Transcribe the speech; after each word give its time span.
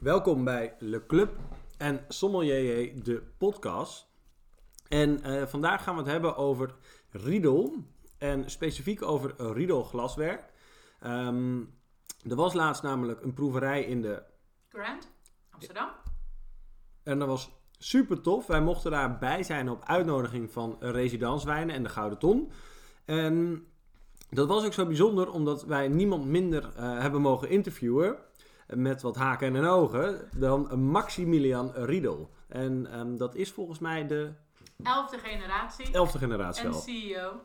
Welkom 0.00 0.44
bij 0.44 0.74
Le 0.78 1.06
Club 1.06 1.36
en 1.78 2.04
Sommelier, 2.08 3.04
de 3.04 3.22
podcast. 3.38 4.08
En 4.88 5.22
eh, 5.22 5.46
vandaag 5.46 5.82
gaan 5.82 5.94
we 5.94 6.00
het 6.00 6.10
hebben 6.10 6.36
over 6.36 6.74
Riedel 7.10 7.74
en 8.18 8.50
specifiek 8.50 9.02
over 9.02 9.34
Riedel 9.52 9.84
glaswerk. 9.84 10.52
Ehm, 11.00 11.60
er 12.28 12.36
was 12.36 12.52
laatst 12.52 12.82
namelijk 12.82 13.22
een 13.22 13.32
proeverij 13.32 13.82
in 13.82 14.02
de 14.02 14.22
Grand, 14.68 15.10
Amsterdam. 15.50 15.88
En 17.02 17.18
dat 17.18 17.28
was 17.28 17.50
super 17.78 18.20
tof. 18.20 18.46
Wij 18.46 18.60
mochten 18.60 18.90
daarbij 18.90 19.42
zijn 19.42 19.68
op 19.68 19.84
uitnodiging 19.84 20.50
van 20.50 20.76
Residanswijnen 20.80 21.74
en 21.74 21.82
de 21.82 21.88
Gouden 21.88 22.18
Ton. 22.18 22.52
En 23.04 23.66
dat 24.30 24.48
was 24.48 24.64
ook 24.64 24.72
zo 24.72 24.86
bijzonder 24.86 25.30
omdat 25.30 25.64
wij 25.64 25.88
niemand 25.88 26.24
minder 26.24 26.72
eh, 26.76 26.98
hebben 26.98 27.20
mogen 27.20 27.48
interviewen. 27.48 28.18
Met 28.74 29.02
wat 29.02 29.16
haken 29.16 29.56
en 29.56 29.64
ogen 29.64 30.28
dan 30.36 30.80
Maximilian 30.80 31.72
Riedel. 31.74 32.30
En 32.48 32.86
ehm, 32.92 33.16
dat 33.16 33.34
is 33.34 33.50
volgens 33.50 33.78
mij 33.78 34.06
de 34.06 34.32
Elfde 34.82 35.18
generatie 35.18 35.92
elfde 35.92 36.18
generatie 36.18 36.64
en 36.64 36.72
al. 36.72 36.80
CEO 36.80 37.40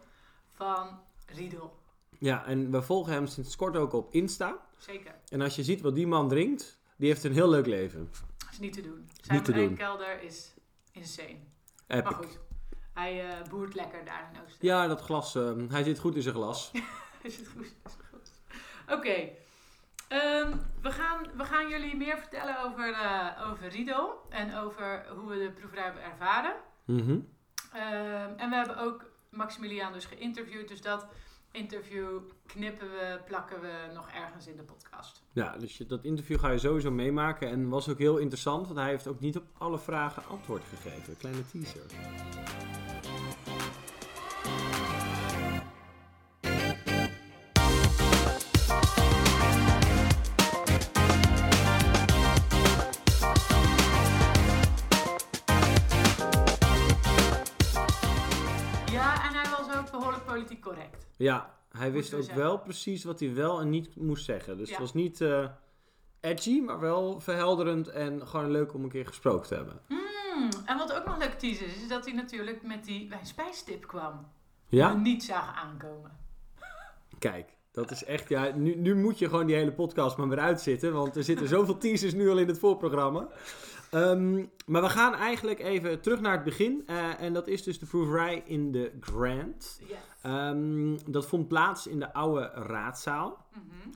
van 0.49 0.99
Riedel. 1.25 1.79
Ja, 2.19 2.45
en 2.45 2.71
we 2.71 2.81
volgen 2.81 3.13
hem 3.13 3.27
sinds 3.27 3.55
kort 3.55 3.77
ook 3.77 3.93
op 3.93 4.13
Insta. 4.13 4.57
Zeker. 4.77 5.15
En 5.29 5.41
als 5.41 5.55
je 5.55 5.63
ziet 5.63 5.81
wat 5.81 5.95
die 5.95 6.07
man 6.07 6.29
drinkt, 6.29 6.79
die 6.97 7.07
heeft 7.07 7.23
een 7.23 7.33
heel 7.33 7.49
leuk 7.49 7.65
leven. 7.65 8.09
Dat 8.37 8.49
is 8.51 8.59
niet 8.59 8.73
te 8.73 8.81
doen. 8.81 9.09
Zijn 9.21 9.37
Niet 9.37 9.45
te 9.45 9.51
doen. 9.53 9.75
kelder 9.75 10.21
is 10.21 10.53
insane. 10.91 11.37
Maar 11.87 11.97
Epic. 11.97 12.15
goed, 12.15 12.39
hij 12.93 13.29
eh, 13.29 13.49
boert 13.49 13.75
lekker 13.75 14.05
daar 14.05 14.29
in 14.33 14.39
Oosten. 14.41 14.67
Ja, 14.67 14.87
dat 14.87 15.01
glas, 15.01 15.35
ehm, 15.35 15.69
hij 15.69 15.83
zit 15.83 15.99
goed 15.99 16.15
in 16.15 16.21
zijn 16.21 16.35
glas. 16.35 16.71
Is 17.21 17.37
het 17.37 17.47
goed? 17.47 17.65
Is 17.65 17.71
het 17.83 18.05
goed? 18.11 18.31
Oké. 18.97 19.29
Ehm, 20.07 20.51
we, 20.81 20.91
gaan, 20.91 21.25
we 21.37 21.43
gaan 21.43 21.69
jullie 21.69 21.95
meer 21.95 22.17
vertellen 22.17 22.63
over, 22.63 22.93
eh, 22.93 23.49
over 23.51 23.67
Riedel 23.67 24.25
en 24.29 24.55
over 24.55 25.05
hoe 25.17 25.29
we 25.29 25.37
de 25.37 25.51
proeverij 25.51 25.83
hebben 25.83 26.03
ervaren. 26.03 26.53
Mhm. 26.85 27.19
Ehm, 27.73 28.31
en 28.37 28.49
we 28.49 28.55
hebben 28.55 28.77
ook 28.77 29.05
Maximiliaan 29.29 29.93
dus 29.93 30.05
geïnterviewd. 30.05 30.67
Dus 30.67 30.81
dat 30.81 31.07
interview 31.51 32.19
knippen 32.45 32.89
we, 32.91 33.19
plakken 33.25 33.61
we 33.61 33.73
nog 33.93 34.09
ergens 34.11 34.47
in 34.47 34.55
de 34.55 34.63
podcast. 34.63 35.23
Ja, 35.33 35.57
dus 35.57 35.77
je- 35.77 35.85
dat 35.85 36.03
interview 36.03 36.39
ga 36.39 36.49
je 36.49 36.57
sowieso 36.57 36.91
meemaken. 36.91 37.49
En 37.49 37.69
was 37.69 37.89
ook 37.89 37.97
heel 37.97 38.17
interessant, 38.17 38.65
want 38.67 38.79
hij 38.79 38.89
heeft 38.89 39.07
ook 39.07 39.19
niet 39.19 39.37
op 39.37 39.43
alle 39.57 39.79
vragen 39.79 40.23
antwoord 40.29 40.63
gegeven. 40.63 41.17
Kleine 41.17 41.41
teaser. 41.51 41.81
Ja, 61.25 61.53
hij 61.71 61.91
wist 61.91 62.13
ook 62.13 62.23
zeggen. 62.23 62.41
wel 62.43 62.57
precies 62.59 63.03
wat 63.03 63.19
hij 63.19 63.33
wel 63.33 63.59
en 63.61 63.69
niet 63.69 63.95
moest 63.95 64.25
zeggen. 64.25 64.57
Dus 64.57 64.67
Ja. 64.69 64.73
het 64.73 64.81
was 64.81 64.93
niet 64.93 65.21
eh, 65.21 65.47
edgy, 66.19 66.59
maar 66.61 66.79
wel 66.79 67.19
verhelderend 67.19 67.87
en 67.87 68.27
gewoon 68.27 68.51
leuk 68.51 68.73
om 68.73 68.83
een 68.83 68.89
keer 68.89 69.07
gesproken 69.07 69.47
te 69.47 69.55
hebben. 69.55 69.79
Hmm, 69.87 70.49
en 70.65 70.77
wat 70.77 70.93
ook 70.93 71.05
nog 71.05 71.17
leuk 71.17 71.33
teaser 71.39 71.67
is, 71.67 71.75
is 71.81 71.87
dat 71.87 72.05
hij 72.05 72.13
natuurlijk 72.13 72.63
met 72.63 72.85
die 72.85 73.09
wijnspijstip 73.09 73.87
kwam. 73.87 74.13
Die 74.69 74.79
we 74.79 74.85
Ja? 74.85 74.93
niet 74.93 75.23
zagen 75.23 75.53
aankomen. 75.55 76.11
Kijk, 77.19 77.49
dat 77.71 77.91
is 77.91 78.03
echt, 78.03 78.29
ja, 78.29 78.51
nu, 78.55 78.75
nu 78.75 78.95
moet 78.95 79.19
je 79.19 79.29
gewoon 79.29 79.45
die 79.45 79.55
hele 79.55 79.71
podcast 79.73 80.17
maar 80.17 80.27
weer 80.29 80.39
uitzitten, 80.39 80.93
want 80.93 81.15
er 81.15 81.23
zitten 81.23 81.47
zoveel 81.47 81.77
teasers 81.77 82.13
nu 82.13 82.29
al 82.29 82.37
in 82.37 82.47
het 82.47 82.59
voorprogramma. 82.59 83.27
Ehm, 83.91 84.45
maar 84.65 84.81
we 84.81 84.89
gaan 84.89 85.13
eigenlijk 85.15 85.59
even 85.59 86.01
terug 86.01 86.19
naar 86.21 86.31
het 86.33 86.43
begin. 86.43 86.83
eh, 86.87 87.21
en 87.21 87.33
dat 87.33 87.47
is 87.47 87.63
dus 87.63 87.79
de 87.79 87.85
proeverij 87.85 88.43
in 88.45 88.71
de 88.71 88.91
Grand. 88.99 89.79
Yes. 89.87 89.97
Ehm, 90.25 90.97
dat 91.05 91.25
vond 91.25 91.47
plaats 91.47 91.87
in 91.87 91.99
de 91.99 92.13
oude 92.13 92.51
raadzaal. 92.53 93.45
Mhm. 93.51 93.89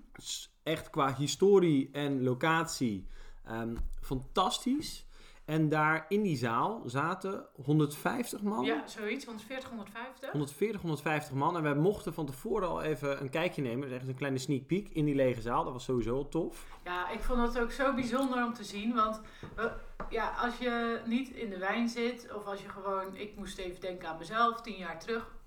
Echt 0.64 0.90
qua 0.90 1.16
historie 1.16 1.90
en 1.92 2.24
locatie 2.24 3.08
ehm, 3.46 3.76
fantastisch. 4.02 5.08
En 5.46 5.70
daar 5.70 6.06
in 6.08 6.22
die 6.22 6.38
zaal 6.38 6.82
zaten 6.86 7.46
150 7.64 8.42
man. 8.42 8.66
Ja, 8.66 8.88
zoiets, 8.88 9.26
140, 9.26 9.70
150. 9.70 10.32
140, 10.32 10.82
150 10.82 11.34
man. 11.34 11.58
En 11.58 11.64
wij 11.64 11.76
mochten 11.76 12.14
van 12.14 12.26
tevoren 12.26 12.68
al 12.68 12.82
even 12.82 13.22
een 13.22 13.30
kijkje 13.30 13.62
nemen. 13.62 13.88
Dus 13.88 13.98
echt 13.98 14.08
een 14.08 14.16
kleine 14.16 14.38
sneak 14.38 14.66
peek 14.66 14.90
in 14.90 15.06
die 15.06 15.16
lege 15.16 15.42
zaal. 15.42 15.64
Dat 15.64 15.74
was 15.74 15.84
sowieso 15.84 16.28
tof. 16.28 16.66
Ja, 16.84 17.10
ik 17.10 17.20
vond 17.20 17.42
het 17.42 17.60
ook 17.60 17.72
zo 17.72 17.94
bijzonder 17.94 18.46
om 18.46 18.54
te 18.54 18.64
zien. 18.64 18.94
Want 18.94 19.22
ja, 20.10 20.34
als 20.42 20.58
je 20.58 21.02
niet 21.06 21.30
in 21.30 21.50
de 21.50 21.58
wijn 21.58 21.90
zit, 21.90 22.34
of 22.36 22.46
als 22.46 22.62
je 22.62 22.70
gewoon, 22.70 23.16
ik 23.16 23.36
moest 23.36 23.58
even 23.58 23.82
denken 23.82 24.10
aan 24.10 24.18
mezelf, 24.18 24.62
tien 24.62 24.78
jaar 24.78 25.00
terug. 25.00 25.38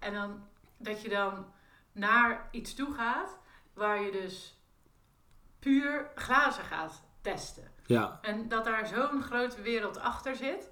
En 0.00 0.12
dan 0.12 0.42
dat 0.76 1.02
je 1.02 1.08
dan 1.08 1.46
naar 1.92 2.48
iets 2.50 2.74
toe 2.74 2.94
gaat 2.94 3.38
waar 3.74 4.02
je 4.02 4.10
dus 4.10 4.58
puur 5.58 6.10
glazen 6.14 6.64
gaat 6.64 7.02
testen. 7.20 7.70
Ja, 7.86 8.18
En 8.22 8.48
dat 8.48 8.64
daar 8.64 8.86
zo'n 8.86 9.22
grote 9.22 9.62
wereld 9.62 9.98
achter 9.98 10.36
zit. 10.36 10.70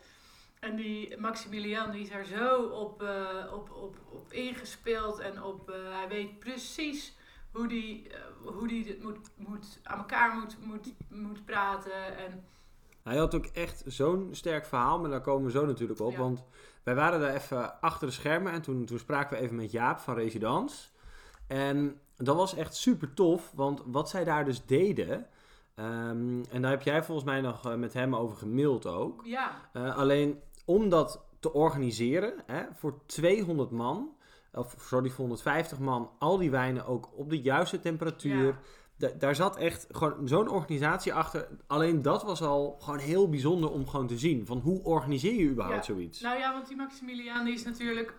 En 0.61 0.77
die 0.77 1.17
Maximilian 1.17 1.91
die 1.91 2.03
is 2.03 2.11
er 2.11 2.25
zo 2.25 2.62
op, 2.62 3.03
eh, 3.03 3.53
op, 3.53 3.71
op, 3.71 3.97
op 4.11 4.33
ingespeeld. 4.33 5.19
En 5.19 5.43
op, 5.43 5.71
eh, 5.71 5.77
hij 5.91 6.09
weet 6.09 6.38
precies 6.38 7.17
hoe 7.53 7.69
die, 7.69 8.09
eh, 8.09 8.21
hoe 8.43 8.69
die 8.69 8.84
dit 8.84 9.03
moet, 9.03 9.31
moet, 9.37 9.81
aan 9.83 9.99
elkaar 9.99 10.34
moet, 10.34 10.56
moet, 10.61 10.94
moet 11.09 11.44
praten. 11.44 12.17
En 12.17 12.44
hij 13.03 13.17
had 13.17 13.34
ook 13.34 13.47
echt 13.47 13.83
zo'n 13.87 14.28
sterk 14.33 14.67
verhaal. 14.67 14.99
Maar 14.99 15.11
daar 15.11 15.21
komen 15.21 15.44
we 15.44 15.50
zo 15.50 15.67
natuurlijk 15.67 16.00
op. 16.00 16.12
Ja. 16.12 16.19
Want 16.19 16.44
wij 16.88 16.97
waren 16.97 17.21
daar 17.21 17.34
even 17.34 17.81
achter 17.81 18.06
de 18.06 18.12
schermen. 18.12 18.53
En 18.53 18.62
toen, 18.62 18.84
toen 18.84 18.99
spraken 18.99 19.37
we 19.37 19.43
even 19.43 19.56
met 19.56 19.71
Jaap 19.71 19.99
van 19.99 20.15
Residence. 20.15 20.88
En 21.47 22.00
dat 22.16 22.37
was 22.37 22.54
echt 22.54 22.75
super 22.76 23.15
tof. 23.15 23.53
Want 23.54 23.82
wat 23.87 24.09
zij 24.09 24.25
daar 24.25 24.44
dus 24.44 24.66
deden... 24.66 25.26
ehm, 25.75 26.43
en 26.50 26.62
daar 26.62 26.71
heb 26.71 26.82
jij 26.82 27.03
volgens 27.04 27.26
mij 27.26 27.41
nog 27.41 27.65
eh, 27.65 27.75
met 27.75 27.93
hem 27.93 28.16
over 28.16 28.37
gemaild 28.37 28.87
ook. 28.87 29.22
ja, 29.25 29.50
Eh, 29.72 29.97
alleen 29.97 30.41
om 30.65 30.88
dat 30.88 31.25
te 31.41 31.53
organiseren 31.53 32.34
hè, 32.47 32.62
voor 32.75 32.94
200 33.06 33.70
man, 33.70 34.16
of 34.53 34.75
sorry, 34.78 35.09
voor 35.09 35.19
150 35.20 35.78
man, 35.78 36.10
al 36.19 36.38
die 36.38 36.50
wijnen 36.50 36.87
ook 36.87 37.09
op 37.15 37.31
de 37.31 37.41
juiste 37.41 37.81
temperatuur. 37.81 38.59
Da- 38.98 39.10
daar 39.19 39.34
zat 39.34 39.56
echt 39.56 39.86
gewoon 39.91 40.28
zo'n 40.28 40.48
organisatie 40.48 41.14
achter. 41.14 41.48
Alleen 41.66 42.03
dat 42.03 42.22
was 42.22 42.42
al 42.42 42.76
gewoon 42.81 42.98
heel 42.98 43.28
bijzonder 43.28 43.70
om 43.70 43.88
gewoon 43.88 44.06
te 44.06 44.19
zien. 44.19 44.47
Van 44.47 44.59
hoe 44.59 44.82
organiseer 44.84 45.34
je 45.34 45.48
überhaupt 45.50 45.86
Ja. 45.86 45.92
zoiets? 45.92 46.20
nou 46.20 46.38
ja, 46.38 46.53
want 46.53 46.69
die 46.69 46.76
Maximilian 46.76 47.44
die 47.44 47.54
is 47.54 47.64
natuurlijk 47.64 48.14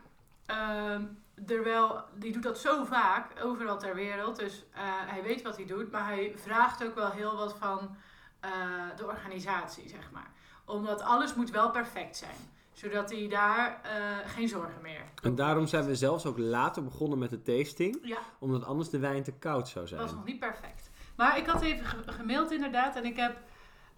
ehm, 0.45 1.03
er 1.47 1.63
wel, 1.63 2.03
die 2.15 2.31
doet 2.31 2.43
dat 2.43 2.59
zo 2.59 2.83
vaak, 2.83 3.43
overal 3.43 3.77
ter 3.79 3.95
wereld. 3.95 4.39
Dus 4.39 4.65
eh, 4.73 4.81
hij 4.83 5.23
weet 5.23 5.41
wat 5.41 5.55
hij 5.55 5.65
doet, 5.65 5.91
maar 5.91 6.05
hij 6.05 6.33
vraagt 6.35 6.83
ook 6.83 6.95
wel 6.95 7.09
heel 7.11 7.35
wat 7.35 7.55
van 7.57 7.95
eh, 8.39 8.51
de 8.95 9.05
organisatie, 9.05 9.89
zeg 9.89 10.11
maar. 10.11 10.31
Omdat 10.65 11.01
alles 11.01 11.35
moet 11.35 11.49
wel 11.49 11.71
perfect 11.71 12.17
zijn, 12.17 12.35
zodat 12.79 13.11
hij 13.11 13.27
daar 13.27 13.79
eh, 13.83 13.91
geen 14.25 14.47
zorgen 14.47 14.81
meer 14.81 15.01
En 15.23 15.35
daarom 15.35 15.67
zijn 15.67 15.85
we 15.85 15.95
zelfs 15.95 16.25
ook 16.25 16.37
later 16.37 16.83
begonnen 16.83 17.17
met 17.19 17.29
de 17.29 17.41
tasting. 17.41 17.99
Ja, 18.01 18.17
Omdat 18.39 18.65
anders 18.65 18.89
de 18.89 18.99
wijn 18.99 19.23
te 19.23 19.31
koud 19.31 19.67
zou 19.67 19.87
zijn. 19.87 20.01
was 20.01 20.13
nog 20.13 20.25
niet 20.25 20.39
perfect. 20.39 20.89
Maar 21.15 21.37
ik 21.37 21.45
had 21.45 21.61
even 21.61 21.85
ge- 21.85 22.11
gemaild 22.11 22.51
inderdaad 22.51 22.95
en 22.95 23.05
ik 23.05 23.15
heb 23.15 23.37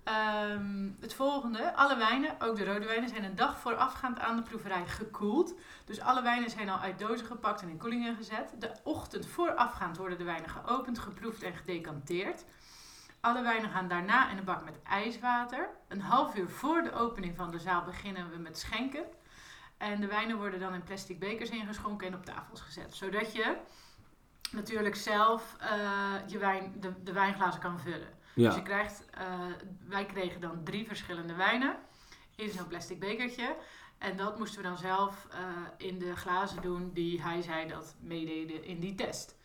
ehm, 0.04 0.90
het 1.00 1.14
volgende. 1.14 1.74
Alle 1.76 1.98
wijnen, 1.98 2.36
ook 2.40 2.56
de 2.58 2.66
rode 2.66 2.86
wijnen, 2.86 3.10
zijn 3.10 3.24
een 3.24 3.36
dag 3.36 3.60
voorafgaand 3.60 4.20
aan 4.20 4.36
de 4.36 4.42
proeverij 4.44 4.88
gekoeld. 4.88 5.54
Dus 5.86 6.00
alle 6.00 6.22
wijnen 6.22 6.50
zijn 6.50 6.70
al 6.70 6.78
uit 6.80 7.00
dozen 7.00 7.26
gepakt 7.26 7.62
en 7.62 7.70
in 7.70 7.78
koelingen 7.78 8.16
gezet. 8.16 8.54
De 8.60 8.72
ochtend 8.84 9.26
voorafgaand 9.28 9.98
worden 9.98 10.18
de 10.18 10.24
wijnen 10.24 10.50
geopend, 10.50 11.00
geproefd 11.00 11.44
en 11.44 11.54
gedecanteerd. 11.56 12.46
Alle 13.22 13.42
wijnen 13.42 13.70
gaan 13.70 13.88
daarna 13.88 14.30
in 14.30 14.38
een 14.38 14.44
bak 14.44 14.64
met 14.64 14.82
ijswater. 14.84 15.70
Een 15.88 16.02
half 16.02 16.36
uur 16.36 16.50
voor 16.50 16.82
de 16.82 16.94
opening 16.94 17.36
van 17.36 17.52
de 17.52 17.60
zaal 17.60 17.84
beginnen 17.84 18.30
we 18.30 18.38
met 18.38 18.58
schenken. 18.58 19.04
En 19.78 20.02
de 20.02 20.08
wijnen 20.08 20.38
worden 20.38 20.60
dan 20.60 20.74
in 20.74 20.84
plastic 20.84 21.20
bekers 21.20 21.50
ingeschonken 21.50 22.08
en 22.08 22.16
op 22.16 22.26
tafels 22.26 22.62
gezet. 22.62 22.96
Zodat 22.96 23.34
je 23.34 23.58
natuurlijk 24.52 24.96
zelf 24.96 25.56
eh, 25.60 26.14
je 26.28 26.38
wijn, 26.38 26.74
de, 26.80 27.04
de 27.04 27.14
wijnglazen 27.14 27.62
kan 27.62 27.80
vullen. 27.80 28.20
Dus 28.36 28.56
je 28.56 28.62
krijgt, 28.62 29.10
eh, 29.10 29.26
wij 29.88 30.06
kregen 30.06 30.42
dan 30.42 30.64
drie 30.64 30.88
verschillende 30.88 31.36
wijnen 31.36 31.76
in 32.36 32.50
zo'n 32.50 32.68
plastic 32.68 33.00
bekertje. 33.00 33.56
En 33.98 34.18
dat 34.18 34.38
moesten 34.38 34.62
we 34.62 34.68
dan 34.68 34.78
zelf 34.78 35.28
eh, 35.32 35.88
in 35.88 36.00
de 36.00 36.16
glazen 36.16 36.62
doen 36.62 36.92
die 36.94 37.22
hij 37.22 37.42
zei 37.42 37.68
dat 37.68 37.96
meededen 38.00 38.64
in 38.64 38.80
die 38.80 38.96
test. 38.96 39.40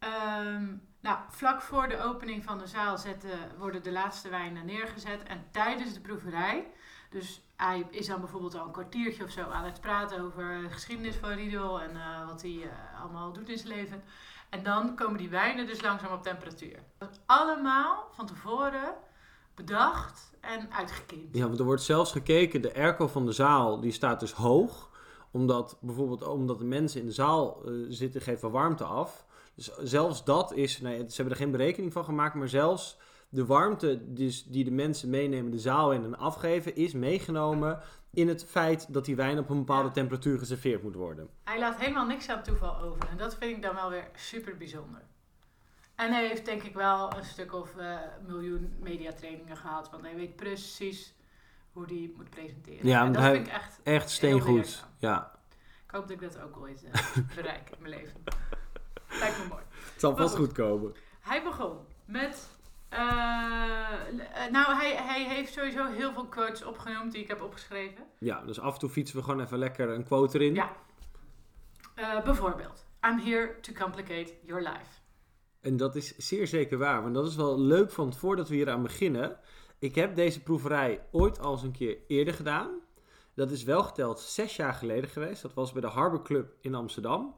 Ehm, 0.00 0.66
nou, 1.00 1.18
vlak 1.28 1.62
voor 1.62 1.88
de 1.88 2.02
opening 2.02 2.44
van 2.44 2.58
de 2.58 2.66
zaal 2.66 2.98
zetten, 2.98 3.38
worden 3.58 3.82
de 3.82 3.92
laatste 3.92 4.28
wijnen 4.28 4.66
neergezet. 4.66 5.22
En 5.22 5.44
tijdens 5.50 5.94
de 5.94 6.00
proeverij, 6.00 6.66
dus 7.10 7.42
hij 7.56 7.86
is 7.90 8.06
dan 8.06 8.20
bijvoorbeeld 8.20 8.54
al 8.54 8.66
een 8.66 8.72
kwartiertje 8.72 9.24
of 9.24 9.30
zo 9.30 9.42
aan 9.42 9.64
het 9.64 9.80
praten 9.80 10.20
over 10.20 10.60
de 10.62 10.70
geschiedenis 10.70 11.16
van 11.16 11.30
Riedel 11.30 11.80
en 11.80 11.90
eh, 11.90 12.26
wat 12.26 12.42
hij 12.42 12.62
eh, 12.62 13.02
allemaal 13.02 13.32
doet 13.32 13.48
in 13.48 13.58
zijn 13.58 13.74
leven. 13.74 14.02
En 14.48 14.62
dan 14.62 14.96
komen 14.96 15.18
die 15.18 15.28
wijnen 15.28 15.66
dus 15.66 15.82
langzaam 15.82 16.12
op 16.12 16.22
temperatuur. 16.22 16.78
Allemaal 17.26 18.08
van 18.12 18.26
tevoren 18.26 18.94
bedacht 19.54 20.32
en 20.40 20.72
uitgekiend. 20.72 21.36
Ja, 21.36 21.46
want 21.46 21.58
er 21.58 21.64
wordt 21.64 21.82
zelfs 21.82 22.12
gekeken, 22.12 22.62
de 22.62 22.74
airco 22.74 23.06
van 23.06 23.26
de 23.26 23.32
zaal, 23.32 23.80
die 23.80 23.92
staat 23.92 24.20
dus 24.20 24.32
hoog. 24.32 24.88
Omdat 25.30 25.76
bijvoorbeeld 25.80 26.26
omdat 26.26 26.58
de 26.58 26.64
mensen 26.64 27.00
in 27.00 27.06
de 27.06 27.12
zaal 27.12 27.64
eh, 27.64 27.72
zitten, 27.88 28.40
wel 28.40 28.50
warmte 28.50 28.84
af. 28.84 29.26
Dus 29.60 29.70
zelfs 29.90 30.24
dat 30.24 30.52
is, 30.52 30.80
nee, 30.80 30.98
ze 30.98 31.14
hebben 31.16 31.34
er 31.34 31.40
geen 31.40 31.50
berekening 31.50 31.92
van 31.92 32.04
gemaakt, 32.04 32.34
maar 32.34 32.48
zelfs 32.48 32.98
de 33.28 33.46
warmte 33.46 34.12
dus 34.12 34.44
die 34.44 34.64
de 34.64 34.70
mensen 34.70 35.10
meenemen 35.10 35.50
de 35.50 35.58
zaal 35.58 35.92
in 35.92 36.04
en 36.04 36.18
afgeven, 36.18 36.76
is 36.76 36.92
meegenomen 36.92 37.80
in 38.12 38.28
het 38.28 38.44
feit 38.44 38.92
dat 38.92 39.04
die 39.04 39.16
wijn 39.16 39.38
op 39.38 39.50
een 39.50 39.58
bepaalde 39.58 39.86
Ja. 39.88 39.92
temperatuur 39.94 40.38
geserveerd 40.38 40.82
moet 40.82 40.94
worden. 40.94 41.28
Hij 41.44 41.58
laat 41.58 41.76
helemaal 41.80 42.06
niks 42.06 42.28
aan 42.28 42.42
toeval 42.42 42.78
over. 42.78 43.08
En 43.08 43.16
dat 43.16 43.36
vind 43.36 43.56
ik 43.56 43.62
dan 43.62 43.74
wel 43.74 43.90
weer 43.90 44.08
super 44.14 44.56
bijzonder. 44.56 45.00
En 45.94 46.12
hij 46.12 46.26
heeft 46.28 46.44
denk 46.44 46.62
ik 46.62 46.74
wel 46.74 47.16
een 47.16 47.24
stuk 47.24 47.54
of 47.54 47.76
eh, 47.76 47.96
miljoen 48.26 48.72
mediatrainingen 48.78 49.56
gehad. 49.56 49.90
Want 49.90 50.02
hij 50.02 50.14
weet 50.14 50.36
precies 50.36 51.14
hoe 51.72 51.86
die 51.86 52.12
moet 52.16 52.30
presenteren. 52.30 52.86
Ja, 52.86 53.04
en 53.04 53.12
dat 53.12 53.22
hij- 53.22 53.34
vind 53.34 53.46
ik 53.46 53.52
echt... 53.52 53.80
Echt 53.82 54.10
steengoed. 54.10 54.84
Ja, 54.98 55.32
Ik 55.86 55.90
hoop 55.90 56.08
dat 56.08 56.10
ik 56.22 56.32
dat 56.32 56.40
ook 56.42 56.56
ooit 56.56 56.84
eh, 56.92 57.00
bereik 57.36 57.70
in 57.70 57.76
mijn 57.82 57.94
leven. 57.94 58.22
Lijkt 59.18 59.38
me 59.38 59.44
mooi. 59.48 59.62
het 59.92 60.00
zal 60.00 60.16
vast 60.16 60.34
goed. 60.36 60.46
goed 60.46 60.54
komen. 60.56 60.94
Hij 61.20 61.42
begon 61.42 61.76
met... 62.04 62.48
eh, 62.88 62.98
nou, 64.50 64.74
hij, 64.76 64.96
hij 64.96 65.24
heeft 65.28 65.52
sowieso 65.52 65.86
heel 65.86 66.12
veel 66.12 66.26
quotes 66.26 66.64
opgenoemd 66.64 67.12
die 67.12 67.22
ik 67.22 67.28
heb 67.28 67.42
opgeschreven. 67.42 68.04
Ja, 68.18 68.42
dus 68.44 68.60
af 68.60 68.72
en 68.74 68.78
toe 68.80 68.88
fietsen 68.90 69.16
we 69.16 69.22
gewoon 69.22 69.40
even 69.40 69.58
lekker 69.58 69.88
een 69.88 70.04
quote 70.04 70.38
erin. 70.38 70.54
Ja. 70.54 70.72
Eh, 71.94 72.22
bijvoorbeeld, 72.22 72.86
I'm 73.06 73.18
here 73.18 73.60
to 73.60 73.72
complicate 73.72 74.32
your 74.42 74.62
life. 74.62 74.98
En 75.60 75.76
dat 75.76 75.96
is 75.96 76.16
zeer 76.16 76.46
zeker 76.46 76.78
waar. 76.78 77.02
Want 77.02 77.14
dat 77.14 77.26
is 77.26 77.36
wel 77.36 77.60
leuk 77.60 77.90
van 77.90 78.14
voordat 78.14 78.48
we 78.48 78.54
hier 78.54 78.70
aan 78.70 78.82
beginnen. 78.82 79.38
Ik 79.78 79.94
heb 79.94 80.16
deze 80.16 80.42
proeverij 80.42 81.06
ooit 81.10 81.40
al 81.40 81.52
eens 81.52 81.62
een 81.62 81.72
keer 81.72 81.96
eerder 82.06 82.34
gedaan. 82.34 82.70
Dat 83.34 83.50
is 83.50 83.62
wel 83.62 83.82
geteld 83.82 84.20
zes 84.20 84.56
jaar 84.56 84.74
geleden 84.74 85.10
geweest. 85.10 85.42
Dat 85.42 85.54
was 85.54 85.72
bij 85.72 85.80
de 85.80 85.86
Harbor 85.86 86.22
Club 86.22 86.52
in 86.60 86.74
Amsterdam. 86.74 87.36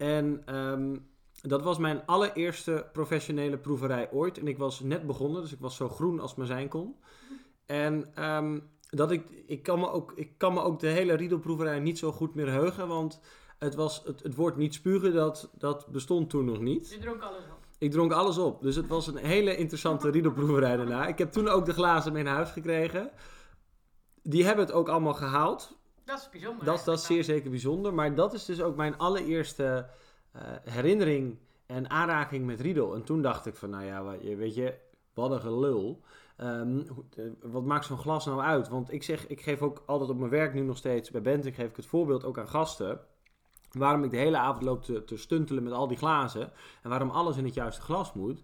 En 0.00 0.42
ehm, 0.44 0.96
dat 1.40 1.62
was 1.62 1.78
mijn 1.78 2.06
allereerste 2.06 2.86
professionele 2.92 3.58
proeverij 3.58 4.10
ooit. 4.12 4.38
En 4.38 4.48
ik 4.48 4.58
was 4.58 4.80
net 4.80 5.06
begonnen, 5.06 5.42
dus 5.42 5.52
ik 5.52 5.60
was 5.60 5.76
zo 5.76 5.88
groen 5.88 6.20
als 6.20 6.34
maar 6.34 6.46
zijn 6.46 6.68
kon. 6.68 6.96
En 7.66 8.14
ehm, 8.14 8.58
dat 8.90 9.10
ik, 9.10 9.30
ik, 9.46 9.62
kan 9.62 9.80
me 9.80 9.90
ook, 9.90 10.12
ik 10.14 10.38
kan 10.38 10.54
me 10.54 10.60
ook 10.62 10.80
de 10.80 10.86
hele 10.86 11.14
Riedelproeverij 11.14 11.80
niet 11.80 11.98
zo 11.98 12.12
goed 12.12 12.34
meer 12.34 12.50
heugen. 12.50 12.88
Want 12.88 13.20
het, 13.58 13.74
was, 13.74 14.02
het, 14.04 14.22
het 14.22 14.34
woord 14.34 14.56
niet 14.56 14.74
spugen, 14.74 15.12
dat, 15.12 15.50
dat 15.58 15.86
bestond 15.86 16.30
toen 16.30 16.44
nog 16.44 16.60
niet. 16.60 16.90
Je 16.90 16.98
dronk 16.98 17.22
alles 17.22 17.44
op. 17.44 17.66
Ik 17.78 17.90
dronk 17.90 18.12
alles 18.12 18.38
op. 18.38 18.62
Dus 18.62 18.76
het 18.76 18.86
was 18.86 19.06
een 19.06 19.16
hele 19.16 19.56
interessante 19.56 20.10
riedelproeverij 20.10 20.76
daarna. 20.76 21.06
Ik 21.06 21.18
heb 21.18 21.32
toen 21.32 21.48
ook 21.48 21.64
de 21.64 21.72
glazen 21.72 22.12
mee 22.12 22.22
naar 22.22 22.34
huis 22.34 22.50
gekregen. 22.50 23.10
Die 24.22 24.44
hebben 24.44 24.64
het 24.64 24.74
ook 24.74 24.88
allemaal 24.88 25.14
gehaald. 25.14 25.79
Dat 26.10 26.18
is 26.20 26.28
bijzonder. 26.30 26.64
Dat, 26.64 26.84
dat 26.84 26.98
is 26.98 27.06
zeer 27.06 27.24
zeker 27.24 27.50
bijzonder. 27.50 27.94
Maar 27.94 28.14
dat 28.14 28.34
is 28.34 28.44
dus 28.44 28.62
ook 28.62 28.76
mijn 28.76 28.98
allereerste 28.98 29.86
eh, 30.32 30.42
herinnering 30.64 31.38
en 31.66 31.90
aanraking 31.90 32.46
met 32.46 32.60
riedel. 32.60 32.94
En 32.94 33.02
toen 33.02 33.22
dacht 33.22 33.46
ik 33.46 33.56
van, 33.56 33.70
nou 33.70 33.84
ja, 33.84 34.04
weet 34.36 34.54
je, 34.54 34.74
wat 35.14 35.30
een 35.30 35.40
gelul. 35.40 36.02
Ehm, 36.36 36.78
eh, 37.16 37.24
wat 37.42 37.64
maakt 37.64 37.84
zo'n 37.84 37.98
glas 37.98 38.26
nou 38.26 38.40
uit? 38.40 38.68
Want 38.68 38.92
ik 38.92 39.02
zeg, 39.02 39.26
ik 39.26 39.40
geef 39.40 39.62
ook 39.62 39.82
altijd 39.86 40.10
op 40.10 40.18
mijn 40.18 40.30
werk 40.30 40.54
nu 40.54 40.60
nog 40.60 40.76
steeds, 40.76 41.10
bij 41.10 41.22
Benting 41.22 41.54
geef 41.54 41.68
ik 41.68 41.76
het 41.76 41.86
voorbeeld 41.86 42.24
ook 42.24 42.38
aan 42.38 42.48
gasten. 42.48 43.00
Waarom 43.70 44.04
ik 44.04 44.10
de 44.10 44.16
hele 44.16 44.36
avond 44.36 44.62
loop 44.62 44.82
te, 44.82 45.04
te 45.04 45.16
stuntelen 45.16 45.62
met 45.62 45.72
al 45.72 45.88
die 45.88 45.96
glazen. 45.96 46.52
En 46.82 46.90
waarom 46.90 47.10
alles 47.10 47.36
in 47.36 47.44
het 47.44 47.54
juiste 47.54 47.80
glas 47.80 48.12
moet. 48.12 48.42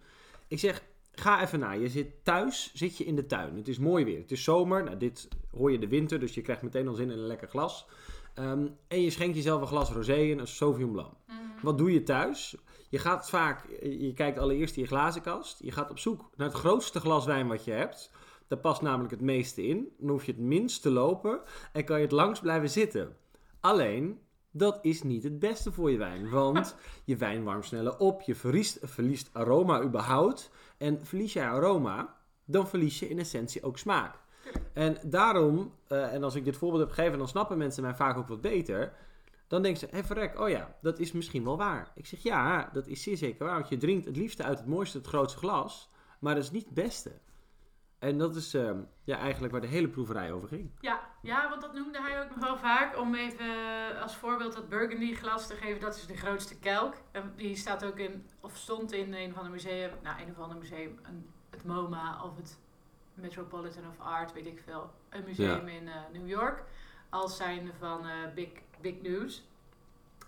Ik 0.49 0.59
zeg, 0.59 0.83
ga 1.21 1.43
even 1.43 1.59
na. 1.59 1.73
Je 1.73 1.89
zit 1.89 2.25
thuis, 2.25 2.71
zit 2.75 2.99
je 2.99 3.05
in 3.05 3.17
de 3.17 3.27
tuin. 3.27 3.57
Het 3.57 3.69
is 3.69 3.79
mooi 3.79 4.05
weer. 4.05 4.19
Het 4.19 4.33
is 4.33 4.45
zomer. 4.45 4.85
Nou, 4.85 4.97
dit 4.97 5.29
hoor 5.51 5.73
je 5.73 5.79
de 5.79 5.89
winter, 5.89 6.21
dus 6.21 6.35
je 6.35 6.43
krijgt 6.43 6.63
meteen 6.63 6.89
al 6.89 6.95
zin 6.95 7.11
in 7.11 7.19
een 7.19 7.27
lekker 7.27 7.49
glas. 7.49 7.87
Ehm, 8.35 8.67
en 8.89 9.03
je 9.03 9.11
schenkt 9.11 9.37
jezelf 9.37 9.61
een 9.61 9.67
glas 9.67 9.91
rosé 9.91 10.31
en 10.31 10.39
een 10.39 10.47
Sauvignon 10.47 10.93
Blanc. 10.93 11.13
Mhm. 11.27 11.37
Wat 11.63 11.79
doe 11.79 11.93
je 11.93 12.03
thuis? 12.03 12.57
Je 12.89 12.99
gaat 12.99 13.29
vaak, 13.29 13.67
je 13.83 14.13
kijkt 14.15 14.39
allereerst 14.39 14.77
in 14.77 14.83
je 14.83 14.89
glazenkast. 14.89 15.63
Je 15.63 15.73
gaat 15.73 15.91
op 15.91 15.99
zoek 15.99 16.31
naar 16.37 16.47
het 16.47 16.57
grootste 16.57 17.01
glas 17.01 17.27
wijn 17.27 17.49
wat 17.49 17.65
je 17.65 17.71
hebt. 17.71 18.11
Daar 18.49 18.59
past 18.59 18.83
namelijk 18.83 19.11
het 19.11 19.21
meeste 19.21 19.67
in. 19.67 19.89
Dan 19.99 20.09
hoef 20.09 20.25
je 20.25 20.33
het 20.33 20.41
minst 20.41 20.83
te 20.83 20.91
lopen 20.91 21.41
en 21.73 21.85
kan 21.85 21.97
je 21.97 22.03
het 22.03 22.13
langst 22.13 22.43
blijven 22.43 22.71
zitten. 22.71 23.17
Alleen, 23.61 24.21
dat 24.51 24.79
is 24.83 25.03
niet 25.03 25.23
het 25.23 25.39
beste 25.39 25.73
voor 25.73 25.91
je 25.91 25.99
wijn. 25.99 26.31
Want 26.31 26.77
je 27.05 27.17
wijn 27.17 27.45
warmt 27.45 27.65
sneller 27.65 27.99
op. 27.99 28.23
Je 28.23 28.35
verliest, 28.35 28.79
verliest 28.83 29.31
aroma 29.33 29.83
überhaupt. 29.83 30.51
En 30.79 31.07
verlies 31.07 31.33
je 31.33 31.43
aroma, 31.43 32.17
dan 32.45 32.69
verlies 32.69 32.99
je 32.99 33.09
in 33.09 33.19
essentie 33.19 33.63
ook 33.63 33.79
smaak. 33.79 34.19
En 34.73 34.99
daarom, 35.03 35.73
eh, 35.89 36.15
en 36.15 36.23
als 36.23 36.35
ik 36.35 36.45
dit 36.45 36.57
voorbeeld 36.57 36.83
heb 36.83 36.93
gegeven, 36.93 37.19
dan 37.19 37.29
snappen 37.29 37.59
mensen 37.59 37.83
mij 37.83 37.95
vaak 37.95 38.17
ook 38.17 38.29
wat 38.29 38.41
beter. 38.41 38.93
Dan 39.49 39.63
denken 39.63 39.81
ze, 39.81 39.97
hé 39.97 40.05
verrek, 40.05 40.41
oh 40.41 40.49
ja, 40.49 40.77
dat 40.83 40.99
is 40.99 41.13
misschien 41.13 41.45
wel 41.45 41.57
waar. 41.57 41.93
Ik 41.95 42.07
zeg, 42.07 42.23
ja, 42.23 42.71
dat 42.73 42.87
is 42.87 43.03
zeer 43.03 43.17
zeker 43.17 43.47
waar. 43.47 43.55
Want 43.55 43.69
je 43.69 43.77
drinkt 43.77 44.05
het 44.05 44.17
liefste 44.17 44.43
uit 44.43 44.59
het 44.59 44.67
mooiste, 44.67 44.99
het 44.99 45.07
grootste 45.07 45.39
glas. 45.39 45.91
Maar 46.19 46.35
dat 46.35 46.45
is 46.45 46.51
niet 46.51 46.65
het 46.65 46.75
beste. 46.75 47.13
En 47.99 48.19
dat 48.19 48.37
is 48.37 48.55
eh, 48.55 48.71
ja, 49.05 49.19
eigenlijk 49.19 49.53
waar 49.53 49.63
de 49.63 49.67
hele 49.67 49.89
proeverij 49.89 50.33
over 50.33 50.49
ging. 50.49 50.71
Ja, 50.81 51.01
ja, 51.27 51.49
want 51.49 51.61
dat 51.61 51.73
noemde 51.75 52.01
hij 52.01 52.23
ook 52.23 52.29
nog 52.29 52.39
wel 52.39 52.57
vaak. 52.57 52.97
Om 52.99 53.15
even 53.15 53.47
als 54.03 54.17
voorbeeld 54.17 54.53
dat 54.55 54.69
Burgundy 54.69 55.15
glas 55.15 55.47
te 55.47 55.55
geven. 55.55 55.81
Dat 55.81 55.97
is 55.97 56.07
de 56.07 56.17
grootste 56.17 56.59
kelk. 56.59 56.95
En 57.13 57.33
die 57.37 57.57
staat 57.57 57.85
ook 57.85 57.99
in, 57.99 58.27
of 58.41 58.57
stond 58.57 58.93
in 58.93 59.15
een 59.15 59.33
van 59.33 59.45
de 59.45 59.51
museum. 59.51 59.91
Nou, 60.03 60.21
een 60.23 60.31
of 60.31 60.39
ander 60.39 60.59
museum. 60.59 60.99
Een, 61.03 61.31
het 61.51 61.65
MoMA 61.65 62.23
of 62.23 62.37
het 62.37 62.59
Metropolitan 63.15 63.83
of 63.89 64.07
Art, 64.07 64.33
weet 64.33 64.47
ik 64.47 64.63
veel. 64.65 64.91
Een 65.09 65.25
museum 65.25 65.69
in 65.69 65.89
eh, 65.89 65.95
New 66.13 66.29
York. 66.29 66.63
Als 67.09 67.37
zijnde 67.37 67.73
van 67.79 68.07
eh, 68.07 68.15
big, 68.35 68.49
big 68.81 69.01
news. 69.03 69.43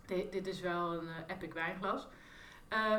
Di- 0.07 0.29
dit 0.31 0.47
is 0.47 0.61
wel 0.61 0.93
een 0.93 1.09
eh, 1.09 1.35
epic 1.37 1.53
wijnglas. 1.53 2.07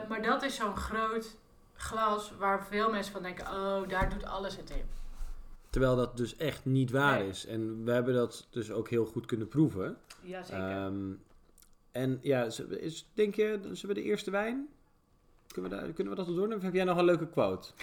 Maar 0.09 0.21
dat 0.21 0.43
is 0.43 0.55
zo'n 0.55 0.75
groot 0.75 1.35
glas 1.75 2.31
waar 2.37 2.63
veel 2.65 2.91
mensen 2.91 3.13
van 3.13 3.21
denken... 3.21 3.47
Oh, 3.47 3.87
daar 3.89 4.09
doet 4.09 4.25
alles 4.25 4.57
het 4.57 4.69
in. 4.69 4.89
Terwijl 5.69 5.95
dat 5.95 6.17
dus 6.17 6.35
echt 6.35 6.65
niet 6.65 6.91
waar 6.91 7.19
Nee. 7.19 7.27
is. 7.29 7.45
En 7.45 7.83
we 7.85 7.91
hebben 7.91 8.13
dat 8.13 8.47
dus 8.49 8.71
ook 8.71 8.89
heel 8.89 9.05
goed 9.05 9.25
kunnen 9.25 9.47
proeven. 9.47 9.97
Jazeker. 10.21 10.59
Ehm, 10.69 11.11
en 11.91 12.19
ja, 12.21 12.43
is, 12.69 13.09
denk 13.13 13.35
je, 13.35 13.59
zullen 13.61 13.95
we 13.95 14.01
de 14.01 14.07
eerste 14.07 14.31
wijn? 14.31 14.67
Kunnen 15.47 15.71
we, 15.71 15.77
daar, 15.77 15.87
kunnen 15.93 16.13
we 16.13 16.19
dat 16.19 16.27
al 16.27 16.33
doen? 16.35 16.53
Of 16.53 16.61
heb 16.61 16.73
jij 16.73 16.83
nog 16.83 16.97
een 16.97 17.05
leuke 17.05 17.27
quote? 17.27 17.69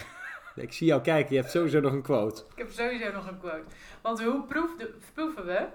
Ik 0.55 0.73
zie 0.73 0.87
jou 0.87 1.01
kijken, 1.01 1.35
je 1.35 1.39
hebt 1.41 1.51
sowieso 1.51 1.79
nog 1.79 1.93
een 1.93 2.01
quote. 2.01 2.41
Ik 2.51 2.57
heb 2.57 2.71
sowieso 2.71 3.11
nog 3.11 3.27
een 3.27 3.39
quote. 3.39 3.63
Want 4.01 4.23
hoe 4.23 4.43
proefde, 4.43 4.93
proeven 5.13 5.45
we? 5.45 5.67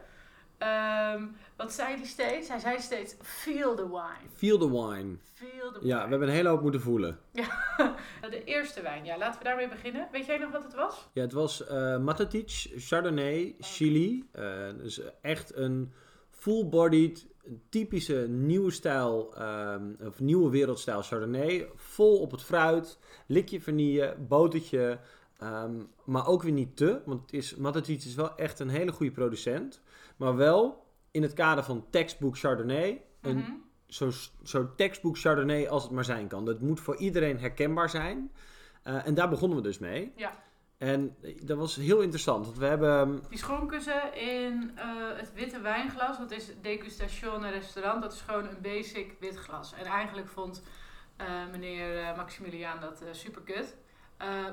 Ehm, 0.62 1.26
wat 1.56 1.72
zei 1.72 1.96
hij 1.96 2.06
steeds? 2.06 2.48
Hij 2.48 2.58
zei 2.58 2.80
steeds, 2.80 3.14
feel 3.22 3.74
the 3.74 3.88
wine. 3.88 4.28
Feel 4.34 4.58
the 4.58 4.70
wine. 4.70 5.16
Feel 5.34 5.72
the 5.72 5.78
wine. 5.78 5.86
Ja, 5.86 6.02
we 6.04 6.10
hebben 6.10 6.28
een 6.28 6.34
hele 6.34 6.48
hoop 6.48 6.62
moeten 6.62 6.80
voelen. 6.80 7.18
De 8.30 8.44
eerste 8.44 8.82
wijn, 8.82 9.04
ja, 9.04 9.18
laten 9.18 9.38
we 9.38 9.44
daarmee 9.44 9.68
beginnen. 9.68 10.08
Weet 10.12 10.26
jij 10.26 10.38
nog 10.38 10.50
wat 10.50 10.62
het 10.62 10.74
was? 10.74 11.08
Ja, 11.12 11.22
het 11.22 11.32
was 11.32 11.66
eh 11.66 11.98
Matatic, 11.98 12.66
Chardonnay, 12.76 13.54
Chili. 13.60 14.28
Dus 14.76 15.00
echt 15.20 15.56
een 15.56 15.92
full-bodied, 16.30 17.26
typische 17.68 18.26
nieuwe 18.28 18.70
stijl, 18.70 19.34
ehm, 19.36 19.84
of 20.06 20.20
nieuwe 20.20 20.50
wereldstijl 20.50 21.02
Chardonnay. 21.02 21.68
Vol 21.74 22.18
op 22.20 22.30
het 22.30 22.42
fruit, 22.42 22.98
likje 23.26 23.60
vanille, 23.60 24.16
botertje. 24.28 24.98
ehm, 25.38 25.74
maar 26.04 26.26
ook 26.26 26.42
weer 26.42 26.52
niet 26.52 26.76
te, 26.76 27.00
want 27.04 27.20
het 27.22 27.32
is, 27.32 27.54
Matatic 27.56 27.96
is 28.04 28.14
wel 28.14 28.36
echt 28.36 28.58
een 28.58 28.68
hele 28.68 28.92
goede 28.92 29.12
producent. 29.12 29.81
Maar 30.22 30.36
wel 30.36 30.86
in 31.10 31.22
het 31.22 31.32
kader 31.32 31.64
van 31.64 31.86
tekstboek 31.90 32.38
Chardonnay. 32.38 33.02
Een 33.20 33.36
Mhm. 33.36 33.50
zo, 33.86 34.10
zo 34.42 34.74
tekstboek 34.74 35.18
Chardonnay 35.18 35.68
als 35.68 35.82
het 35.82 35.92
maar 35.92 36.04
zijn 36.04 36.28
kan. 36.28 36.44
Dat 36.44 36.60
moet 36.60 36.80
voor 36.80 36.96
iedereen 36.96 37.38
herkenbaar 37.38 37.90
zijn. 37.90 38.32
Eh, 38.82 39.06
en 39.06 39.14
daar 39.14 39.28
begonnen 39.28 39.56
we 39.56 39.62
dus 39.62 39.78
mee. 39.78 40.12
Ja. 40.16 40.32
En 40.78 41.16
dat 41.44 41.58
was 41.58 41.76
heel 41.76 42.00
interessant. 42.00 42.44
Want 42.44 42.58
we 42.58 42.66
hebben. 42.66 43.22
Die 43.28 43.38
schonken 43.38 43.80
ze 43.82 44.10
in 44.14 44.70
eh, 44.76 44.84
het 45.16 45.32
witte 45.32 45.60
wijnglas. 45.60 46.18
Dat 46.18 46.30
is 46.30 46.52
degustation 46.60 47.50
restaurant. 47.50 48.02
Dat 48.02 48.12
is 48.12 48.20
gewoon 48.20 48.48
een 48.48 48.60
basic 48.62 49.16
wit 49.20 49.36
glas. 49.36 49.72
En 49.72 49.84
eigenlijk 49.84 50.28
vond 50.28 50.62
eh, 51.16 51.26
meneer 51.50 51.98
eh, 51.98 52.16
Maximiliaan 52.16 52.80
dat 52.80 53.00
eh 53.00 53.08
super 53.12 53.42
kut. 53.42 53.76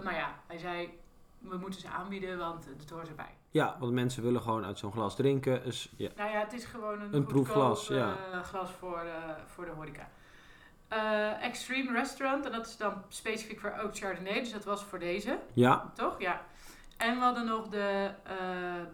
maar 0.04 0.16
ja, 0.16 0.40
hij 0.48 0.58
zei, 0.58 0.99
we 1.40 1.58
moeten 1.58 1.80
ze 1.82 1.88
aanbieden, 1.90 2.38
want 2.38 2.66
het 2.78 2.90
hoort 2.90 3.08
erbij. 3.08 3.34
Ja, 3.50 3.76
want 3.80 3.94
mensen 3.94 4.24
willen 4.24 4.42
gewoon 4.42 4.66
uit 4.66 4.80
zo'n 4.80 4.92
glas 4.92 5.16
drinken. 5.16 5.64
Dus 5.64 5.94
ja. 5.98 6.10
Nou 6.16 6.32
ja, 6.32 6.40
het 6.40 6.54
is 6.54 6.66
gewoon 6.66 7.02
een, 7.02 7.14
Een 7.16 7.26
proefglas, 7.26 7.88
ja. 7.88 8.16
eh, 8.32 8.44
glas 8.44 8.70
voor, 8.72 8.98
eh, 9.00 9.14
voor 9.46 9.66
de 9.66 9.72
horeca. 9.72 10.10
Eh, 10.88 11.44
Extreme 11.44 11.92
Restaurant, 11.92 12.46
en 12.46 12.52
dat 12.52 12.68
is 12.68 12.78
dan 12.78 12.94
specifiek 13.08 13.60
voor 13.60 13.72
Oud 13.72 13.98
Chardonnay, 13.98 14.40
dus 14.40 14.52
dat 14.52 14.64
was 14.64 14.84
voor 14.84 15.00
deze, 15.00 15.40
ja, 15.54 15.92
toch? 15.94 16.20
Ja. 16.22 16.42
En 16.98 17.16
we 17.16 17.22
hadden 17.22 17.46
nog 17.46 17.68
de 17.68 18.12
eh, 18.24 18.36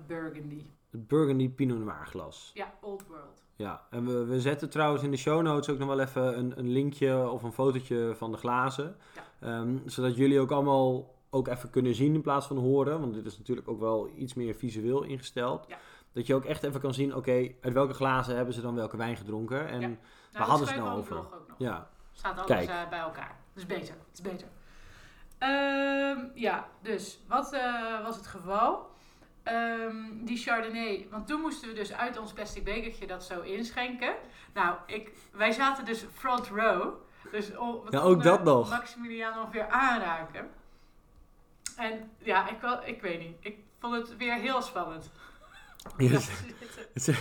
Burgundy. 0.07 0.65
het 0.91 1.07
Burgundy 1.07 1.49
Pinot 1.49 1.77
Noir 1.79 2.05
glas. 2.07 2.51
Ja, 2.53 2.73
Old 2.81 3.07
World. 3.07 3.43
Ja, 3.55 3.81
en 3.89 4.05
we, 4.05 4.25
we 4.25 4.41
zetten 4.41 4.69
trouwens 4.69 5.03
in 5.03 5.11
de 5.11 5.17
show 5.17 5.41
notes 5.41 5.69
ook 5.69 5.77
nog 5.79 5.87
wel 5.87 5.99
even 5.99 6.37
een, 6.37 6.53
een 6.59 6.69
linkje 6.69 7.29
of 7.29 7.43
een 7.43 7.53
fotootje 7.53 8.13
van 8.17 8.31
de 8.31 8.37
glazen. 8.37 8.95
Ja. 9.15 9.23
Ehm, 9.47 9.77
zodat 9.85 10.15
jullie 10.15 10.39
ook 10.39 10.51
allemaal 10.51 11.13
ook 11.35 11.47
even 11.47 11.69
kunnen 11.69 11.95
zien 11.95 12.13
in 12.13 12.21
plaats 12.21 12.47
van 12.47 12.57
horen. 12.57 12.99
Want 12.99 13.13
dit 13.13 13.25
is 13.25 13.37
natuurlijk 13.37 13.67
ook 13.67 13.79
wel 13.79 14.09
iets 14.15 14.33
meer 14.33 14.55
visueel 14.55 15.03
ingesteld. 15.03 15.65
Ja. 15.67 15.77
Dat 16.11 16.27
je 16.27 16.35
ook 16.35 16.45
echt 16.45 16.63
even 16.63 16.81
kan 16.81 16.93
zien, 16.93 17.15
oké, 17.15 17.51
uit 17.61 17.73
welke 17.73 17.93
glazen 17.93 18.35
hebben 18.35 18.53
ze 18.53 18.61
dan 18.61 18.75
welke 18.75 18.97
wijn 18.97 19.15
gedronken. 19.17 19.67
En 19.67 19.81
Ja. 19.81 19.87
ja, 19.87 19.95
Nou, 20.31 20.45
hadden 20.45 20.47
dat 20.47 20.57
ze 20.57 20.63
schrijven 20.65 20.83
nou 20.83 20.95
we 20.95 21.01
over? 21.01 21.15
blog 21.15 21.33
ook 21.41 21.47
nog. 21.47 21.57
ja. 21.59 21.89
Staat 22.11 22.37
alles 22.49 22.65
eh, 22.65 22.89
bij 22.89 22.99
elkaar. 22.99 23.35
Dus 23.53 23.65
beter. 23.65 23.95
Het 24.09 24.13
is 24.13 24.21
beter. 24.21 24.47
Ehm, 25.37 26.19
ja, 26.33 26.67
dus 26.81 27.19
wat 27.27 27.53
eh, 27.53 28.03
was 28.03 28.15
het 28.15 28.27
geval? 28.27 28.89
Ehm, 29.43 29.95
die 30.25 30.37
Chardonnay, 30.37 31.07
want 31.11 31.27
toen 31.27 31.41
moesten 31.41 31.67
we 31.69 31.75
dus 31.75 31.93
uit 31.93 32.19
ons 32.19 32.33
plastic 32.33 32.63
bekertje 32.63 33.07
dat 33.07 33.23
zo 33.23 33.41
inschenken. 33.41 34.13
Nou, 34.53 34.77
ik, 34.85 35.11
wij 35.31 35.51
zaten 35.51 35.85
dus 35.85 36.05
front 36.13 36.47
row. 36.47 36.93
Dus 37.31 37.57
oh, 37.57 37.85
we 37.85 37.91
Ja, 37.91 37.99
ook 37.99 38.23
dat 38.23 38.43
nog. 38.43 38.69
Maximiliaan 38.69 39.35
nog 39.35 39.51
weer 39.51 39.67
aanraken. 39.67 40.49
En 41.77 42.09
ja, 42.17 42.49
ik, 42.49 42.59
wel, 42.61 42.79
ik 42.85 43.01
weet 43.01 43.19
niet. 43.19 43.35
Ik 43.39 43.57
vond 43.79 43.95
het 43.95 44.17
weer 44.17 44.35
heel 44.35 44.61
spannend. 44.61 45.11
Ja, 45.97 46.19
ze, 46.95 47.13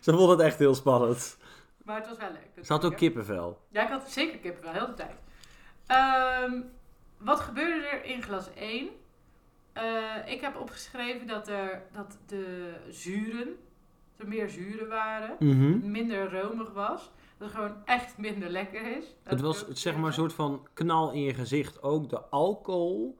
ze 0.00 0.12
vond 0.12 0.30
het 0.30 0.40
echt 0.40 0.58
heel 0.58 0.74
spannend. 0.74 1.36
Maar 1.84 1.96
het 1.96 2.08
was 2.08 2.16
wel 2.18 2.30
leuk. 2.32 2.64
Ze 2.66 2.72
had 2.72 2.84
ook 2.84 2.96
kippenvel. 2.96 3.60
Ja, 3.70 3.82
ik 3.82 3.88
had 3.88 4.10
zeker 4.10 4.38
kippenvel, 4.38 4.72
heel 4.72 4.86
de 4.86 4.94
tijd. 4.94 5.16
Ehm, 5.86 6.60
wat 7.18 7.40
gebeurde 7.40 7.86
er 7.86 8.04
in 8.04 8.22
glas 8.22 8.48
1? 8.54 8.88
Eh, 9.72 10.14
ik 10.26 10.40
heb 10.40 10.56
opgeschreven 10.60 11.26
dat, 11.26 11.48
er, 11.48 11.82
dat 11.92 12.18
de 12.26 12.74
zuren, 12.90 13.56
er 14.16 14.28
meer 14.28 14.48
zuren 14.48 14.88
waren, 14.88 15.36
Mhm. 15.38 15.90
minder 15.90 16.40
romig 16.42 16.72
was. 16.72 17.10
Dat 17.38 17.48
het 17.48 17.56
gewoon 17.56 17.76
echt 17.84 18.18
minder 18.18 18.48
lekker 18.50 18.96
is. 18.96 19.04
Dat 19.22 19.32
Het 19.32 19.40
was 19.40 19.68
zeg 19.68 19.96
maar 19.96 20.06
een 20.06 20.12
soort 20.12 20.32
van 20.32 20.66
knal 20.72 21.12
in 21.12 21.20
je 21.20 21.34
gezicht. 21.34 21.82
Ook 21.82 22.08
de 22.08 22.20
alcohol, 22.20 23.18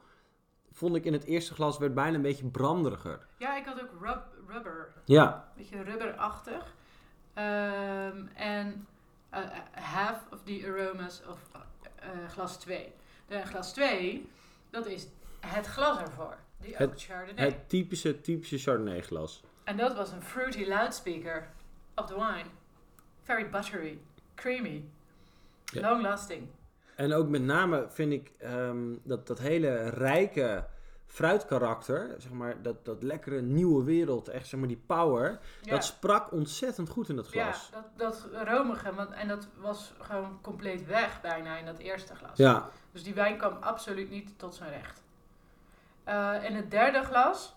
vond 0.76 0.96
ik 0.96 1.04
in 1.04 1.12
het 1.12 1.24
eerste 1.24 1.54
glas, 1.54 1.78
werd 1.78 1.94
bijna 1.94 2.16
een 2.16 2.22
beetje 2.22 2.46
branderiger. 2.46 3.26
Ja, 3.36 3.56
ik 3.56 3.64
had 3.64 3.80
ook 3.80 3.90
rub, 4.00 4.22
rubber. 4.48 4.92
Ja, 5.04 5.48
beetje 5.56 5.82
rubberachtig. 5.82 6.74
Ehm, 7.34 8.26
en 8.34 8.86
eh, 9.30 9.40
half 9.72 10.24
of 10.32 10.38
the 10.44 10.62
aromas 10.66 11.22
of 11.30 11.38
eh, 11.98 12.08
glas 12.28 12.56
2. 12.58 12.92
De 13.28 13.42
glas 13.44 13.72
2, 13.72 14.28
dat 14.70 14.86
is 14.86 15.06
het 15.40 15.66
glas 15.66 15.98
ervoor. 16.00 16.36
Die 16.60 16.76
Het- 16.76 16.88
oud 16.90 17.02
Chardonnay. 17.02 17.44
het 17.44 17.68
typische, 17.68 18.20
typische 18.20 18.58
Chardonnay 18.58 19.02
glas. 19.02 19.42
En 19.64 19.76
dat 19.76 19.94
was 19.96 20.12
een 20.12 20.22
fruity 20.22 20.64
loudspeaker 20.64 21.48
of 21.94 22.06
the 22.06 22.14
wine. 22.14 22.44
Very 23.22 23.48
buttery, 23.50 23.98
creamy, 24.34 24.84
long 25.72 26.02
lasting. 26.02 26.48
En 26.96 27.12
ook 27.12 27.28
met 27.28 27.42
name 27.42 27.86
vind 27.88 28.12
ik 28.12 28.32
ehm, 28.38 28.94
dat, 29.02 29.26
dat 29.26 29.38
hele 29.38 29.88
rijke 29.88 30.64
fruitkarakter, 31.06 32.14
zeg 32.18 32.32
maar, 32.32 32.62
dat, 32.62 32.84
dat 32.84 33.02
lekkere 33.02 33.40
nieuwe 33.40 33.84
wereld, 33.84 34.28
echt 34.28 34.46
zeg 34.46 34.58
maar 34.60 34.68
die 34.68 34.82
power, 34.86 35.38
Ja, 35.62 35.70
dat 35.70 35.84
sprak 35.84 36.32
ontzettend 36.32 36.88
goed 36.88 37.08
in 37.08 37.16
dat 37.16 37.32
ja 37.32 37.52
glas. 37.52 37.70
dat, 37.70 37.84
dat 37.96 38.46
romige, 38.48 38.94
want, 38.94 39.10
en 39.10 39.28
dat 39.28 39.48
was 39.60 39.92
gewoon 40.00 40.38
compleet 40.40 40.86
weg 40.86 41.20
bijna 41.20 41.56
in 41.56 41.66
dat 41.66 41.78
eerste 41.78 42.14
glas. 42.14 42.36
Ja, 42.36 42.68
Dus 42.92 43.02
die 43.02 43.14
wijn 43.14 43.38
kwam 43.38 43.56
absoluut 43.60 44.10
niet 44.10 44.38
tot 44.38 44.54
zijn 44.54 44.70
recht. 44.70 45.02
Eh, 46.04 46.34
in 46.42 46.56
het 46.56 46.70
derde 46.70 47.02
glas, 47.02 47.54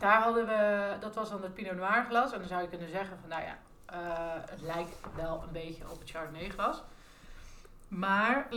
daar 0.00 0.22
hadden 0.22 0.46
we, 0.46 0.92
dat 1.00 1.14
was 1.14 1.30
dan 1.30 1.42
het 1.42 1.54
Pinot 1.54 1.76
Noir 1.76 2.04
glas. 2.08 2.32
En 2.32 2.38
dan 2.38 2.48
zou 2.48 2.62
je 2.62 2.68
kunnen 2.68 2.88
zeggen 2.90 3.18
van, 3.20 3.28
nou 3.28 3.42
ja, 3.42 3.58
eh, 3.86 4.50
het 4.50 4.60
lijkt 4.60 4.96
wel 5.16 5.42
een 5.42 5.52
beetje 5.52 5.90
op 5.90 5.98
het 5.98 6.10
Chardonnay 6.10 6.48
glas. 6.48 6.82
Maar 7.90 8.48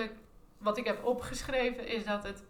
wat 0.57 0.77
ik 0.77 0.85
heb 0.85 1.03
opgeschreven 1.05 1.87
is 1.87 2.05
dat 2.05 2.23
het 2.23 2.43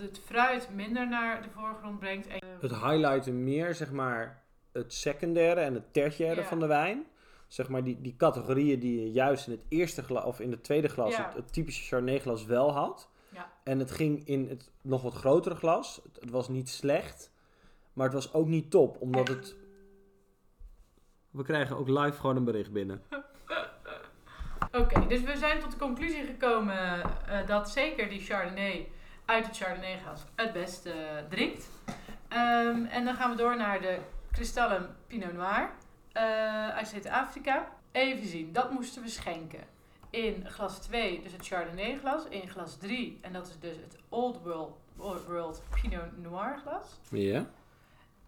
het 0.00 0.20
fruit 0.24 0.68
minder 0.74 1.08
naar 1.08 1.42
de 1.42 1.50
voorgrond 1.50 1.98
brengt. 1.98 2.26
En, 2.26 2.38
het 2.60 2.70
highlighten 2.70 3.44
meer, 3.44 3.74
zeg 3.74 3.92
maar, 3.92 4.42
het 4.72 4.92
secundaire 4.92 5.60
en 5.60 5.74
het 5.74 5.92
tertiaire 5.92 6.40
Ja. 6.40 6.46
van 6.46 6.60
de 6.60 6.66
wijn. 6.66 7.06
Zeg 7.48 7.68
maar 7.68 7.84
die, 7.84 8.00
die 8.00 8.14
categorieën 8.16 8.80
die 8.80 9.00
je 9.00 9.12
juist 9.12 9.46
in 9.46 9.52
het 9.52 9.64
eerste 9.68 10.02
glas 10.02 10.24
of 10.24 10.40
in 10.40 10.50
het 10.50 10.64
tweede 10.64 10.88
glas, 10.88 11.16
Ja. 11.16 11.24
het, 11.26 11.34
het 11.34 11.52
typische 11.52 11.82
Chardonnay 11.84 12.20
glas 12.20 12.44
wel 12.44 12.72
had. 12.72 13.08
Ja. 13.28 13.52
En 13.64 13.78
het 13.78 13.90
ging 13.90 14.26
in 14.26 14.48
het 14.48 14.70
nog 14.82 15.02
wat 15.02 15.14
grotere 15.14 15.54
glas. 15.54 16.00
Het, 16.04 16.20
het 16.20 16.30
was 16.30 16.48
niet 16.48 16.68
slecht, 16.68 17.30
maar 17.92 18.04
het 18.04 18.14
was 18.14 18.32
ook 18.32 18.46
niet 18.46 18.70
top, 18.70 19.00
omdat 19.00 19.28
Echt. 19.28 19.38
het... 19.38 19.56
We 21.30 21.42
krijgen 21.42 21.76
ook 21.76 21.88
live 21.88 22.12
gewoon 22.20 22.36
een 22.36 22.44
bericht 22.44 22.72
binnen. 22.72 23.02
Oké, 24.78 25.06
dus 25.06 25.20
we 25.22 25.36
zijn 25.36 25.60
tot 25.60 25.70
de 25.70 25.76
conclusie 25.76 26.24
gekomen 26.24 27.02
eh, 27.02 27.46
dat 27.46 27.70
zeker 27.70 28.08
die 28.08 28.20
Chardonnay 28.20 28.88
uit 29.24 29.46
het 29.46 29.56
Chardonnay 29.56 29.98
glas 29.98 30.24
het 30.34 30.52
beste 30.52 30.90
eh, 30.90 31.24
drinkt. 31.28 31.70
Ehm, 32.28 32.84
en 32.84 33.04
dan 33.04 33.14
gaan 33.14 33.30
we 33.30 33.36
door 33.36 33.56
naar 33.56 33.80
de 33.80 33.98
kristallen 34.30 34.96
Pinot 35.06 35.32
Noir 35.32 35.70
eh, 36.12 36.68
uit 36.68 36.88
Zuid-Afrika. 36.88 37.68
Even 37.92 38.26
zien, 38.26 38.52
dat 38.52 38.70
moesten 38.70 39.02
we 39.02 39.08
schenken. 39.08 39.64
In 40.10 40.46
glas 40.48 40.78
2, 40.78 41.22
dus 41.22 41.32
het 41.32 41.46
Chardonnay 41.46 41.98
glas. 41.98 42.24
In 42.28 42.48
glas 42.48 42.76
3, 42.76 43.18
en 43.22 43.32
dat 43.32 43.46
is 43.46 43.58
dus 43.58 43.76
het 43.76 43.98
Old 44.08 44.42
World, 44.42 44.78
Old 44.96 45.24
World 45.24 45.62
Pinot 45.70 46.18
Noir 46.22 46.58
glas. 46.58 47.00
Ja? 47.10 47.46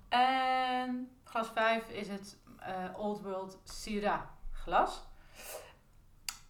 En 0.08 1.10
glas 1.24 1.48
5 1.54 1.88
is 1.88 2.08
het 2.08 2.36
Old 2.96 3.20
World 3.20 3.58
Syrah 3.64 4.22
glas. 4.52 5.07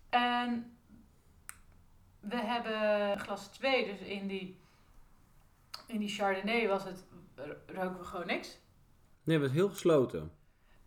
En 0.08 0.76
we 2.20 2.36
hebben 2.36 3.18
glas 3.18 3.46
2, 3.46 3.86
dus 3.86 4.00
in 4.00 4.26
die, 4.26 4.60
in 5.86 5.98
die 5.98 6.08
Chardonnay 6.08 6.68
was 6.68 6.84
het, 6.84 7.04
roken 7.66 7.98
we 7.98 8.04
gewoon 8.04 8.26
niks. 8.26 8.58
Nee, 9.22 9.36
het 9.36 9.46
was 9.46 9.54
heel 9.56 9.68
gesloten. 9.68 10.32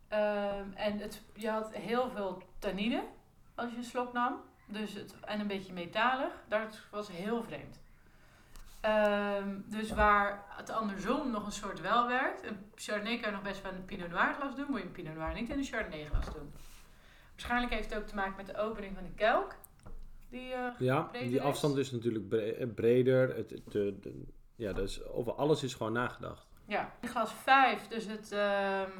Ehm, 0.08 0.72
en 0.74 0.98
het, 0.98 1.22
je 1.34 1.50
had 1.50 1.74
heel 1.74 2.10
veel 2.10 2.42
tannine 2.58 3.04
als 3.54 3.70
je 3.70 3.76
een 3.76 3.84
slok 3.84 4.12
nam. 4.12 4.40
Dus 4.66 4.92
het, 4.92 5.14
en 5.20 5.40
een 5.40 5.46
beetje 5.46 5.72
metalig. 5.72 6.32
Dat 6.48 6.80
was 6.90 7.08
heel 7.08 7.42
vreemd. 7.42 7.80
Ehm, 8.80 9.60
dus 9.64 9.90
waar 9.90 10.44
het 10.48 10.70
andersom 10.70 11.30
nog 11.30 11.46
een 11.46 11.52
soort 11.52 11.80
wel 11.80 12.06
werkt. 12.06 12.42
Een 12.42 12.70
Chardonnay 12.74 13.18
kan 13.18 13.30
je 13.30 13.36
nog 13.36 13.44
best 13.44 13.62
wel 13.62 13.72
een 13.72 13.84
Pinot 13.84 14.10
Noir 14.10 14.34
glas 14.34 14.56
doen. 14.56 14.66
Moet 14.68 14.78
je 14.78 14.86
een 14.86 14.92
Pinot 14.92 15.14
Noir 15.14 15.34
niet 15.34 15.50
in 15.50 15.58
een 15.58 15.64
Chardonnay 15.64 16.04
glas 16.04 16.24
doen. 16.24 16.52
Waarschijnlijk 17.32 17.72
heeft 17.72 17.90
het 17.90 17.98
ook 18.02 18.06
te 18.08 18.14
maken 18.14 18.36
met 18.36 18.46
de 18.46 18.56
opening 18.56 18.94
van 18.94 19.04
de 19.04 19.10
kelk. 19.14 19.54
Die, 20.30 20.52
eh, 20.52 20.66
Ja, 20.78 21.08
die 21.12 21.20
is. 21.34 21.38
afstand 21.40 21.76
is 21.76 21.90
natuurlijk 21.90 22.28
bre- 22.28 22.50
eh, 22.50 22.66
breder. 22.74 23.36
Het, 23.36 23.50
het, 23.50 23.72
de, 23.72 23.98
de- 24.00 24.24
ja, 24.56 24.72
dus 24.72 25.04
over 25.06 25.32
alles 25.34 25.62
is 25.62 25.74
gewoon 25.74 25.92
nagedacht. 25.92 26.46
ja. 26.66 26.92
In 27.00 27.08
glas 27.08 27.32
5, 27.32 27.88
dus 27.88 28.06
het... 28.06 28.32
ehm, 28.32 28.90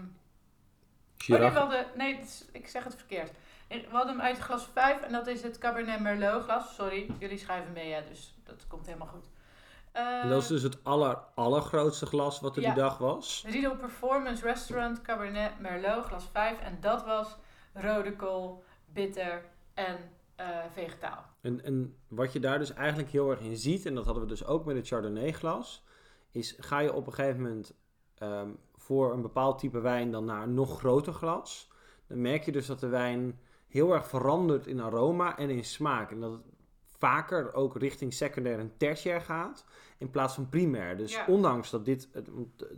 Oh, 1.30 1.38
nee, 1.38 1.48
hadden, 1.48 1.86
nee, 1.96 2.18
is- 2.18 2.44
ik 2.52 2.68
zeg 2.68 2.84
het 2.84 2.94
verkeerd. 2.94 3.30
We 3.68 3.84
hadden 3.90 4.12
hem 4.12 4.20
uit 4.20 4.38
glas 4.38 4.68
5 4.72 5.00
en 5.02 5.12
dat 5.12 5.26
is 5.26 5.42
het 5.42 5.58
Cabernet 5.58 6.00
Merlot 6.00 6.42
glas. 6.42 6.74
Sorry, 6.74 7.10
jullie 7.18 7.38
schrijven 7.38 7.72
mee, 7.72 7.92
hè, 7.92 8.00
dus 8.08 8.34
dat 8.44 8.66
komt 8.66 8.86
helemaal 8.86 9.06
goed. 9.08 9.24
dat 10.28 10.42
is 10.42 10.48
dus 10.48 10.62
het 10.62 10.84
aller, 10.84 11.18
allergrootste 11.34 12.06
glas 12.06 12.40
wat 12.40 12.56
er 12.56 12.62
Ja. 12.62 12.72
die 12.74 12.82
dag 12.82 12.98
was. 12.98 13.44
Riedel 13.46 13.76
Performance 13.76 14.42
Restaurant 14.44 15.02
Cabernet 15.02 15.58
Merlot 15.60 16.04
glas 16.04 16.28
5 16.32 16.58
en 16.60 16.78
dat 16.80 17.04
was 17.04 17.36
rode 17.72 18.16
kool, 18.16 18.62
bitter 18.92 19.44
en 19.74 19.96
eh, 20.36 20.46
vegetaal. 20.72 21.24
En, 21.40 21.64
en 21.64 21.96
wat 22.08 22.32
je 22.32 22.40
daar 22.40 22.58
dus 22.58 22.72
eigenlijk 22.72 23.10
heel 23.10 23.30
erg 23.30 23.40
in 23.40 23.56
ziet, 23.56 23.86
en 23.86 23.94
dat 23.94 24.04
hadden 24.04 24.22
we 24.22 24.28
dus 24.28 24.44
ook 24.46 24.64
met 24.64 24.76
het 24.76 24.86
Chardonnay 24.86 25.32
glas, 25.32 25.84
is 26.30 26.56
ga 26.58 26.78
je 26.78 26.92
op 26.92 27.06
een 27.06 27.12
gegeven 27.12 27.42
moment 27.42 27.74
ehm, 28.14 28.50
voor 28.74 29.12
een 29.12 29.22
bepaald 29.22 29.58
type 29.58 29.80
wijn 29.80 30.10
dan 30.10 30.24
naar 30.24 30.42
een 30.42 30.54
nog 30.54 30.78
groter 30.78 31.12
glas, 31.12 31.70
dan 32.06 32.20
merk 32.20 32.44
je 32.44 32.52
dus 32.52 32.66
dat 32.66 32.80
de 32.80 32.88
wijn 32.88 33.38
heel 33.68 33.92
erg 33.92 34.08
verandert 34.08 34.66
in 34.66 34.80
aroma 34.80 35.38
en 35.38 35.50
in 35.50 35.64
smaak. 35.64 36.10
En 36.10 36.20
dat 36.20 36.32
het 36.32 36.42
vaker 36.98 37.54
ook 37.54 37.76
richting 37.76 38.14
secundair 38.14 38.58
en 38.58 38.72
tertiair 38.76 39.20
gaat, 39.20 39.64
in 39.98 40.10
plaats 40.10 40.34
van 40.34 40.48
primair. 40.48 40.96
Dus 40.96 41.14
Ja. 41.14 41.24
ondanks 41.26 41.70
dat 41.70 41.84
dit, 41.84 42.08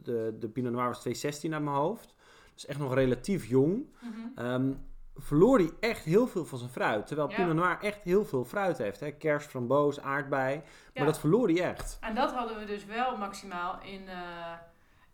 de, 0.02 0.36
de, 0.38 0.48
Pinot 0.48 0.72
Noir 0.72 0.86
was 0.86 1.00
216 1.00 1.54
uit 1.54 1.62
mijn 1.62 1.76
hoofd, 1.76 2.13
dus 2.54 2.66
echt 2.66 2.78
nog 2.78 2.94
relatief 2.94 3.46
jong, 3.46 3.86
Ehm, 4.34 4.72
verloor 5.16 5.58
hij 5.58 5.70
echt 5.80 6.04
heel 6.04 6.26
veel 6.26 6.44
van 6.44 6.58
zijn 6.58 6.70
fruit. 6.70 7.06
Terwijl 7.06 7.28
Ja. 7.30 7.34
Pinot 7.36 7.54
Noir 7.54 7.78
echt 7.80 8.02
heel 8.02 8.24
veel 8.24 8.44
fruit 8.44 8.78
heeft. 8.78 9.00
Hè? 9.00 9.10
Kers, 9.10 9.44
framboos, 9.44 10.00
aardbei. 10.00 10.62
Maar 10.94 11.04
dat 11.04 11.18
verloor 11.18 11.48
hij 11.48 11.62
echt. 11.70 11.98
En 12.00 12.14
dat 12.14 12.32
hadden 12.32 12.58
we 12.58 12.64
dus 12.64 12.84
wel 12.84 13.16
maximaal 13.16 13.78
in, 13.82 14.08
eh, 14.08 14.52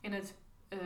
in 0.01 0.13
het 0.13 0.35
eh, 0.69 0.79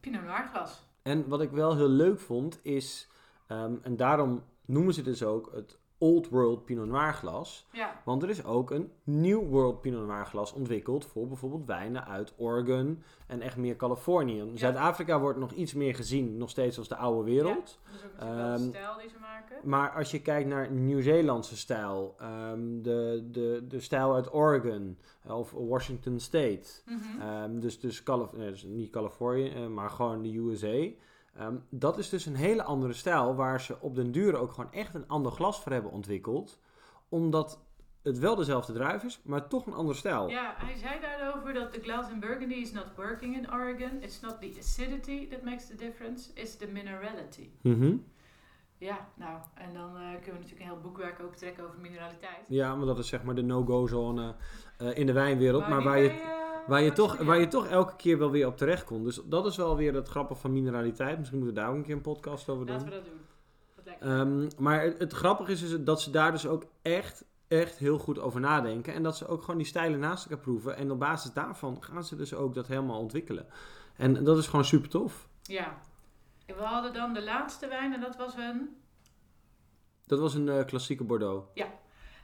Pinot 0.00 0.22
Noir 0.22 0.48
glas. 0.52 0.82
En 1.02 1.28
wat 1.28 1.40
ik 1.42 1.50
wel 1.50 1.76
heel 1.76 1.88
leuk 1.88 2.20
vond 2.20 2.58
is... 2.62 3.08
ehm, 3.46 3.74
en 3.82 3.96
daarom 3.96 4.42
noemen 4.66 4.94
ze 4.94 5.02
dus 5.02 5.22
ook 5.22 5.50
het 5.54 5.78
Old 6.02 6.28
World 6.28 6.64
Pinot 6.64 6.86
Noir 6.86 7.14
glas. 7.14 7.66
Ja, 7.72 8.00
Want 8.04 8.22
er 8.22 8.28
is 8.30 8.44
ook 8.44 8.70
een 8.70 8.90
New 9.04 9.48
World 9.48 9.80
Pinot 9.80 10.06
Noir 10.06 10.26
glas 10.26 10.52
ontwikkeld 10.52 11.06
voor 11.06 11.26
bijvoorbeeld 11.28 11.66
wijnen 11.66 12.06
uit 12.06 12.32
Oregon 12.36 13.02
en 13.26 13.40
echt 13.40 13.56
meer 13.56 13.76
Californië. 13.76 14.50
Zuid-Afrika 14.54 15.20
wordt 15.20 15.38
nog 15.38 15.52
iets 15.52 15.74
meer 15.74 15.94
gezien, 15.94 16.36
nog 16.36 16.50
steeds 16.50 16.78
als 16.78 16.88
de 16.88 16.96
oude 16.96 17.30
wereld. 17.30 17.78
dat 17.84 17.94
is 17.94 18.04
ook 18.04 18.12
natuurlijk 18.16 18.36
wel 18.36 18.36
de 18.36 18.62
Ehm, 18.62 18.68
stijl 18.68 18.96
die 18.98 19.08
ze 19.08 19.18
maken. 19.20 19.56
Maar 19.62 19.90
als 19.90 20.10
je 20.10 20.22
kijkt 20.22 20.48
naar 20.48 20.70
Nieuw-Zeelandse 20.70 21.56
stijl, 21.56 22.14
ehm, 22.18 22.82
de, 22.82 23.28
de, 23.30 23.64
de 23.68 23.80
stijl 23.80 24.14
uit 24.14 24.34
Oregon 24.34 24.98
eh, 25.26 25.38
of 25.38 25.50
Washington 25.50 26.18
State, 26.20 26.68
Mhm. 26.86 27.20
ehm, 27.20 27.58
dus, 27.60 27.80
dus, 27.80 28.02
Calif- 28.02 28.32
nee, 28.32 28.50
dus 28.50 28.62
niet 28.62 28.90
Californië, 28.90 29.48
eh, 29.50 29.66
maar 29.66 29.90
gewoon 29.90 30.22
de 30.22 30.36
USA. 30.38 30.88
Ehm, 31.36 31.56
dat 31.68 31.98
is 31.98 32.08
dus 32.08 32.26
een 32.26 32.34
hele 32.34 32.62
andere 32.62 32.92
stijl 32.92 33.34
waar 33.34 33.60
ze 33.60 33.80
op 33.80 33.94
den 33.94 34.12
duur 34.12 34.36
ook 34.36 34.52
gewoon 34.52 34.72
echt 34.72 34.94
een 34.94 35.08
ander 35.08 35.32
glas 35.32 35.60
voor 35.60 35.72
hebben 35.72 35.90
ontwikkeld. 35.90 36.60
Omdat 37.08 37.60
het 38.02 38.18
wel 38.18 38.34
dezelfde 38.34 38.72
druif 38.72 39.02
is, 39.02 39.20
maar 39.24 39.48
toch 39.48 39.66
een 39.66 39.72
andere 39.72 39.98
stijl. 39.98 40.28
Ja, 40.28 40.54
hij 40.56 40.76
zei 40.76 41.00
daarover 41.00 41.54
dat 41.54 41.72
the 41.72 41.80
glass 41.80 42.10
in 42.10 42.20
Burgundy 42.20 42.54
is 42.54 42.72
not 42.72 42.86
working 42.96 43.36
in 43.36 43.52
Oregon. 43.52 44.02
It's 44.02 44.20
not 44.20 44.40
the 44.40 44.54
acidity 44.58 45.28
that 45.28 45.42
makes 45.42 45.66
the 45.66 45.74
difference, 45.74 46.30
it's 46.34 46.56
the 46.56 46.66
minerality. 46.66 47.50
Mhm. 47.62 47.96
Ja, 48.78 49.08
nou, 49.14 49.40
en 49.54 49.74
dan 49.74 49.96
eh, 49.96 50.02
kunnen 50.02 50.24
we 50.24 50.32
natuurlijk 50.32 50.60
een 50.60 50.66
heel 50.66 50.80
boekwerk 50.80 51.20
ook 51.20 51.34
trekken 51.34 51.64
over 51.64 51.80
mineraliteit. 51.80 52.46
Ja, 52.48 52.76
maar 52.76 52.86
dat 52.86 52.98
is 52.98 53.08
zeg 53.08 53.22
maar 53.22 53.34
de 53.34 53.42
no-go 53.42 53.86
zone 53.86 54.34
eh, 54.82 54.98
in 54.98 55.06
de 55.06 55.12
wijnwereld. 55.12 55.68
Maar 55.68 55.78
die 55.78 55.88
waar 55.88 55.98
je, 55.98 56.08
eh, 56.08 56.66
waar, 56.66 56.82
je 56.82 56.92
toch, 56.92 57.16
waar 57.16 57.40
je 57.40 57.48
toch 57.48 57.66
elke 57.66 57.96
keer 57.96 58.18
wel 58.18 58.30
weer 58.30 58.46
op 58.46 58.56
terecht 58.56 58.84
komt. 58.84 59.04
Dus 59.04 59.20
dat 59.24 59.46
is 59.46 59.56
wel 59.56 59.76
weer 59.76 59.94
het 59.94 60.08
grappige 60.08 60.40
van 60.40 60.52
mineraliteit. 60.52 61.18
Misschien 61.18 61.38
moeten 61.38 61.56
we 61.56 61.62
daar 61.62 61.70
ook 61.70 61.76
een 61.76 61.84
keer 61.84 61.94
een 61.94 62.00
podcast 62.00 62.48
over 62.48 62.66
doen. 62.66 62.74
Laten 62.74 62.90
we 62.90 62.94
dat 62.94 63.04
doen. 63.04 63.20
Ehm, 64.00 64.50
maar 64.58 64.82
het, 64.82 64.98
het 64.98 65.12
grappige 65.12 65.52
is, 65.52 65.62
is 65.62 65.84
dat 65.84 66.00
ze 66.00 66.10
daar 66.10 66.32
dus 66.32 66.46
ook 66.46 66.64
echt, 66.82 67.24
echt 67.48 67.78
heel 67.78 67.98
goed 67.98 68.18
over 68.18 68.40
nadenken. 68.40 68.94
En 68.94 69.02
dat 69.02 69.16
ze 69.16 69.26
ook 69.26 69.40
gewoon 69.40 69.56
die 69.56 69.66
stijlen 69.66 69.98
naast 69.98 70.24
elkaar 70.24 70.44
proeven. 70.44 70.76
En 70.76 70.90
op 70.90 70.98
basis 70.98 71.32
daarvan 71.32 71.82
gaan 71.82 72.04
ze 72.04 72.16
dus 72.16 72.34
ook 72.34 72.54
dat 72.54 72.66
helemaal 72.66 72.98
ontwikkelen. 72.98 73.46
En 73.96 74.24
dat 74.24 74.38
is 74.38 74.46
gewoon 74.46 74.64
super 74.64 74.88
tof. 74.88 75.28
Ja. 75.42 75.78
En 76.46 76.56
we 76.56 76.62
hadden 76.62 76.92
dan 76.92 77.12
de 77.12 77.22
laatste 77.22 77.68
wijn 77.68 77.94
en 77.94 78.00
dat 78.00 78.16
was 78.16 78.34
een... 78.36 78.76
Dat 80.06 80.18
was 80.18 80.34
een 80.34 80.48
eh, 80.48 80.64
klassieke 80.64 81.04
Bordeaux. 81.04 81.46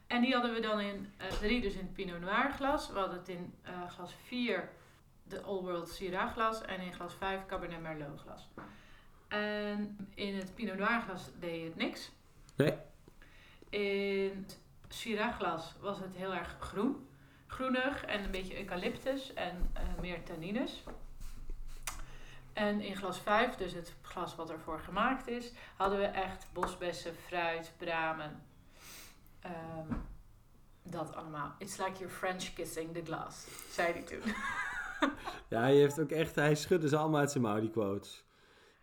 En 0.09 0.21
die 0.21 0.33
hadden 0.33 0.55
we 0.55 0.61
dan 0.61 0.81
in 0.81 1.13
eh, 1.17 1.27
drie, 1.27 1.61
dus 1.61 1.73
in 1.73 1.79
het 1.79 1.93
Pinot 1.93 2.21
Noir 2.21 2.53
glas. 2.53 2.89
We 2.89 2.99
hadden 2.99 3.19
het 3.19 3.29
in 3.29 3.55
eh, 3.63 3.91
glas 3.91 4.15
4 4.27 4.69
de 5.23 5.47
Old 5.47 5.63
World 5.63 5.89
Syrah 5.89 6.33
glas 6.33 6.63
en 6.63 6.81
in 6.81 6.93
glas 6.93 7.15
5 7.15 7.47
Cabernet 7.47 7.81
Merlot 7.81 8.21
glas. 8.21 8.49
En 9.29 10.09
in 10.15 10.37
het 10.37 10.55
Pinot 10.55 10.77
Noir 10.77 11.01
glas 11.01 11.31
deed 11.39 11.65
het 11.65 11.77
niks. 11.77 12.11
Nee. 12.57 12.75
In 13.69 14.47
het 14.47 14.59
Syrah 14.89 15.37
glas 15.37 15.75
was 15.81 15.99
het 15.99 16.15
heel 16.15 16.35
erg 16.35 16.57
groen. 16.61 17.09
Groenig 17.47 18.05
en 18.05 18.25
een 18.25 18.31
beetje 18.31 18.59
eucalyptus 18.59 19.35
en 19.35 19.71
eh, 19.73 19.83
meer 20.01 20.23
tannines. 20.23 20.83
En 22.53 22.81
in 22.81 22.97
glas 22.97 23.19
5, 23.19 23.55
dus 23.55 23.73
het 23.73 23.95
glas 24.03 24.35
wat 24.35 24.51
ervoor 24.51 24.81
gemaakt 24.81 25.29
is, 25.29 25.53
hadden 25.77 25.99
we 25.99 26.05
echt 26.05 26.47
bosbessen, 26.53 27.15
fruit, 27.15 27.73
bramen. 27.77 28.48
Ehm, 29.41 29.95
dat 30.83 31.15
allemaal. 31.15 31.55
It's 31.59 31.77
like 31.77 31.93
you're 31.99 32.15
French 32.15 32.53
kissing 32.55 32.95
the 32.95 33.03
glass, 33.05 33.47
zei 33.71 33.93
hij 33.93 34.03
toen. 34.03 34.23
Ja, 35.49 35.61
hij 35.61 35.75
heeft 35.75 36.01
ook 36.01 36.11
echt, 36.11 36.35
hij 36.35 36.55
schudde 36.55 36.89
ze 36.89 36.97
allemaal 36.97 37.21
uit 37.21 37.31
zijn 37.31 37.43
mouw, 37.43 37.61
die 37.61 37.71
quotes. 37.71 38.25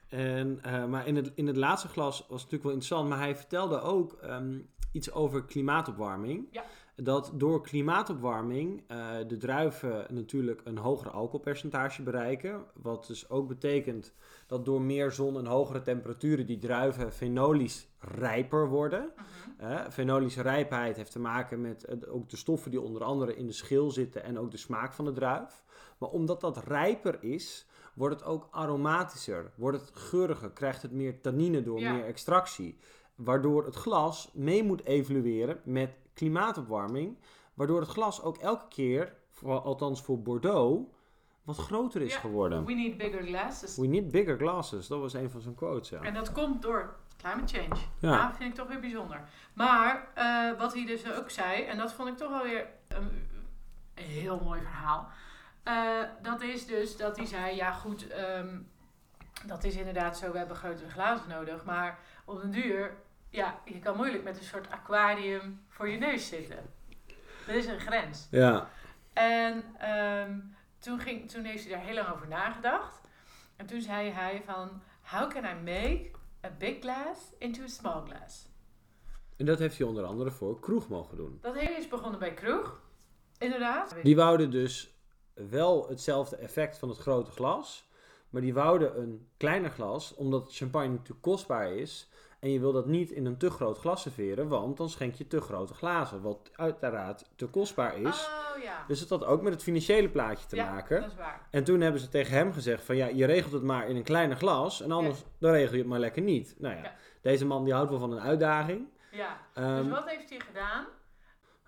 En, 0.08 0.60
eh, 0.62 0.86
maar 0.86 1.08
in 1.08 1.16
het, 1.16 1.32
in 1.36 1.48
het 1.48 1.58
laatste 1.58 1.88
glas 1.88 2.18
was 2.18 2.22
het 2.22 2.30
natuurlijk 2.30 2.64
wel 2.64 2.72
interessant, 2.72 3.10
maar 3.10 3.18
hij 3.18 3.36
vertelde 3.36 3.82
ook 3.82 4.14
ehm, 4.14 4.60
iets 4.92 5.12
over 5.12 5.46
klimaatopwarming. 5.46 6.48
Ja. 6.52 6.64
Dat 6.96 7.32
door 7.34 7.62
klimaatopwarming 7.62 8.84
eh, 8.88 9.18
de 9.28 9.38
druiven 9.38 10.06
natuurlijk 10.10 10.62
een 10.64 10.78
hoger 10.78 11.12
alcoholpercentage 11.12 12.04
bereiken. 12.04 12.66
Wat 12.74 13.08
dus 13.08 13.30
ook 13.30 13.48
betekent 13.48 14.14
dat 14.46 14.66
door 14.66 14.82
meer 14.82 15.12
zon 15.12 15.38
en 15.38 15.46
hogere 15.46 15.82
temperaturen 15.82 16.46
die 16.46 16.58
druiven 16.58 17.12
fenolisch 17.12 17.88
rijper 18.00 18.70
worden. 18.70 19.12
Eh, 19.58 19.88
fenolische 19.90 20.42
rijpheid 20.42 20.96
heeft 20.98 21.12
te 21.12 21.20
maken 21.20 21.62
met 21.62 21.84
eh, 21.84 22.14
ook 22.14 22.30
de 22.30 22.38
stoffen 22.38 22.72
die 22.72 22.82
onder 22.82 23.04
andere 23.04 23.36
in 23.36 23.46
de 23.46 23.52
schil 23.54 23.92
zitten 23.92 24.24
en 24.24 24.40
ook 24.40 24.52
de 24.52 24.58
smaak 24.58 24.94
van 24.94 25.06
de 25.06 25.12
druif. 25.12 25.64
Maar 25.98 26.10
omdat 26.10 26.42
dat 26.42 26.58
rijper 26.58 27.24
is, 27.24 27.68
wordt 27.96 28.16
het 28.20 28.24
ook 28.30 28.48
aromatischer, 28.52 29.52
wordt 29.56 29.80
het 29.80 29.90
geuriger, 29.94 30.52
krijgt 30.52 30.82
het 30.82 30.92
meer 30.92 31.22
tannine 31.22 31.64
door 31.64 31.80
Ja. 31.80 31.94
meer 31.94 32.06
extractie. 32.06 32.78
Waardoor 33.16 33.66
het 33.66 33.76
glas 33.76 34.32
mee 34.34 34.64
moet 34.64 34.84
evolueren 34.86 35.62
met 35.64 35.98
klimaatopwarming. 36.14 37.18
Waardoor 37.54 37.80
het 37.80 37.90
glas 37.90 38.22
ook 38.22 38.38
elke 38.38 38.68
keer, 38.68 39.16
voor, 39.30 39.60
althans 39.60 40.02
voor 40.02 40.22
Bordeaux, 40.22 40.90
wat 41.46 41.58
groter 41.58 42.02
is 42.02 42.14
Ja. 42.14 42.20
geworden. 42.20 42.66
We 42.66 42.74
need 42.74 42.98
bigger 42.98 43.24
glasses. 43.24 43.78
We 43.78 43.88
need 43.88 44.12
bigger 44.12 44.38
glasses, 44.38 44.88
dat 44.88 45.00
was 45.00 45.14
een 45.14 45.30
van 45.30 45.42
zijn 45.42 45.56
quotes. 45.56 45.90
Ja. 45.90 46.02
En 46.02 46.14
dat 46.14 46.32
komt 46.32 46.62
door 46.62 46.96
climate 47.18 47.58
change. 47.58 47.80
Ja. 48.00 48.12
Ja, 48.12 48.34
vind 48.34 48.50
ik 48.50 48.56
toch 48.56 48.68
weer 48.68 48.80
bijzonder. 48.80 49.22
Maar 49.54 50.08
eh, 50.14 50.58
wat 50.58 50.74
hij 50.74 50.86
dus 50.86 51.12
ook 51.14 51.30
zei, 51.30 51.64
en 51.64 51.78
dat 51.78 51.94
vond 51.94 52.10
ik 52.10 52.18
toch 52.18 52.30
wel 52.30 52.44
weer 52.44 52.68
een, 52.88 53.28
een 53.96 54.04
heel 54.04 54.40
mooi 54.44 54.62
verhaal. 54.62 55.10
eh, 55.64 56.00
dat 56.22 56.42
is 56.42 56.66
dus 56.66 56.98
dat 56.98 57.18
hij 57.18 57.26
zei, 57.26 57.56
ja 57.56 57.72
goed, 57.72 58.08
ehm, 58.08 58.58
dat 59.46 59.64
is 59.64 59.76
inderdaad 59.76 60.18
zo, 60.18 60.32
we 60.32 60.38
hebben 60.38 60.56
grotere 60.56 60.90
glazen 60.90 61.30
nodig. 61.30 61.66
Maar 61.66 62.00
op 62.26 62.42
den 62.42 62.52
duur, 62.52 62.96
ja, 63.30 63.60
je 63.66 63.80
kan 63.80 63.96
moeilijk 63.96 64.24
met 64.24 64.38
een 64.38 64.44
soort 64.44 64.72
aquarium 64.72 65.62
voor 65.70 65.90
je 65.90 65.98
neus 65.98 66.28
zitten. 66.28 66.58
Er 67.48 67.56
is 67.56 67.66
een 67.66 67.80
grens. 67.80 68.28
ja. 68.32 68.70
En 69.14 69.64
ehm, 69.78 70.40
toen, 70.86 71.00
ging, 71.00 71.30
toen 71.32 71.44
heeft 71.44 71.64
hij 71.64 71.74
daar 71.74 71.86
heel 71.86 71.96
lang 71.96 72.14
over 72.14 72.28
nagedacht. 72.28 73.02
En 73.56 73.66
toen 73.66 73.82
zei 73.82 74.10
hij 74.10 74.42
van, 74.46 74.82
how 75.02 75.30
can 75.30 75.44
I 75.44 75.54
make 75.64 76.12
a 76.46 76.50
big 76.58 76.80
glass 76.80 77.20
into 77.38 77.64
a 77.64 77.68
small 77.68 78.02
glass? 78.06 78.50
En 79.38 79.46
dat 79.46 79.60
heeft 79.60 79.78
hij 79.78 79.88
onder 79.88 80.04
andere 80.04 80.32
voor 80.32 80.60
Kroeg 80.60 80.88
mogen 80.88 81.18
doen. 81.18 81.38
Dat 81.42 81.56
hele 81.56 81.78
is 81.78 81.88
begonnen 81.88 82.20
bij 82.20 82.34
Kroeg, 82.34 82.82
inderdaad. 83.38 83.96
Die 84.04 84.16
wouden 84.16 84.52
dus 84.52 85.00
wel 85.34 85.88
hetzelfde 85.88 86.36
effect 86.36 86.78
van 86.78 86.90
het 86.90 86.98
grote 86.98 87.32
glas. 87.32 87.90
Maar 88.30 88.42
die 88.42 88.54
wouden 88.54 89.00
een 89.00 89.28
kleiner 89.38 89.70
glas, 89.70 90.14
omdat 90.16 90.56
champagne 90.56 90.90
natuurlijk 90.90 91.22
kostbaar 91.22 91.72
is. 91.72 92.10
En 92.40 92.50
je 92.50 92.60
wil 92.60 92.72
dat 92.72 92.86
niet 92.86 93.12
in 93.12 93.26
een 93.26 93.38
te 93.38 93.50
groot 93.50 93.78
glas 93.78 94.02
serveren, 94.02 94.48
want 94.48 94.78
dan 94.78 94.90
schenk 94.90 95.14
je 95.14 95.28
te 95.28 95.42
grote 95.42 95.74
glazen. 95.74 96.22
Wat 96.22 96.50
uiteraard 96.56 97.30
te 97.36 97.48
kostbaar 97.48 97.98
is. 97.98 98.30
Oh 98.56 98.62
ja, 98.64 98.86
Dus 98.88 99.00
het 99.00 99.10
had 99.10 99.26
ook 99.26 99.42
met 99.42 99.54
het 99.54 99.64
financiële 99.64 100.10
plaatje 100.10 100.48
te 100.48 100.56
ja 100.56 100.72
maken. 100.72 101.02
dat 101.02 101.10
is 101.12 101.18
waar. 101.18 101.48
En 101.52 101.64
toen 101.64 101.82
hebben 101.82 102.02
ze 102.02 102.10
tegen 102.10 102.34
hem 102.38 102.54
gezegd 102.54 102.84
van 102.84 102.96
ja, 102.96 103.08
je 103.08 103.26
regelt 103.26 103.54
het 103.54 103.64
maar 103.64 103.88
in 103.90 103.96
een 103.96 104.04
kleiner 104.04 104.38
glas. 104.38 104.82
En 104.82 104.92
anders 104.92 105.24
dan 105.40 105.52
regel 105.52 105.72
je 105.74 105.78
het 105.80 105.88
maar 105.88 106.00
lekker 106.00 106.22
niet. 106.22 106.56
Nou 106.58 106.76
ja, 106.76 106.96
deze 107.22 107.46
man 107.46 107.64
die 107.64 107.74
houdt 107.74 107.90
wel 107.90 108.00
van 108.00 108.12
een 108.12 108.20
uitdaging. 108.22 108.88
Ja, 109.12 109.38
Ehm, 109.54 109.84
dus 109.84 109.92
wat 109.92 110.10
heeft 110.10 110.30
hij 110.30 110.40
gedaan? 110.40 110.86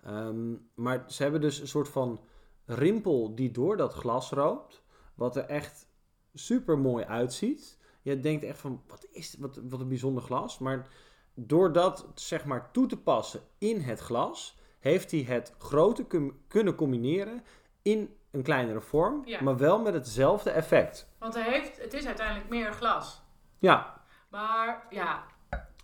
Ehm, 0.04 0.54
maar 0.74 1.04
ze 1.06 1.22
hebben 1.22 1.40
dus 1.40 1.60
een 1.60 1.68
soort 1.68 1.88
van 1.88 2.20
rimpel 2.66 3.34
die 3.34 3.50
door 3.50 3.76
dat 3.76 3.92
glas 3.94 4.30
loopt. 4.30 4.82
Wat 5.14 5.36
er 5.36 5.44
echt 5.44 5.86
super 6.34 6.78
mooi 6.78 7.04
uitziet. 7.04 7.78
Je 8.02 8.20
denkt 8.20 8.44
echt 8.44 8.58
van, 8.58 8.82
wat 8.86 9.06
is 9.10 9.36
wat, 9.38 9.60
wat 9.68 9.80
een 9.80 9.88
bijzonder 9.88 10.22
glas. 10.22 10.58
Maar 10.58 10.86
door 11.34 11.72
dat 11.72 12.06
zeg 12.14 12.44
maar 12.44 12.70
toe 12.70 12.86
te 12.86 12.96
passen 13.02 13.40
in 13.58 13.80
het 13.80 14.00
glas, 14.00 14.57
heeft 14.78 15.10
hij 15.10 15.20
het 15.20 15.54
grote 15.58 16.04
kun- 16.06 16.40
kunnen 16.48 16.74
combineren 16.74 17.44
in 17.82 18.16
een 18.30 18.42
kleinere 18.42 18.80
vorm. 18.80 19.22
Ja. 19.24 19.42
Maar 19.42 19.56
wel 19.56 19.78
met 19.80 19.94
hetzelfde 19.94 20.50
effect. 20.50 21.08
Want 21.18 21.34
hij 21.34 21.42
heeft, 21.50 21.82
het 21.82 21.94
is 21.94 22.06
uiteindelijk 22.06 22.48
meer 22.48 22.72
glas. 22.72 23.22
Ja, 23.58 23.96
Maar 24.28 24.86
ja, 24.90 25.24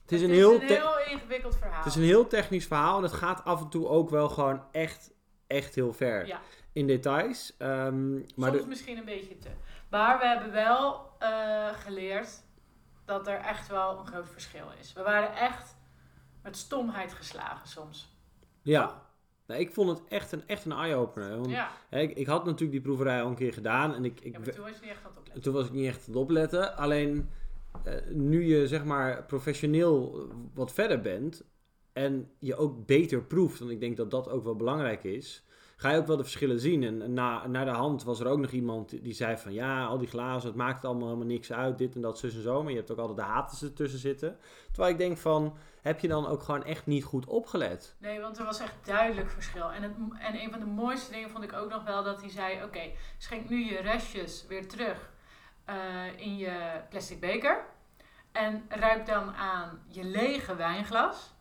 het 0.03 0.13
is 0.13 0.23
een, 0.23 0.31
heel, 0.31 0.59
te- 0.59 0.65
heel 0.65 0.99
ingewikkeld 1.11 1.57
verhaal. 1.57 1.79
het 1.79 1.87
is 1.87 1.95
een 1.95 2.03
heel 2.03 2.27
technisch 2.27 2.67
verhaal. 2.67 2.97
En 2.97 3.03
het 3.03 3.13
gaat 3.13 3.45
af 3.45 3.61
en 3.61 3.69
toe 3.69 3.89
ook 3.89 4.11
wel 4.11 4.29
gewoon 4.29 4.63
echt, 4.73 5.13
echt 5.47 5.75
heel 5.75 5.93
ver 5.93 6.27
Ja. 6.27 6.41
in 6.73 6.87
details. 6.87 7.55
Ehm, 7.59 8.13
maar 8.15 8.51
Soms 8.51 8.63
de- 8.63 8.67
misschien 8.69 8.99
een 8.99 9.05
beetje 9.05 9.39
te. 9.39 9.49
Maar 9.91 10.19
we 10.19 10.27
hebben 10.27 10.53
wel 10.53 11.11
eh, 11.19 11.69
geleerd 11.73 12.43
dat 13.05 13.27
er 13.27 13.39
echt 13.39 13.69
wel 13.69 13.99
een 13.99 14.07
groot 14.07 14.29
verschil 14.29 14.67
is. 14.81 14.93
We 14.93 15.03
waren 15.03 15.35
echt 15.37 15.77
met 16.43 16.57
stomheid 16.57 17.13
geslagen 17.13 17.69
soms. 17.69 18.14
Ja. 18.65 19.03
Nou, 19.47 19.61
ik 19.61 19.73
vond 19.73 19.89
het 19.89 20.09
echt 20.09 20.33
een, 20.33 20.43
echt 20.47 20.65
een 20.65 20.73
eye-opener. 20.73 21.37
Want 21.37 21.51
Ja, 21.51 21.71
hè, 21.89 22.01
ik, 22.01 22.17
ik 22.17 22.27
had 22.27 22.45
natuurlijk 22.45 22.73
die 22.73 22.81
proeverij 22.81 23.23
al 23.23 23.29
een 23.29 23.35
keer 23.35 23.53
gedaan. 23.53 23.95
En 23.95 24.05
ik, 24.05 24.21
ik, 24.21 24.33
ja 24.33 24.39
maar 24.39 24.55
toen 24.55 24.65
was 24.65 24.75
je 24.75 24.81
niet 24.81 24.91
echt 24.91 25.05
aan 25.05 25.09
het 25.09 25.19
opletten. 25.19 25.43
toen 25.43 25.53
was 25.53 25.67
ik 25.67 25.73
niet 25.73 25.87
echt 25.87 25.99
aan 25.99 26.05
het 26.07 26.17
opletten. 26.23 26.77
Alleen 26.77 27.31
eh, 27.85 27.95
nu 28.11 28.45
je 28.45 28.69
zeg 28.69 28.85
maar 28.85 29.25
professioneel 29.25 30.29
wat 30.55 30.73
verder 30.73 31.01
bent. 31.01 31.45
En 31.93 32.31
je 32.39 32.57
ook 32.57 32.87
beter 32.87 33.23
proeft. 33.23 33.59
Want 33.59 33.71
ik 33.71 33.81
denk 33.81 33.97
dat 33.97 34.11
dat 34.11 34.29
ook 34.29 34.45
wel 34.45 34.57
belangrijk 34.57 35.05
is. 35.05 35.45
Ga 35.85 35.91
je 35.93 35.99
ook 35.99 36.07
wel 36.07 36.17
de 36.17 36.23
verschillen 36.23 36.61
zien. 36.61 36.83
En 36.83 37.13
na, 37.13 37.47
na 37.47 37.65
de 37.65 37.71
hand 37.71 38.03
was 38.05 38.21
er 38.21 38.27
ook 38.27 38.39
nog 38.39 38.51
iemand 38.51 38.89
die- 38.89 39.01
die 39.01 39.13
zei 39.13 39.37
van... 39.37 39.53
Ja, 39.53 39.85
al 39.85 39.99
die 39.99 40.09
glazen, 40.09 40.49
het 40.49 40.57
maakt 40.59 40.85
allemaal 40.85 41.07
helemaal 41.07 41.27
niks 41.27 41.53
uit. 41.53 41.79
Dit 41.79 41.95
en 41.95 42.01
dat, 42.01 42.19
zus 42.19 42.35
en 42.35 42.43
zo. 42.43 42.63
Maar 42.63 42.71
je 42.71 42.79
hebt 42.79 42.91
ook 42.91 42.99
altijd 42.99 43.17
de 43.17 43.23
haters 43.33 43.63
ertussen 43.63 43.99
zitten. 43.99 44.39
Terwijl 44.73 44.93
ik 44.93 44.99
denk 44.99 45.19
van... 45.19 45.57
Heb 45.81 46.01
je 46.01 46.09
dan 46.09 46.27
ook 46.27 46.43
gewoon 46.43 46.65
echt 46.65 46.87
niet 46.87 47.05
goed 47.05 47.27
opgelet? 47.27 47.97
Nee, 47.99 48.21
want 48.21 48.39
er 48.39 48.45
was 48.45 48.61
echt 48.61 48.75
duidelijk 48.85 49.31
verschil. 49.31 49.73
En, 49.73 49.83
het, 49.83 49.93
en 50.19 50.41
een 50.41 50.51
van 50.51 50.61
de 50.61 50.67
mooiste 50.67 51.13
dingen 51.13 51.31
vond 51.31 51.45
ik 51.45 51.53
ook 51.53 51.71
nog 51.71 51.85
wel 51.85 52.05
dat 52.05 52.21
hij 52.21 52.31
zei: 52.31 52.63
Oké, 52.65 52.91
schenk 53.19 53.49
nu 53.49 53.65
je 53.65 53.81
restjes 53.81 54.47
weer 54.49 54.69
terug 54.69 55.11
eh, 55.65 55.77
in 56.17 56.37
je 56.37 56.81
plastic 56.91 57.21
beker. 57.21 57.65
En 58.33 58.65
ruik 58.69 59.07
dan 59.07 59.35
aan 59.35 59.83
je 59.87 60.05
lege 60.05 60.57
wijnglas. 60.57 61.35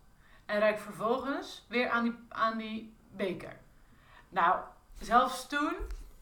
En 0.46 0.60
ruik 0.60 0.80
vervolgens 0.80 1.66
weer 1.70 1.90
aan 1.90 2.04
die, 2.04 2.16
aan 2.30 2.58
die 2.58 2.96
beker. 3.12 3.62
Nou, 4.34 4.60
zelfs 5.00 5.48
toen 5.48 5.74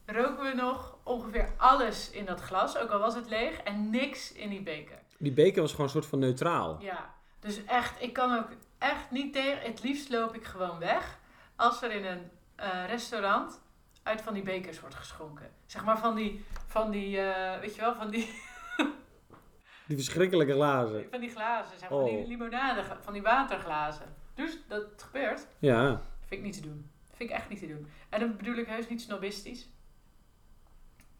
roken 0.06 0.44
we 0.44 0.54
nog 0.54 0.96
ongeveer 1.02 1.48
alles 1.56 2.10
in 2.10 2.24
dat 2.24 2.40
glas, 2.40 2.76
ook 2.76 2.90
al 2.90 2.98
was 2.98 3.14
het 3.14 3.28
leeg, 3.28 3.56
en 3.58 3.90
niks 3.90 4.32
in 4.32 4.48
die 4.48 4.62
beker. 4.62 4.98
Die 5.18 5.32
beker 5.32 5.60
was 5.60 5.70
gewoon 5.70 5.86
een 5.86 5.92
soort 5.92 6.06
van 6.06 6.18
neutraal. 6.18 6.76
Ja, 6.80 7.14
dus 7.40 7.64
echt, 7.64 8.02
ik 8.02 8.12
kan 8.12 8.38
ook 8.38 8.48
echt 8.78 9.10
niet 9.10 9.32
tegen. 9.32 9.60
Het 9.62 9.82
liefst 9.82 10.08
loop 10.08 10.34
ik 10.34 10.44
gewoon 10.44 10.78
weg 10.78 11.18
als 11.56 11.82
er 11.82 11.90
in 11.90 12.04
een 12.04 12.30
eh, 12.54 12.86
restaurant 12.86 13.60
uit 14.02 14.20
van 14.22 14.34
die 14.34 14.42
bekers 14.42 14.80
wordt 14.80 14.94
geschonken. 14.94 15.50
Zeg 15.66 15.84
maar 15.84 15.98
van 15.98 16.14
die, 16.14 16.44
van 16.66 16.90
die 16.90 17.20
eh, 17.20 17.60
weet 17.60 17.74
je 17.74 17.80
wel, 17.80 17.94
van 17.94 18.10
die, 18.10 18.40
Die 19.86 19.96
verschrikkelijke 19.96 20.52
glazen. 20.52 21.06
van 21.10 21.20
die 21.20 21.30
glazen, 21.30 21.78
zeg 21.78 21.90
maar, 21.90 21.98
van 21.98 22.08
die 22.08 22.18
Oh. 22.18 22.26
limonade, 22.26 22.82
van 23.00 23.12
die 23.12 23.22
waterglazen. 23.22 24.14
Dus 24.34 24.58
dat 24.68 24.84
gebeurt. 24.96 25.46
Ja. 25.58 26.00
Vind 26.20 26.30
ik 26.40 26.42
niet 26.42 26.54
te 26.54 26.60
doen. 26.60 26.90
Vind 27.22 27.34
ik 27.34 27.40
echt 27.40 27.48
niet 27.48 27.58
te 27.58 27.66
doen. 27.66 27.86
En 28.08 28.20
dan 28.20 28.36
bedoel 28.36 28.54
ik 28.54 28.66
heus 28.66 28.88
niet 28.88 29.00
snobistisch. 29.02 29.68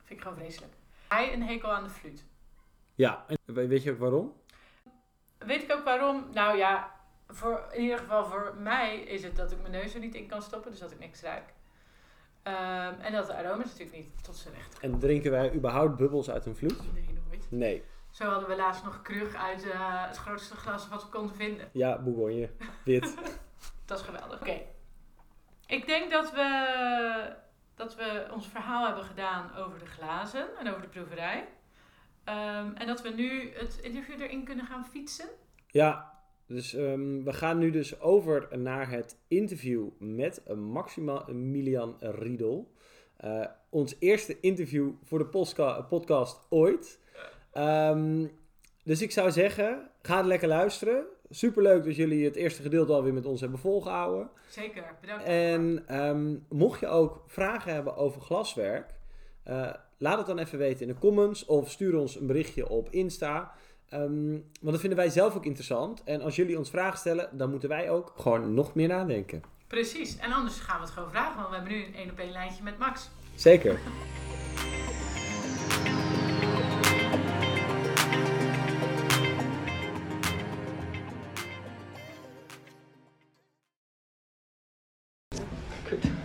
Vind 0.02 0.18
ik 0.18 0.20
gewoon 0.20 0.36
vreselijk. 0.36 0.72
Hij 1.08 1.32
een 1.32 1.42
hekel 1.42 1.72
aan 1.72 1.82
de 1.84 1.90
fluit. 1.90 2.24
Ja. 2.94 3.24
En 3.28 3.36
we- 3.44 3.66
weet 3.66 3.82
je 3.82 3.90
ook 3.90 3.98
waarom? 3.98 4.32
Weet 5.38 5.62
ik 5.62 5.72
ook 5.72 5.84
waarom? 5.84 6.24
Nou 6.32 6.56
ja, 6.56 6.90
voor, 7.28 7.64
in 7.72 7.82
ieder 7.82 7.98
geval 7.98 8.24
voor 8.24 8.54
mij 8.58 8.98
is 9.00 9.22
het 9.22 9.36
dat 9.36 9.52
ik 9.52 9.60
mijn 9.60 9.72
neus 9.72 9.94
er 9.94 10.00
niet 10.00 10.14
in 10.14 10.26
kan 10.26 10.42
stoppen, 10.42 10.70
dus 10.70 10.80
dat 10.80 10.90
ik 10.90 10.98
niks 10.98 11.20
ruik. 11.22 11.52
Ehm, 12.42 13.00
en 13.00 13.12
dat 13.12 13.26
de 13.26 13.34
aroma's 13.34 13.66
natuurlijk 13.66 13.96
niet 13.96 14.24
tot 14.24 14.36
zijn 14.36 14.54
recht 14.54 14.78
En 14.80 14.98
drinken 14.98 15.30
wij 15.30 15.54
überhaupt 15.54 15.96
bubbels 15.96 16.30
uit 16.30 16.46
een 16.46 16.56
vloed? 16.56 16.92
Nee, 16.94 17.18
nooit. 17.28 17.46
Nee. 17.50 17.84
Zo 18.10 18.24
hadden 18.24 18.48
we 18.48 18.56
laatst 18.56 18.84
nog 18.84 19.02
krug 19.02 19.34
uit 19.34 19.70
eh, 19.70 20.06
het 20.06 20.16
grootste 20.16 20.56
glas 20.56 20.88
wat 20.88 21.02
we 21.02 21.08
konden 21.08 21.36
vinden. 21.36 21.68
Ja, 21.72 21.98
Bourgogne. 21.98 22.50
Wit. 22.84 23.14
Dat 23.86 23.98
is 23.98 24.04
geweldig. 24.04 24.40
Oké. 24.40 24.60
Ik 25.72 25.86
denk 25.86 26.10
dat 26.10 26.32
we, 26.32 27.32
dat 27.74 27.96
we 27.96 28.26
ons 28.32 28.46
verhaal 28.46 28.86
hebben 28.86 29.04
gedaan 29.04 29.56
over 29.56 29.78
de 29.78 29.86
glazen 29.86 30.46
en 30.58 30.68
over 30.68 30.82
de 30.82 30.88
proeverij. 30.88 31.48
Ehm, 32.24 32.72
en 32.74 32.86
dat 32.86 33.02
we 33.02 33.08
nu 33.08 33.50
het 33.54 33.78
interview 33.82 34.20
erin 34.20 34.44
kunnen 34.44 34.66
gaan 34.66 34.86
fietsen. 34.86 35.26
Ja, 35.66 36.20
dus 36.46 36.74
ehm, 36.74 37.22
we 37.22 37.32
gaan 37.32 37.58
nu 37.58 37.70
dus 37.70 38.00
over 38.00 38.58
naar 38.58 38.90
het 38.90 39.18
interview 39.28 39.88
met 39.98 40.42
eh, 40.42 40.56
Maximilian 40.56 41.96
Riedel. 42.00 42.72
Eh, 43.16 43.46
ons 43.70 43.96
eerste 43.98 44.40
interview 44.40 44.90
voor 45.02 45.18
de 45.18 45.48
podcast 45.88 46.46
ooit. 46.48 47.00
Ehm, 47.52 48.26
dus 48.84 49.02
ik 49.02 49.10
zou 49.10 49.30
zeggen, 49.30 49.90
ga 50.02 50.22
lekker 50.22 50.48
luisteren. 50.48 51.04
Superleuk 51.34 51.84
dat 51.84 51.96
jullie 51.96 52.24
het 52.24 52.36
eerste 52.36 52.62
gedeelte 52.62 52.92
alweer 52.92 53.12
met 53.12 53.26
ons 53.26 53.40
hebben 53.40 53.58
volgehouden. 53.58 54.30
Zeker, 54.48 54.84
bedankt. 55.00 55.24
En 55.24 55.84
ehm, 55.86 56.36
mocht 56.48 56.80
je 56.80 56.86
ook 56.86 57.22
vragen 57.26 57.74
hebben 57.74 57.96
over 57.96 58.20
glaswerk, 58.20 58.94
eh, 59.42 59.70
laat 59.98 60.18
het 60.18 60.26
dan 60.26 60.38
even 60.38 60.58
weten 60.58 60.80
in 60.80 60.92
de 60.92 60.98
comments 60.98 61.44
of 61.44 61.70
stuur 61.70 61.96
ons 61.96 62.16
een 62.20 62.26
berichtje 62.26 62.68
op 62.68 62.88
Insta. 62.90 63.52
Ehm, 63.88 64.30
want 64.30 64.70
dat 64.70 64.80
vinden 64.80 64.98
wij 64.98 65.08
zelf 65.08 65.36
ook 65.36 65.44
interessant. 65.44 66.04
En 66.04 66.20
als 66.20 66.36
jullie 66.36 66.58
ons 66.58 66.70
vragen 66.70 66.98
stellen, 66.98 67.28
dan 67.32 67.50
moeten 67.50 67.68
wij 67.68 67.90
ook 67.90 68.12
gewoon 68.16 68.54
nog 68.54 68.74
meer 68.74 68.88
nadenken. 68.88 69.42
Precies, 69.66 70.16
en 70.16 70.32
anders 70.32 70.60
gaan 70.60 70.76
we 70.76 70.84
het 70.84 70.92
gewoon 70.92 71.10
vragen, 71.10 71.36
want 71.36 71.48
we 71.48 71.54
hebben 71.54 71.72
nu 71.72 71.84
een 71.84 71.94
één 71.94 72.10
op 72.10 72.18
één 72.18 72.32
lijntje 72.32 72.62
met 72.62 72.78
Max. 72.78 73.10
Zeker. 73.34 73.78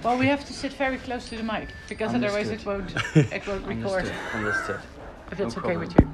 Well, 0.07 0.17
we 0.17 0.27
have 0.27 0.45
to 0.45 0.53
sit 0.53 0.71
very 0.71 0.99
close 0.99 1.27
to 1.27 1.35
the 1.35 1.43
mic 1.43 1.67
because 1.89 2.15
otherwise 2.15 2.49
it 2.49 2.65
won't 2.65 2.95
it 3.13 3.45
won't 3.45 3.67
record. 3.75 4.09
Understood. 4.33 4.35
Understood. 4.35 4.79
If 5.33 5.39
it's 5.41 5.57
No 5.57 5.63
okay 5.63 5.75
with 5.75 5.93
you. 5.99 6.07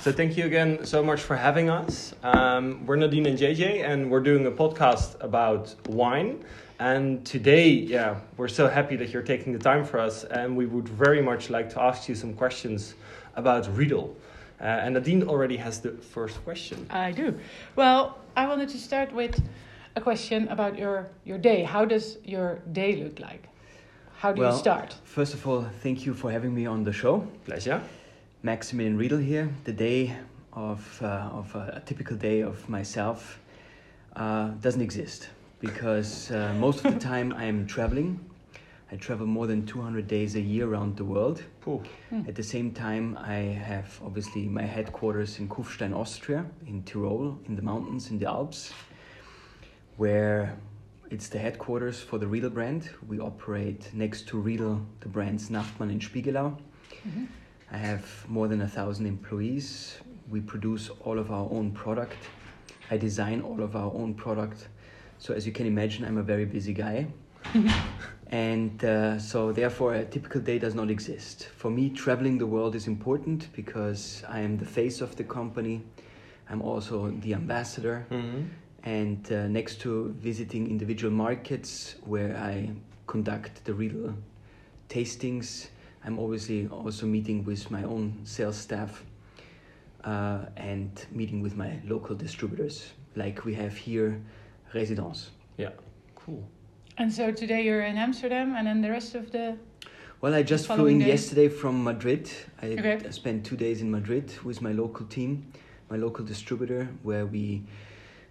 So 0.00 0.10
thank 0.10 0.36
you 0.36 0.44
again 0.46 0.84
so 0.84 1.04
much 1.04 1.20
for 1.20 1.36
having 1.36 1.70
us. 1.70 2.14
Um, 2.24 2.84
we're 2.84 2.96
Nadine 2.96 3.26
and 3.26 3.38
JJ, 3.38 3.84
and 3.84 4.10
we're 4.10 4.24
doing 4.24 4.46
a 4.46 4.50
podcast 4.50 5.22
about 5.22 5.72
wine. 5.86 6.44
And 6.80 7.24
today, 7.24 7.68
yeah, 7.68 8.18
we're 8.38 8.48
so 8.48 8.66
happy 8.66 8.96
that 8.96 9.10
you're 9.10 9.22
taking 9.34 9.52
the 9.52 9.60
time 9.60 9.84
for 9.84 10.00
us, 10.00 10.24
and 10.24 10.56
we 10.56 10.66
would 10.66 10.88
very 10.88 11.22
much 11.22 11.48
like 11.48 11.70
to 11.74 11.80
ask 11.80 12.08
you 12.08 12.16
some 12.16 12.34
questions 12.34 12.96
about 13.36 13.68
Riedel. 13.76 14.16
Uh, 14.60 14.64
and 14.64 14.94
Nadine 14.94 15.22
already 15.22 15.58
has 15.58 15.78
the 15.78 15.92
first 15.92 16.42
question. 16.42 16.88
I 16.90 17.12
do. 17.12 17.38
Well, 17.76 18.18
I 18.36 18.48
wanted 18.48 18.68
to 18.70 18.78
start 18.78 19.12
with 19.12 19.40
a 19.96 20.00
question 20.00 20.48
about 20.48 20.78
your 20.78 21.08
your 21.24 21.38
day. 21.38 21.64
How 21.64 21.84
does 21.84 22.18
your 22.24 22.60
day 22.72 22.96
look 22.96 23.20
like? 23.20 23.48
How 24.22 24.32
do 24.32 24.40
you 24.40 24.46
Well, 24.48 24.56
start? 24.58 24.94
First 25.04 25.34
of 25.34 25.46
all, 25.46 25.66
thank 25.82 26.06
you 26.06 26.14
for 26.14 26.30
having 26.30 26.54
me 26.54 26.66
on 26.66 26.84
the 26.84 26.92
show. 26.92 27.26
Pleasure. 27.44 27.82
Maximilian 28.42 28.96
Riedel 28.96 29.18
here. 29.18 29.48
The 29.64 29.72
day 29.72 30.16
of, 30.52 31.00
uh, 31.02 31.06
of 31.40 31.54
a, 31.54 31.74
a 31.76 31.80
typical 31.80 32.16
day 32.16 32.40
of 32.40 32.68
myself 32.68 33.40
uh, 34.16 34.48
doesn't 34.60 34.80
exist 34.80 35.28
because 35.60 36.30
uh, 36.30 36.54
most 36.58 36.84
of 36.84 36.94
the 36.94 37.00
time 37.12 37.32
I'm 37.32 37.66
traveling. 37.66 38.20
I 38.92 38.96
travel 38.96 39.26
more 39.26 39.46
than 39.46 39.64
200 39.64 40.06
days 40.06 40.34
a 40.36 40.40
year 40.40 40.68
around 40.68 40.98
the 40.98 41.04
world. 41.04 41.42
Cool. 41.62 41.82
At 42.28 42.34
the 42.34 42.42
same 42.42 42.72
time, 42.72 43.16
I 43.18 43.36
have 43.70 43.98
obviously 44.04 44.44
my 44.48 44.64
headquarters 44.66 45.38
in 45.38 45.48
Kufstein, 45.48 45.94
Austria, 45.96 46.44
in 46.66 46.82
Tyrol, 46.82 47.38
in 47.48 47.56
the 47.56 47.62
mountains, 47.62 48.10
in 48.10 48.18
the 48.18 48.26
Alps, 48.26 48.74
where 49.96 50.56
it's 51.10 51.28
the 51.28 51.38
headquarters 51.38 52.00
for 52.00 52.18
the 52.18 52.26
Riedel 52.26 52.50
brand. 52.50 52.88
We 53.06 53.20
operate 53.20 53.90
next 53.92 54.28
to 54.28 54.38
Riedel 54.40 54.80
the 55.00 55.08
brands 55.08 55.50
Nachtmann 55.50 55.90
and 55.90 56.00
Spiegelau. 56.00 56.56
Mhm. 57.06 57.26
I 57.70 57.76
have 57.76 58.04
more 58.28 58.48
than 58.48 58.60
a 58.62 58.68
thousand 58.68 59.06
employees. 59.06 59.98
We 60.30 60.40
produce 60.40 60.90
all 61.04 61.18
of 61.18 61.30
our 61.30 61.48
own 61.50 61.72
product. 61.72 62.16
I 62.90 62.96
design 62.96 63.40
all 63.40 63.62
of 63.62 63.76
our 63.76 63.92
own 63.94 64.14
product. 64.14 64.68
So, 65.18 65.34
as 65.34 65.46
you 65.46 65.52
can 65.52 65.66
imagine, 65.66 66.04
I'm 66.04 66.18
a 66.18 66.22
very 66.22 66.44
busy 66.44 66.72
guy. 66.72 67.06
and 68.26 68.84
uh, 68.84 69.18
so, 69.18 69.52
therefore, 69.52 69.94
a 69.94 70.04
typical 70.04 70.40
day 70.40 70.58
does 70.58 70.74
not 70.74 70.90
exist. 70.90 71.48
For 71.56 71.70
me, 71.70 71.90
traveling 71.90 72.38
the 72.38 72.46
world 72.46 72.74
is 72.74 72.86
important 72.86 73.48
because 73.54 74.22
I 74.28 74.40
am 74.40 74.58
the 74.58 74.66
face 74.66 75.00
of 75.00 75.16
the 75.16 75.24
company. 75.24 75.82
I'm 76.50 76.60
also 76.62 77.10
the 77.10 77.34
ambassador. 77.34 78.06
Mm-hmm. 78.10 78.42
And 78.84 79.30
uh, 79.32 79.46
next 79.46 79.80
to 79.82 80.14
visiting 80.18 80.68
individual 80.68 81.12
markets 81.12 81.96
where 82.04 82.36
I 82.36 82.70
conduct 83.06 83.64
the 83.64 83.74
real 83.74 84.14
tastings, 84.88 85.68
I'm 86.04 86.18
obviously 86.18 86.66
also 86.68 87.06
meeting 87.06 87.44
with 87.44 87.70
my 87.70 87.84
own 87.84 88.18
sales 88.24 88.56
staff 88.56 89.04
uh, 90.04 90.46
and 90.56 90.90
meeting 91.12 91.42
with 91.42 91.56
my 91.56 91.78
local 91.84 92.16
distributors, 92.16 92.92
like 93.14 93.44
we 93.44 93.54
have 93.54 93.76
here, 93.76 94.20
Residence. 94.74 95.30
Yeah, 95.58 95.70
cool. 96.16 96.42
And 96.98 97.12
so 97.12 97.30
today 97.30 97.62
you're 97.62 97.82
in 97.82 97.96
Amsterdam, 97.96 98.54
and 98.56 98.66
then 98.66 98.80
the 98.80 98.90
rest 98.90 99.14
of 99.14 99.30
the 99.30 99.56
Well, 100.20 100.34
I 100.34 100.42
just 100.42 100.66
flew 100.66 100.86
in 100.86 100.98
day? 100.98 101.08
yesterday 101.08 101.48
from 101.48 101.84
Madrid. 101.84 102.30
I 102.60 102.66
Okay. 102.68 102.98
I 103.06 103.10
spent 103.10 103.44
two 103.44 103.56
days 103.56 103.80
in 103.80 103.90
Madrid 103.90 104.32
with 104.42 104.60
my 104.60 104.72
local 104.72 105.06
team, 105.06 105.52
my 105.90 105.96
local 105.96 106.24
distributor, 106.24 106.88
where 107.02 107.26
we 107.26 107.62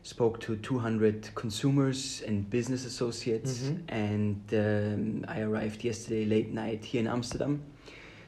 spoke 0.03 0.39
to 0.41 0.55
200 0.55 1.29
consumers 1.35 2.23
and 2.27 2.49
business 2.49 2.85
associates. 2.85 3.59
Mhm. 3.61 3.81
And 3.89 4.41
um, 4.53 5.25
I 5.27 5.41
arrived 5.41 5.83
yesterday 5.83 6.25
late 6.25 6.51
night 6.53 6.83
here 6.85 7.01
in 7.01 7.07
Amsterdam. 7.07 7.61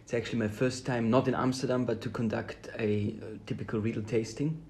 It's 0.04 0.14
actually 0.14 0.40
my 0.40 0.50
first 0.50 0.86
time, 0.86 1.10
not 1.10 1.28
in 1.28 1.34
Amsterdam, 1.36 1.86
but 1.86 2.02
to 2.02 2.10
conduct 2.10 2.70
a, 2.78 3.16
uh 3.22 3.26
typical 3.46 3.80
Riedel 3.80 4.04
tasting. 4.04 4.62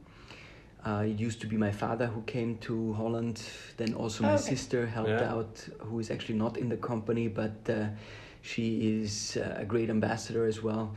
Uh, 0.85 1.05
it 1.07 1.17
used 1.19 1.39
to 1.41 1.47
be 1.47 1.57
my 1.57 1.71
father 1.71 2.07
who 2.07 2.21
came 2.23 2.57
to 2.57 2.93
Holland. 2.93 3.41
Then 3.77 3.93
also 3.93 4.23
my 4.23 4.31
Oh, 4.31 4.35
okay. 4.35 4.55
sister 4.55 4.85
helped 4.85 5.21
Yeah. 5.21 5.33
out, 5.33 5.67
who 5.79 5.99
is 5.99 6.11
actually 6.11 6.37
not 6.37 6.57
in 6.57 6.69
the 6.69 6.77
company, 6.77 7.27
but 7.29 7.69
uh, 7.69 7.87
she 8.41 9.01
is 9.01 9.37
uh, 9.37 9.61
a 9.61 9.65
great 9.65 9.89
ambassador 9.89 10.45
as 10.45 10.61
well. 10.61 10.93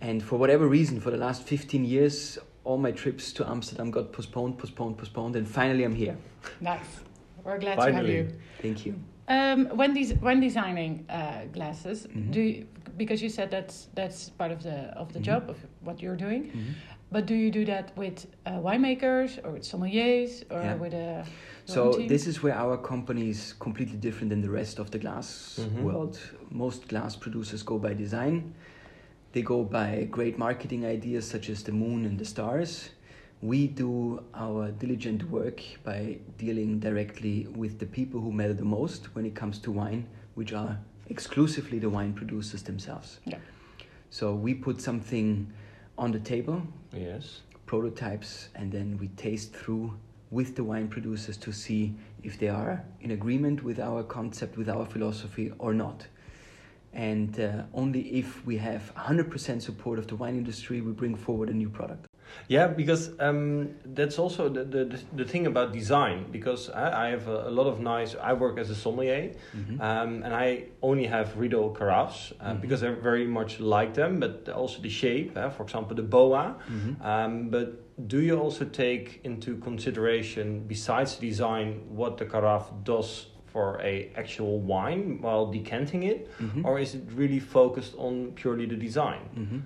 And 0.00 0.22
for 0.22 0.38
whatever 0.38 0.66
reason, 0.68 1.00
for 1.00 1.10
the 1.10 1.16
last 1.16 1.42
15 1.42 1.84
years, 1.84 2.38
all 2.64 2.78
my 2.78 2.90
trips 2.92 3.32
to 3.32 3.48
Amsterdam 3.48 3.90
got 3.90 4.12
postponed, 4.12 4.58
postponed, 4.58 4.98
postponed, 4.98 5.36
and 5.36 5.46
finally 5.48 5.84
I'm 5.84 5.94
here. 5.94 6.16
nice. 6.60 6.80
We're 7.44 7.58
glad 7.58 7.76
to 7.76 7.82
have 7.82 7.92
Finally. 7.94 8.16
you. 8.16 8.32
Thank 8.60 8.84
you. 8.84 8.94
Um, 9.28 9.66
when 9.76 9.94
des- 9.94 10.16
when 10.20 10.40
designing 10.40 11.06
uh, 11.08 11.44
glasses, 11.52 12.06
Mhm. 12.06 12.30
do 12.32 12.40
you, 12.40 12.66
because 12.98 13.22
you 13.22 13.30
said 13.30 13.50
that's 13.50 13.88
that's 13.94 14.28
part 14.30 14.50
of 14.52 14.62
the 14.62 14.76
of 14.98 15.12
the 15.12 15.18
Mhm. 15.20 15.24
job 15.24 15.48
of 15.50 15.56
what 15.82 16.02
you're 16.02 16.16
doing, 16.16 16.42
Mhm. 16.50 16.74
but 17.10 17.24
do 17.26 17.34
you 17.34 17.50
do 17.50 17.64
that 17.64 17.96
with 17.96 18.26
uh, 18.44 18.58
winemakers 18.60 19.38
or 19.44 19.52
with 19.52 19.62
sommeliers 19.62 20.42
or 20.50 20.60
Yeah. 20.62 20.74
with 20.76 20.92
a 20.94 21.24
So 21.64 21.92
team? 21.92 22.08
this 22.08 22.26
is 22.26 22.42
where 22.42 22.54
our 22.54 22.76
company 22.76 23.30
is 23.30 23.54
completely 23.58 23.96
different 23.96 24.28
than 24.30 24.42
the 24.42 24.50
rest 24.50 24.78
of 24.78 24.90
the 24.90 24.98
glass 24.98 25.58
Mhm. 25.62 25.82
world. 25.82 26.18
Most 26.50 26.88
glass 26.88 27.16
producers 27.16 27.62
go 27.62 27.78
by 27.78 27.94
design. 27.94 28.52
They 29.32 29.42
go 29.42 29.62
by 29.62 30.08
great 30.10 30.38
marketing 30.38 30.84
ideas 30.84 31.28
such 31.28 31.48
as 31.50 31.62
the 31.62 31.72
moon 31.72 32.04
and 32.04 32.18
the 32.18 32.24
stars. 32.24 32.90
We 33.42 33.68
do 33.68 34.22
our 34.34 34.70
diligent 34.70 35.30
work 35.30 35.62
by 35.84 36.18
dealing 36.36 36.80
directly 36.80 37.46
with 37.54 37.78
the 37.78 37.86
people 37.86 38.20
who 38.20 38.32
matter 38.32 38.54
the 38.54 38.64
most 38.64 39.14
when 39.14 39.24
it 39.24 39.34
comes 39.34 39.58
to 39.60 39.70
wine, 39.70 40.06
which 40.34 40.52
are 40.52 40.78
exclusively 41.08 41.78
the 41.78 41.88
wine 41.88 42.12
producers 42.12 42.62
themselves. 42.62 43.20
Yeah. 43.24 43.38
So 44.10 44.34
we 44.34 44.52
put 44.54 44.80
something 44.80 45.52
on 45.96 46.10
the 46.12 46.18
table, 46.18 46.62
Yes. 46.92 47.42
prototypes 47.66 48.48
and 48.56 48.72
then 48.72 48.98
we 48.98 49.08
taste 49.08 49.54
through 49.54 49.94
with 50.30 50.56
the 50.56 50.64
wine 50.64 50.88
producers 50.88 51.36
to 51.36 51.52
see 51.52 51.94
if 52.22 52.38
they 52.38 52.48
are 52.48 52.84
in 53.00 53.12
agreement 53.12 53.62
with 53.62 53.78
our 53.78 54.02
concept, 54.02 54.56
with 54.56 54.68
our 54.68 54.84
philosophy 54.86 55.52
or 55.58 55.72
not. 55.72 56.06
And 56.92 57.38
uh, 57.38 57.62
only 57.72 58.00
if 58.18 58.44
we 58.44 58.56
have 58.58 58.92
100% 58.96 59.62
support 59.62 59.98
of 59.98 60.06
the 60.08 60.16
wine 60.16 60.36
industry, 60.36 60.80
we 60.80 60.92
bring 60.92 61.14
forward 61.14 61.48
a 61.48 61.52
new 61.54 61.68
product. 61.68 62.06
Yeah, 62.48 62.68
because 62.68 63.10
um, 63.20 63.70
that's 63.84 64.18
also 64.18 64.48
the, 64.48 64.64
the, 64.64 65.00
the 65.14 65.24
thing 65.24 65.46
about 65.46 65.72
design. 65.72 66.26
Because 66.30 66.70
I, 66.70 67.06
I 67.06 67.08
have 67.10 67.26
a, 67.28 67.48
a 67.48 67.50
lot 67.50 67.66
of 67.66 67.80
nice. 67.80 68.14
I 68.20 68.32
work 68.32 68.58
as 68.58 68.70
a 68.70 68.74
sommelier, 68.74 69.32
Mhm. 69.56 69.80
um, 69.80 70.22
and 70.22 70.34
I 70.34 70.64
only 70.82 71.06
have 71.06 71.36
Riedel 71.36 71.70
carafes 71.74 72.32
uh, 72.40 72.52
Mhm. 72.54 72.60
because 72.60 72.82
I 72.84 72.90
very 72.90 73.26
much 73.26 73.60
like 73.60 73.94
them, 73.94 74.20
but 74.20 74.48
also 74.48 74.80
the 74.80 74.88
shape. 74.90 75.36
Uh, 75.36 75.50
for 75.50 75.62
example, 75.64 75.96
the 75.96 76.02
boa. 76.02 76.56
Mhm. 76.68 77.04
Um, 77.04 77.50
but 77.50 77.68
do 78.08 78.20
you 78.20 78.38
also 78.38 78.64
take 78.64 79.20
into 79.24 79.56
consideration, 79.58 80.64
besides 80.66 81.16
design, 81.16 81.80
what 81.88 82.16
the 82.16 82.24
carafe 82.26 82.70
does 82.84 83.26
for 83.52 83.80
a 83.82 84.10
actual 84.16 84.60
wine 84.60 85.18
while 85.20 85.46
decanting 85.50 86.02
it, 86.04 86.28
Mhm. 86.38 86.64
or 86.64 86.78
is 86.78 86.94
it 86.94 87.02
really 87.14 87.40
focused 87.40 87.94
on 87.98 88.32
purely 88.34 88.66
the 88.66 88.76
design? 88.76 89.22
Mhm. 89.36 89.62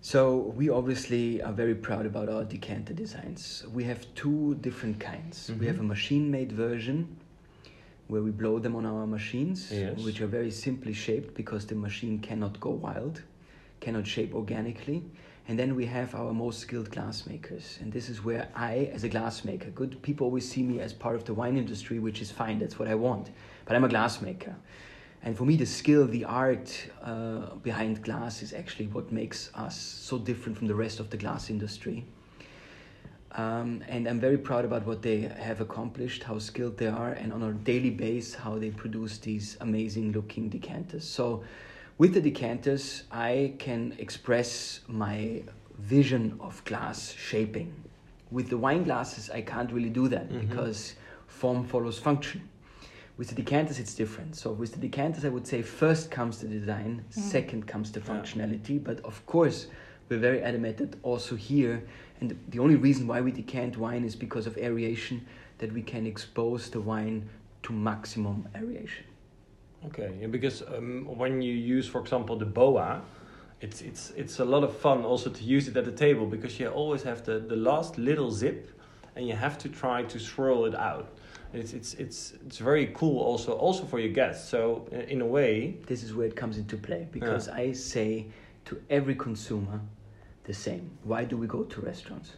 So 0.00 0.38
we 0.56 0.70
obviously 0.70 1.42
are 1.42 1.52
very 1.52 1.74
proud 1.74 2.06
about 2.06 2.28
our 2.28 2.44
decanter 2.44 2.94
designs. 2.94 3.66
We 3.74 3.84
have 3.84 4.06
two 4.14 4.54
different 4.60 5.00
kinds. 5.00 5.50
Mhm. 5.50 5.58
We 5.60 5.66
have 5.66 5.80
a 5.80 5.82
machine-made 5.82 6.52
version 6.52 7.16
where 8.06 8.22
we 8.22 8.30
blow 8.30 8.58
them 8.58 8.74
on 8.76 8.86
our 8.86 9.06
machines, 9.06 9.70
Yes. 9.70 10.02
which 10.04 10.20
are 10.22 10.30
very 10.30 10.50
simply 10.50 10.94
shaped 10.94 11.34
because 11.34 11.66
the 11.66 11.74
machine 11.74 12.20
cannot 12.20 12.58
go 12.58 12.70
wild, 12.70 13.22
cannot 13.80 14.06
shape 14.06 14.34
organically. 14.34 15.02
And 15.48 15.58
then 15.58 15.74
we 15.74 15.86
have 15.86 16.14
our 16.14 16.34
most 16.34 16.58
skilled 16.58 16.90
glassmakers, 16.90 17.80
and 17.80 17.90
this 17.90 18.10
is 18.10 18.22
where 18.22 18.48
I, 18.54 18.90
as 18.92 19.02
a 19.04 19.08
glassmaker, 19.08 19.74
good 19.74 20.02
people 20.02 20.26
always 20.26 20.46
see 20.46 20.62
me 20.62 20.78
as 20.80 20.92
part 20.92 21.16
of 21.16 21.24
the 21.24 21.32
wine 21.32 21.56
industry, 21.56 21.98
which 21.98 22.20
is 22.20 22.30
fine. 22.30 22.58
That's 22.58 22.78
what 22.78 22.86
I 22.86 22.94
want. 22.94 23.30
But 23.64 23.74
I'm 23.74 23.84
a 23.84 23.88
glassmaker. 23.88 24.54
And 25.22 25.34
for 25.36 25.44
me, 25.44 25.56
the 25.56 25.64
skill, 25.64 26.06
the 26.06 26.26
art 26.26 26.90
uh, 27.02 27.54
behind 27.62 28.02
glass 28.02 28.42
is 28.42 28.52
actually 28.52 28.88
what 28.88 29.10
makes 29.10 29.50
us 29.54 29.74
so 29.74 30.18
different 30.18 30.58
from 30.58 30.66
the 30.66 30.74
rest 30.74 31.00
of 31.00 31.08
the 31.08 31.16
glass 31.16 31.48
industry. 31.48 32.04
Um, 33.32 33.82
and 33.88 34.06
I'm 34.06 34.20
very 34.20 34.38
proud 34.38 34.66
about 34.66 34.86
what 34.86 35.00
they 35.00 35.22
have 35.22 35.62
accomplished, 35.62 36.24
how 36.24 36.38
skilled 36.38 36.76
they 36.76 36.88
are, 36.88 37.12
and 37.12 37.32
on 37.32 37.42
a 37.42 37.52
daily 37.52 37.90
basis, 37.90 38.34
how 38.34 38.58
they 38.58 38.70
produce 38.70 39.16
these 39.16 39.56
amazing 39.62 40.12
looking 40.12 40.50
decanters. 40.50 41.04
So, 41.04 41.42
with 41.98 42.14
the 42.14 42.20
decanters, 42.20 43.02
I 43.10 43.54
can 43.58 43.94
express 43.98 44.80
my 44.86 45.42
vision 45.78 46.36
of 46.40 46.64
glass 46.64 47.12
shaping. 47.12 47.72
With 48.30 48.50
the 48.50 48.56
wine 48.56 48.84
glasses, 48.84 49.30
I 49.30 49.42
can't 49.42 49.72
really 49.72 49.90
do 49.90 50.06
that 50.08 50.30
Mhm. 50.30 50.40
because 50.48 50.94
form 51.26 51.64
follows 51.64 51.98
function. 51.98 52.48
With 53.16 53.28
the 53.30 53.34
decanters, 53.34 53.80
it's 53.80 53.94
different. 53.94 54.36
So 54.36 54.52
with 54.52 54.72
the 54.74 54.78
decanters, 54.78 55.24
I 55.24 55.28
would 55.28 55.46
say 55.46 55.60
first 55.62 56.08
comes 56.10 56.38
the 56.38 56.46
design, 56.46 57.04
second 57.10 57.66
comes 57.66 57.90
the 57.90 58.00
Yeah. 58.00 58.06
functionality. 58.06 58.82
But 58.82 59.00
of 59.00 59.26
course, 59.26 59.66
we're 60.08 60.20
very 60.20 60.40
adamant 60.40 60.76
that 60.76 60.94
also 61.02 61.34
here, 61.34 61.82
and 62.20 62.36
the 62.48 62.60
only 62.60 62.76
reason 62.76 63.08
why 63.08 63.20
we 63.20 63.32
decant 63.32 63.76
wine 63.76 64.04
is 64.04 64.14
because 64.14 64.46
of 64.46 64.56
aeration, 64.56 65.26
that 65.58 65.72
we 65.72 65.82
can 65.82 66.06
expose 66.06 66.70
the 66.70 66.80
wine 66.80 67.28
to 67.64 67.72
maximum 67.72 68.46
aeration. 68.54 69.04
Okay, 69.86 70.12
yeah, 70.20 70.26
because 70.26 70.62
um, 70.62 71.06
when 71.16 71.40
you 71.40 71.52
use, 71.52 71.86
for 71.86 72.00
example, 72.00 72.36
the 72.36 72.44
boa, 72.44 73.00
it's 73.60 73.80
it's 73.80 74.10
it's 74.16 74.40
a 74.40 74.44
lot 74.44 74.64
of 74.64 74.76
fun 74.76 75.04
also 75.04 75.30
to 75.30 75.44
use 75.44 75.68
it 75.68 75.76
at 75.76 75.84
the 75.84 75.92
table 75.92 76.26
because 76.26 76.58
you 76.58 76.68
always 76.68 77.02
have 77.02 77.24
the, 77.24 77.38
the 77.38 77.56
last 77.56 77.98
little 77.98 78.30
zip, 78.30 78.70
and 79.16 79.26
you 79.26 79.34
have 79.34 79.56
to 79.58 79.68
try 79.68 80.02
to 80.04 80.18
swirl 80.18 80.64
it 80.64 80.74
out. 80.74 81.08
It's 81.52 81.72
it's 81.72 81.94
it's 81.94 82.34
it's 82.46 82.58
very 82.58 82.88
cool 82.94 83.20
also 83.20 83.52
also 83.52 83.84
for 83.84 83.98
your 83.98 84.12
guests. 84.12 84.48
So 84.48 84.86
uh, 84.92 84.96
in 84.96 85.20
a 85.20 85.26
way, 85.26 85.76
This 85.86 86.02
is 86.02 86.12
where 86.12 86.26
it 86.26 86.36
comes 86.36 86.58
into 86.58 86.76
play 86.76 87.06
because 87.10 87.48
I 87.48 87.72
say 87.72 88.26
to 88.66 88.80
every 88.90 89.14
consumer 89.14 89.80
the 90.44 90.54
same. 90.54 90.90
Why 91.04 91.24
do 91.24 91.36
we 91.36 91.46
go 91.46 91.62
to 91.64 91.80
restaurants? 91.80 92.32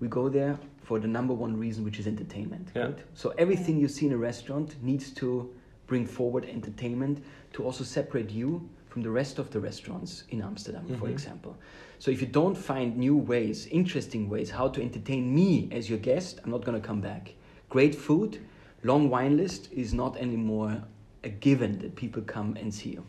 We 0.00 0.08
go 0.08 0.28
there 0.28 0.58
for 0.82 0.98
the 1.00 1.08
number 1.08 1.34
one 1.34 1.58
reason, 1.58 1.84
which 1.84 1.98
is 1.98 2.06
entertainment. 2.06 2.68
Yeah. 2.74 2.84
Right? 2.84 2.98
So 3.14 3.34
everything 3.36 3.78
you 3.78 3.88
see 3.88 4.06
in 4.06 4.12
a 4.12 4.16
restaurant 4.16 4.76
needs 4.82 5.10
to 5.14 5.50
bring 5.88 6.06
forward 6.06 6.44
entertainment 6.44 7.24
to 7.52 7.64
also 7.64 7.82
separate 7.82 8.30
you 8.30 8.68
from 8.88 9.02
the 9.02 9.10
rest 9.10 9.38
of 9.38 9.50
the 9.50 9.58
restaurants 9.58 10.22
in 10.30 10.40
Amsterdam, 10.40 10.86
for 10.98 11.06
Mhm. 11.08 11.12
example. 11.12 11.56
So 11.98 12.10
if 12.10 12.20
you 12.20 12.28
don't 12.28 12.56
find 12.56 12.96
new 12.96 13.16
ways, 13.16 13.66
interesting 13.66 14.28
ways 14.28 14.50
how 14.50 14.68
to 14.68 14.80
entertain 14.80 15.34
me 15.34 15.68
as 15.72 15.90
your 15.90 15.98
guest, 15.98 16.40
I'm 16.44 16.50
not 16.50 16.64
going 16.64 16.80
to 16.80 16.86
come 16.86 17.00
back. 17.00 17.34
Great 17.68 17.94
food, 17.94 18.38
long 18.84 19.10
wine 19.10 19.36
list 19.36 19.72
is 19.72 19.92
not 19.92 20.16
anymore 20.16 20.84
a 21.24 21.28
given 21.28 21.78
that 21.80 21.96
people 21.96 22.22
come 22.22 22.56
and 22.60 22.72
see 22.72 22.90
you. 22.90 23.04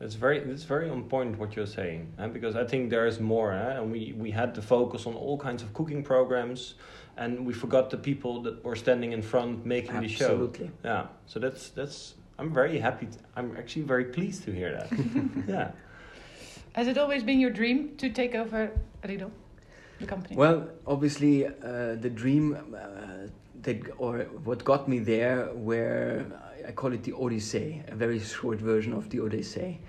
It's 0.00 0.14
very 0.14 0.38
it's 0.38 0.64
very 0.64 0.88
on 0.88 1.04
point 1.04 1.38
what 1.38 1.56
you're 1.56 1.66
saying, 1.66 2.12
eh? 2.18 2.28
because 2.28 2.54
I 2.54 2.64
think 2.64 2.90
there 2.90 3.06
is 3.06 3.18
more, 3.18 3.52
eh? 3.52 3.78
and 3.78 3.90
we 3.90 4.14
we 4.16 4.30
had 4.30 4.54
to 4.54 4.62
focus 4.62 5.06
on 5.06 5.14
all 5.14 5.36
kinds 5.36 5.62
of 5.62 5.74
cooking 5.74 6.02
programs, 6.04 6.74
and 7.16 7.44
we 7.44 7.52
forgot 7.52 7.90
the 7.90 7.96
people 7.96 8.42
that 8.42 8.64
were 8.64 8.76
standing 8.76 9.12
in 9.12 9.22
front 9.22 9.66
making 9.66 10.00
the 10.00 10.08
show. 10.08 10.26
Absolutely. 10.26 10.70
Yeah, 10.84 11.06
so 11.26 11.40
that's 11.40 11.70
that's. 11.70 12.14
I'm 12.38 12.54
very 12.54 12.78
happy. 12.78 13.06
To, 13.06 13.18
I'm 13.34 13.56
actually 13.56 13.82
very 13.82 14.04
pleased 14.04 14.44
to 14.44 14.52
hear 14.52 14.72
that. 14.72 14.88
yeah. 15.48 15.72
Has 16.74 16.86
it 16.86 16.96
always 16.96 17.24
been 17.24 17.40
your 17.40 17.50
dream 17.50 17.96
to 17.96 18.08
take 18.10 18.36
over 18.36 18.70
Riedel, 19.02 19.32
the 19.98 20.06
company? 20.06 20.36
Well, 20.36 20.68
obviously, 20.86 21.46
uh, 21.46 21.96
the 21.96 22.10
dream 22.14 22.56
uh, 22.56 23.26
that, 23.62 23.80
or 23.98 24.20
what 24.44 24.64
got 24.64 24.88
me 24.88 24.98
there, 24.98 25.46
where 25.54 26.26
I 26.66 26.72
call 26.72 26.92
it 26.92 27.02
the 27.02 27.12
Odyssey, 27.14 27.82
a 27.88 27.94
very 27.94 28.18
short 28.20 28.58
version 28.58 28.92
of 28.92 29.08
the 29.10 29.20
Odyssey, 29.20 29.80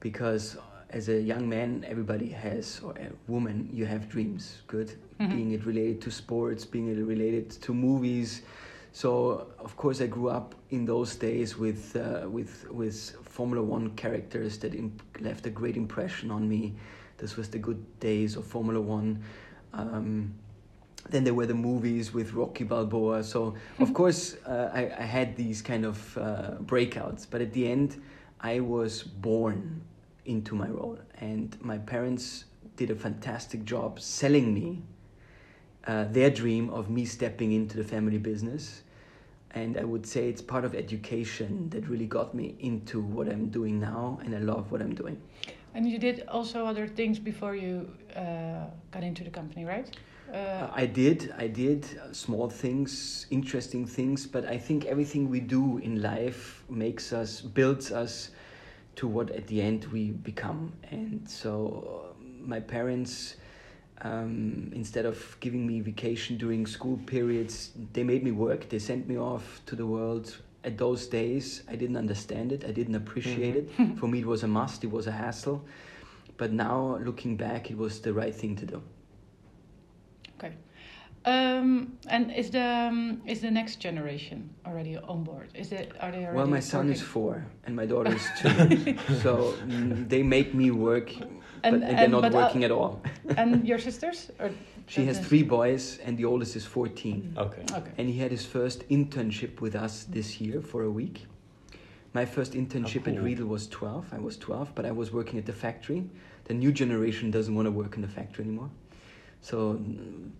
because 0.00 0.56
as 0.90 1.08
a 1.08 1.20
young 1.20 1.48
man, 1.48 1.84
everybody 1.88 2.28
has, 2.28 2.80
or 2.84 2.92
a 2.92 3.10
woman, 3.30 3.68
you 3.72 3.84
have 3.86 4.08
dreams. 4.08 4.62
Good, 4.66 4.92
Mhm. 5.20 5.30
being 5.30 5.50
it 5.52 5.64
related 5.66 6.00
to 6.02 6.10
sports, 6.10 6.64
being 6.64 6.88
it 6.88 6.98
related 7.04 7.50
to 7.62 7.74
movies. 7.74 8.42
So 8.92 9.48
of 9.58 9.76
course, 9.76 10.00
I 10.00 10.06
grew 10.06 10.28
up 10.28 10.54
in 10.70 10.84
those 10.84 11.16
days 11.16 11.58
with 11.58 11.96
uh, 11.96 12.28
with 12.30 12.68
with 12.70 12.96
Formula 13.24 13.62
One 13.62 13.90
characters 13.96 14.58
that 14.58 14.74
imp- 14.74 15.02
left 15.20 15.46
a 15.46 15.50
great 15.50 15.76
impression 15.76 16.30
on 16.30 16.48
me. 16.48 16.74
This 17.18 17.36
was 17.36 17.48
the 17.48 17.58
good 17.58 17.82
days 18.00 18.36
of 18.36 18.44
Formula 18.44 18.80
One. 18.80 19.18
Um, 19.72 20.32
then 21.10 21.24
there 21.24 21.34
were 21.34 21.46
the 21.46 21.54
movies 21.54 22.12
with 22.12 22.32
Rocky 22.32 22.64
Balboa. 22.64 23.22
So 23.22 23.54
of 23.78 23.92
course, 23.94 24.36
uh, 24.46 24.70
I, 24.72 24.90
I 24.98 25.02
had 25.02 25.36
these 25.36 25.62
kind 25.62 25.84
of 25.84 26.18
uh, 26.18 26.50
breakouts. 26.62 27.26
But 27.30 27.40
at 27.40 27.52
the 27.52 27.70
end, 27.70 28.02
I 28.40 28.60
was 28.60 29.02
born 29.02 29.82
into 30.24 30.54
my 30.54 30.68
role, 30.68 30.98
and 31.20 31.56
my 31.60 31.78
parents 31.78 32.44
did 32.76 32.90
a 32.90 32.94
fantastic 32.94 33.64
job 33.64 34.00
selling 34.00 34.52
me 34.52 34.82
uh, 35.86 36.04
their 36.10 36.30
dream 36.30 36.70
of 36.70 36.88
me 36.90 37.04
stepping 37.04 37.52
into 37.52 37.76
the 37.76 37.84
family 37.84 38.18
business. 38.18 38.82
And 39.50 39.76
I 39.76 39.84
would 39.84 40.06
say 40.06 40.28
it's 40.28 40.42
part 40.42 40.64
of 40.64 40.74
education 40.74 41.68
that 41.70 41.88
really 41.88 42.06
got 42.06 42.34
me 42.34 42.56
into 42.58 43.00
what 43.00 43.28
I'm 43.28 43.50
doing 43.50 43.78
now, 43.78 44.18
and 44.24 44.34
I 44.34 44.38
love 44.38 44.72
what 44.72 44.80
I'm 44.80 44.94
doing. 44.94 45.20
and 45.74 45.88
you 45.88 45.98
did 45.98 46.24
also 46.28 46.66
other 46.66 46.86
things 46.86 47.18
before 47.18 47.54
you 47.56 47.88
uh, 48.16 48.66
got 48.90 49.02
into 49.02 49.24
the 49.24 49.30
company, 49.30 49.64
right? 49.64 49.88
Uh, 50.34 50.68
I 50.72 50.86
did, 50.86 51.32
I 51.38 51.46
did 51.46 51.86
small 52.12 52.50
things, 52.50 53.26
interesting 53.30 53.86
things, 53.86 54.26
but 54.26 54.44
I 54.44 54.58
think 54.58 54.84
everything 54.86 55.30
we 55.30 55.38
do 55.38 55.78
in 55.78 56.02
life 56.02 56.64
makes 56.68 57.12
us, 57.12 57.40
builds 57.40 57.92
us 57.92 58.30
to 58.96 59.06
what 59.06 59.30
at 59.30 59.46
the 59.46 59.62
end 59.62 59.84
we 59.86 60.10
become. 60.10 60.72
And 60.90 61.28
so 61.28 62.12
uh, 62.18 62.24
my 62.40 62.58
parents, 62.58 63.36
um, 64.02 64.72
instead 64.74 65.06
of 65.06 65.36
giving 65.38 65.64
me 65.64 65.80
vacation 65.80 66.36
during 66.36 66.66
school 66.66 66.98
periods, 67.06 67.70
they 67.92 68.02
made 68.02 68.24
me 68.24 68.32
work. 68.32 68.68
They 68.68 68.80
sent 68.80 69.06
me 69.06 69.16
off 69.16 69.62
to 69.66 69.76
the 69.76 69.86
world 69.86 70.36
at 70.64 70.78
those 70.78 71.06
days, 71.06 71.62
I 71.68 71.76
didn't 71.76 71.96
understand 71.96 72.50
it. 72.50 72.64
I 72.64 72.72
didn't 72.72 72.94
appreciate 72.94 73.56
it. 73.56 73.70
For 73.98 74.08
me, 74.08 74.20
it 74.20 74.26
was 74.26 74.42
a 74.42 74.48
must. 74.48 74.82
It 74.82 74.90
was 74.90 75.06
a 75.06 75.12
hassle. 75.12 75.64
But 76.36 76.52
now, 76.52 76.98
looking 77.02 77.36
back, 77.36 77.70
it 77.70 77.76
was 77.76 78.00
the 78.00 78.12
right 78.12 78.34
thing 78.34 78.56
to 78.56 78.66
do. 78.66 78.82
Um, 81.26 81.96
and 82.08 82.30
is 82.30 82.50
the 82.50 82.62
um, 82.62 83.22
is 83.24 83.40
the 83.40 83.50
next 83.50 83.76
generation 83.76 84.50
already 84.66 84.98
on 84.98 85.24
board? 85.24 85.48
Is 85.54 85.72
it 85.72 85.92
are 86.00 86.12
they 86.12 86.18
already? 86.18 86.36
Well, 86.36 86.46
my 86.46 86.60
son 86.60 86.90
is 86.90 87.00
four 87.00 87.46
and 87.64 87.74
my 87.74 87.86
daughter 87.86 88.14
is 88.14 88.26
two, 88.38 88.98
so 89.22 89.54
mm, 89.64 90.06
they 90.06 90.22
make 90.22 90.52
me 90.52 90.70
work, 90.70 91.16
And- 91.62 91.80
but 91.80 91.88
and 91.88 91.98
they're 91.98 92.08
not 92.08 92.22
but, 92.22 92.34
uh, 92.34 92.38
working 92.44 92.64
at 92.64 92.70
all. 92.70 93.00
and 93.38 93.66
your 93.66 93.78
sisters? 93.78 94.30
Or 94.38 94.50
She 94.86 95.06
has 95.06 95.18
three 95.18 95.42
boys, 95.42 95.98
and 96.04 96.18
the 96.18 96.26
oldest 96.26 96.56
is 96.56 96.66
14. 96.66 97.34
Okay. 97.38 97.64
Okay. 97.72 97.90
And 97.96 98.06
he 98.06 98.18
had 98.18 98.30
his 98.30 98.44
first 98.44 98.86
internship 98.90 99.62
with 99.62 99.74
us 99.74 100.04
this 100.04 100.42
year 100.42 100.60
for 100.60 100.82
a 100.82 100.90
week. 100.90 101.26
My 102.12 102.26
first 102.26 102.52
internship 102.52 103.08
at 103.08 103.14
cool. 103.14 103.24
Riedel 103.24 103.46
was 103.46 103.66
12. 103.68 104.12
I 104.12 104.18
was 104.18 104.36
12, 104.36 104.74
but 104.74 104.84
I 104.84 104.92
was 104.92 105.10
working 105.10 105.38
at 105.38 105.46
the 105.46 105.54
factory. 105.54 106.04
The 106.44 106.54
new 106.54 106.70
generation 106.70 107.30
doesn't 107.30 107.54
want 107.54 107.64
to 107.66 107.72
work 107.72 107.96
in 107.96 108.02
the 108.02 108.08
factory 108.08 108.44
anymore. 108.44 108.70
So, 109.44 109.78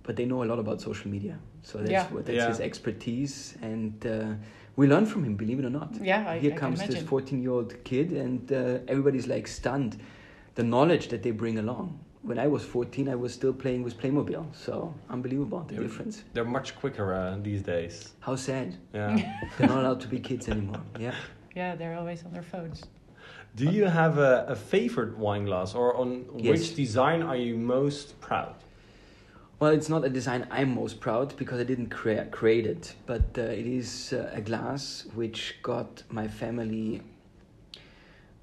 but 0.03 0.17
they 0.17 0.25
know 0.25 0.43
a 0.43 0.49
lot 0.53 0.59
about 0.59 0.81
social 0.81 1.11
media. 1.11 1.37
So 1.63 1.79
that's 1.79 1.91
Yeah. 1.91 2.07
what 2.15 2.25
that's 2.25 2.37
Yeah. 2.37 2.49
his 2.49 2.61
expertise, 2.61 3.55
and 3.61 3.93
uh, 4.07 4.11
we 4.77 4.87
learn 4.87 5.05
from 5.05 5.25
him. 5.25 5.35
Believe 5.37 5.59
it 5.63 5.67
or 5.67 5.75
not. 5.81 5.91
Yeah, 6.03 6.25
I, 6.31 6.39
Here 6.39 6.53
I 6.55 6.57
comes 6.57 6.79
can 6.81 6.91
this 6.91 7.03
14 7.03 7.43
year 7.43 7.51
old 7.53 7.73
kid, 7.85 8.13
and 8.13 8.51
uh, 8.51 8.79
everybody's 8.93 9.27
like 9.27 9.47
stunned. 9.47 9.97
The 10.55 10.63
knowledge 10.63 11.09
that 11.09 11.23
they 11.23 11.33
bring 11.33 11.59
along. 11.59 11.99
When 12.23 12.39
I 12.39 12.47
was 12.47 12.65
14, 12.65 13.09
I 13.11 13.15
was 13.15 13.35
still 13.35 13.53
playing 13.53 13.83
with 13.85 13.95
Playmobil. 14.01 14.45
So 14.55 14.95
unbelievable 15.11 15.61
the 15.69 15.75
Yeah. 15.75 15.81
difference. 15.83 16.25
They're 16.33 16.53
much 16.59 16.75
quicker 16.81 17.13
uh, 17.13 17.37
these 17.43 17.63
days. 17.63 18.15
How 18.21 18.37
sad. 18.37 18.69
Yeah. 18.95 19.17
They're 19.59 19.69
not 19.69 19.81
allowed 19.85 20.01
to 20.01 20.09
be 20.09 20.19
kids 20.19 20.49
anymore. 20.49 20.81
Yeah. 20.99 21.15
Yeah, 21.55 21.77
they're 21.77 21.99
always 21.99 22.25
on 22.25 22.33
their 22.33 22.43
phones. 22.55 22.83
Do 23.55 23.65
you 23.71 23.85
have 23.87 24.17
a, 24.19 24.47
a 24.49 24.57
favorite 24.57 25.19
wine 25.19 25.45
glass, 25.45 25.75
or 25.75 25.95
on 25.95 26.25
Yes. 26.39 26.51
which 26.51 26.75
design 26.75 27.23
are 27.23 27.37
you 27.37 27.57
most 27.57 28.19
proud? 28.21 28.55
Well, 29.65 29.73
it's 29.73 29.89
not 29.89 30.05
a 30.05 30.11
design 30.11 30.47
I'm 30.51 30.75
most 30.75 31.01
proud 31.01 31.35
because 31.39 31.59
I 31.59 31.65
didn't 31.65 31.89
crea- 31.89 32.27
create 32.31 32.67
it, 32.67 32.95
but 33.07 33.23
uh, 33.39 33.45
it 33.61 33.67
is 33.67 34.13
uh, 34.13 34.31
a 34.35 34.43
glass 34.43 35.07
which 35.15 35.57
got 35.63 36.03
my 36.11 36.29
family, 36.29 37.01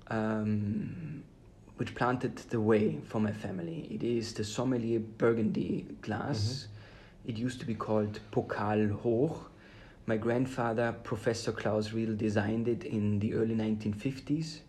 um, 0.07 1.23
which 1.75 1.93
planted 1.93 2.38
the 2.38 2.60
way 2.60 2.97
for 3.05 3.19
my 3.19 3.31
family. 3.31 3.88
It 3.91 4.01
is 4.01 4.34
the 4.34 4.43
Sommelier 4.43 4.99
Burgundy 4.99 5.86
glass. 6.01 6.65
It 7.27 7.38
used 7.38 7.60
to 7.60 7.67
be 7.67 7.75
called 7.75 8.19
Pokal 8.31 8.89
Hoch. 9.03 9.51
My 10.07 10.17
grandfather, 10.17 10.95
Professor 11.03 11.51
Klaus 11.51 11.93
Riedel, 11.93 12.15
designed 12.15 12.67
it 12.67 12.84
in 12.84 13.19
the 13.19 13.36
early 13.36 13.53
1950s. 13.53 14.62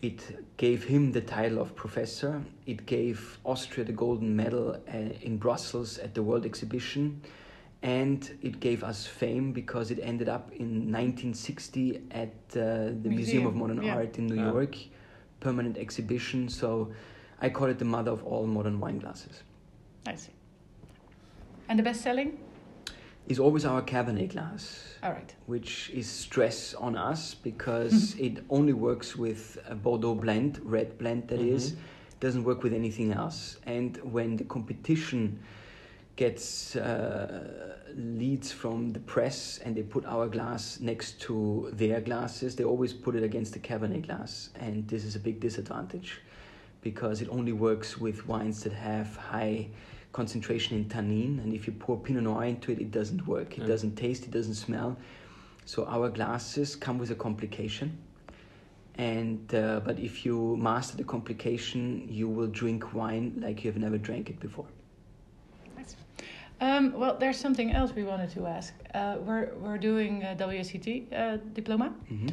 It 0.00 0.56
gave 0.56 0.84
him 0.84 1.12
the 1.12 1.20
title 1.20 1.60
of 1.60 1.74
professor. 1.74 2.42
It 2.66 2.86
gave 2.86 3.38
Austria 3.44 3.84
the 3.84 3.92
golden 3.92 4.34
medal 4.36 4.76
uh, 4.92 4.96
in 5.22 5.38
Brussels 5.38 5.98
at 5.98 6.14
the 6.14 6.22
World 6.22 6.44
Exhibition. 6.46 7.20
And 7.82 8.38
it 8.42 8.60
gave 8.60 8.84
us 8.84 9.06
fame 9.06 9.52
because 9.52 9.90
it 9.90 9.98
ended 10.02 10.28
up 10.28 10.50
in 10.52 10.90
1960 10.92 12.02
at 12.10 12.28
uh, 12.28 12.30
the 12.54 12.92
Museum, 13.04 13.14
Museum, 13.14 13.46
of 13.46 13.54
Modern 13.54 13.82
yeah. 13.82 13.96
Art 13.96 14.18
in 14.18 14.26
New 14.26 14.36
Yeah. 14.36 14.52
York, 14.52 14.76
permanent 15.40 15.76
exhibition. 15.76 16.48
So 16.48 16.92
I 17.40 17.48
call 17.48 17.68
it 17.68 17.78
the 17.78 17.84
mother 17.84 18.10
of 18.10 18.24
all 18.24 18.46
modern 18.46 18.78
wine 18.80 18.98
glasses. 18.98 19.42
I 20.06 20.14
see. 20.14 20.32
And 21.68 21.78
the 21.78 21.82
best 21.82 22.00
selling? 22.02 22.38
Is 23.28 23.38
always 23.38 23.64
our 23.66 23.82
Cabernet 23.82 24.32
glass. 24.32 24.84
All 25.02 25.12
right. 25.12 25.32
which 25.46 25.90
is 25.90 26.08
stress 26.08 26.74
on 26.74 26.96
us 26.96 27.34
because 27.34 28.16
it 28.18 28.42
only 28.50 28.72
works 28.72 29.14
with 29.16 29.58
a 29.68 29.74
Bordeaux 29.74 30.14
blend, 30.14 30.60
red 30.64 30.98
blend 30.98 31.28
that 31.28 31.40
is, 31.40 31.76
doesn't 32.20 32.42
work 32.42 32.62
with 32.62 32.72
anything 32.72 33.12
else. 33.12 33.58
And 33.66 33.96
when 33.98 34.36
the 34.36 34.44
competition 34.44 35.38
gets 36.16 36.74
uh, 36.74 37.76
leads 37.94 38.50
from 38.50 38.90
the 38.90 38.98
press 39.00 39.60
and 39.64 39.76
they 39.76 39.82
put 39.82 40.04
our 40.06 40.26
glass 40.26 40.80
next 40.80 41.20
to 41.20 41.70
their 41.72 42.00
glasses, 42.00 42.56
they 42.56 42.64
always 42.64 42.92
put 42.92 43.14
it 43.14 43.22
against 43.22 43.52
the 43.52 43.60
Cabernet 43.60 44.06
glass. 44.06 44.50
And 44.58 44.88
this 44.88 45.04
is 45.04 45.14
a 45.16 45.20
big 45.20 45.38
disadvantage 45.38 46.20
because 46.80 47.20
it 47.22 47.28
only 47.30 47.52
works 47.52 47.98
with 47.98 48.26
wines 48.26 48.62
that 48.64 48.72
have 48.72 49.14
high 49.16 49.68
concentration 50.12 50.76
in 50.76 50.84
tannin 50.88 51.38
and 51.42 51.52
if 51.52 51.66
you 51.66 51.72
pour 51.72 51.96
pinot 51.98 52.22
noir 52.22 52.44
into 52.44 52.72
it 52.72 52.78
it 52.80 52.90
doesn't 52.90 53.26
work 53.26 53.52
it 53.58 53.62
Yeah. 53.62 53.66
doesn't 53.66 53.94
taste 53.96 54.24
it 54.24 54.30
doesn't 54.30 54.54
smell 54.54 54.96
so 55.66 55.84
our 55.86 56.08
glasses 56.08 56.76
come 56.76 56.98
with 56.98 57.10
a 57.10 57.14
complication 57.14 57.98
and 58.96 59.54
uh, 59.54 59.80
but 59.84 59.98
if 59.98 60.24
you 60.24 60.56
master 60.56 60.96
the 60.96 61.04
complication 61.04 62.06
you 62.08 62.28
will 62.28 62.48
drink 62.48 62.94
wine 62.94 63.34
like 63.40 63.62
you 63.64 63.70
have 63.70 63.80
never 63.80 63.98
drank 63.98 64.30
it 64.30 64.40
before 64.40 64.66
Um, 66.60 66.92
well, 67.00 67.16
there's 67.20 67.38
something 67.38 67.70
else 67.72 67.94
we 67.94 68.02
wanted 68.02 68.30
to 68.30 68.46
ask. 68.46 68.74
Uh, 68.92 69.16
we're 69.26 69.46
we're 69.62 69.78
doing 69.78 70.24
a 70.24 70.34
WSET 70.34 70.86
uh, 71.12 71.36
diploma, 71.54 71.88
Mhm. 72.10 72.30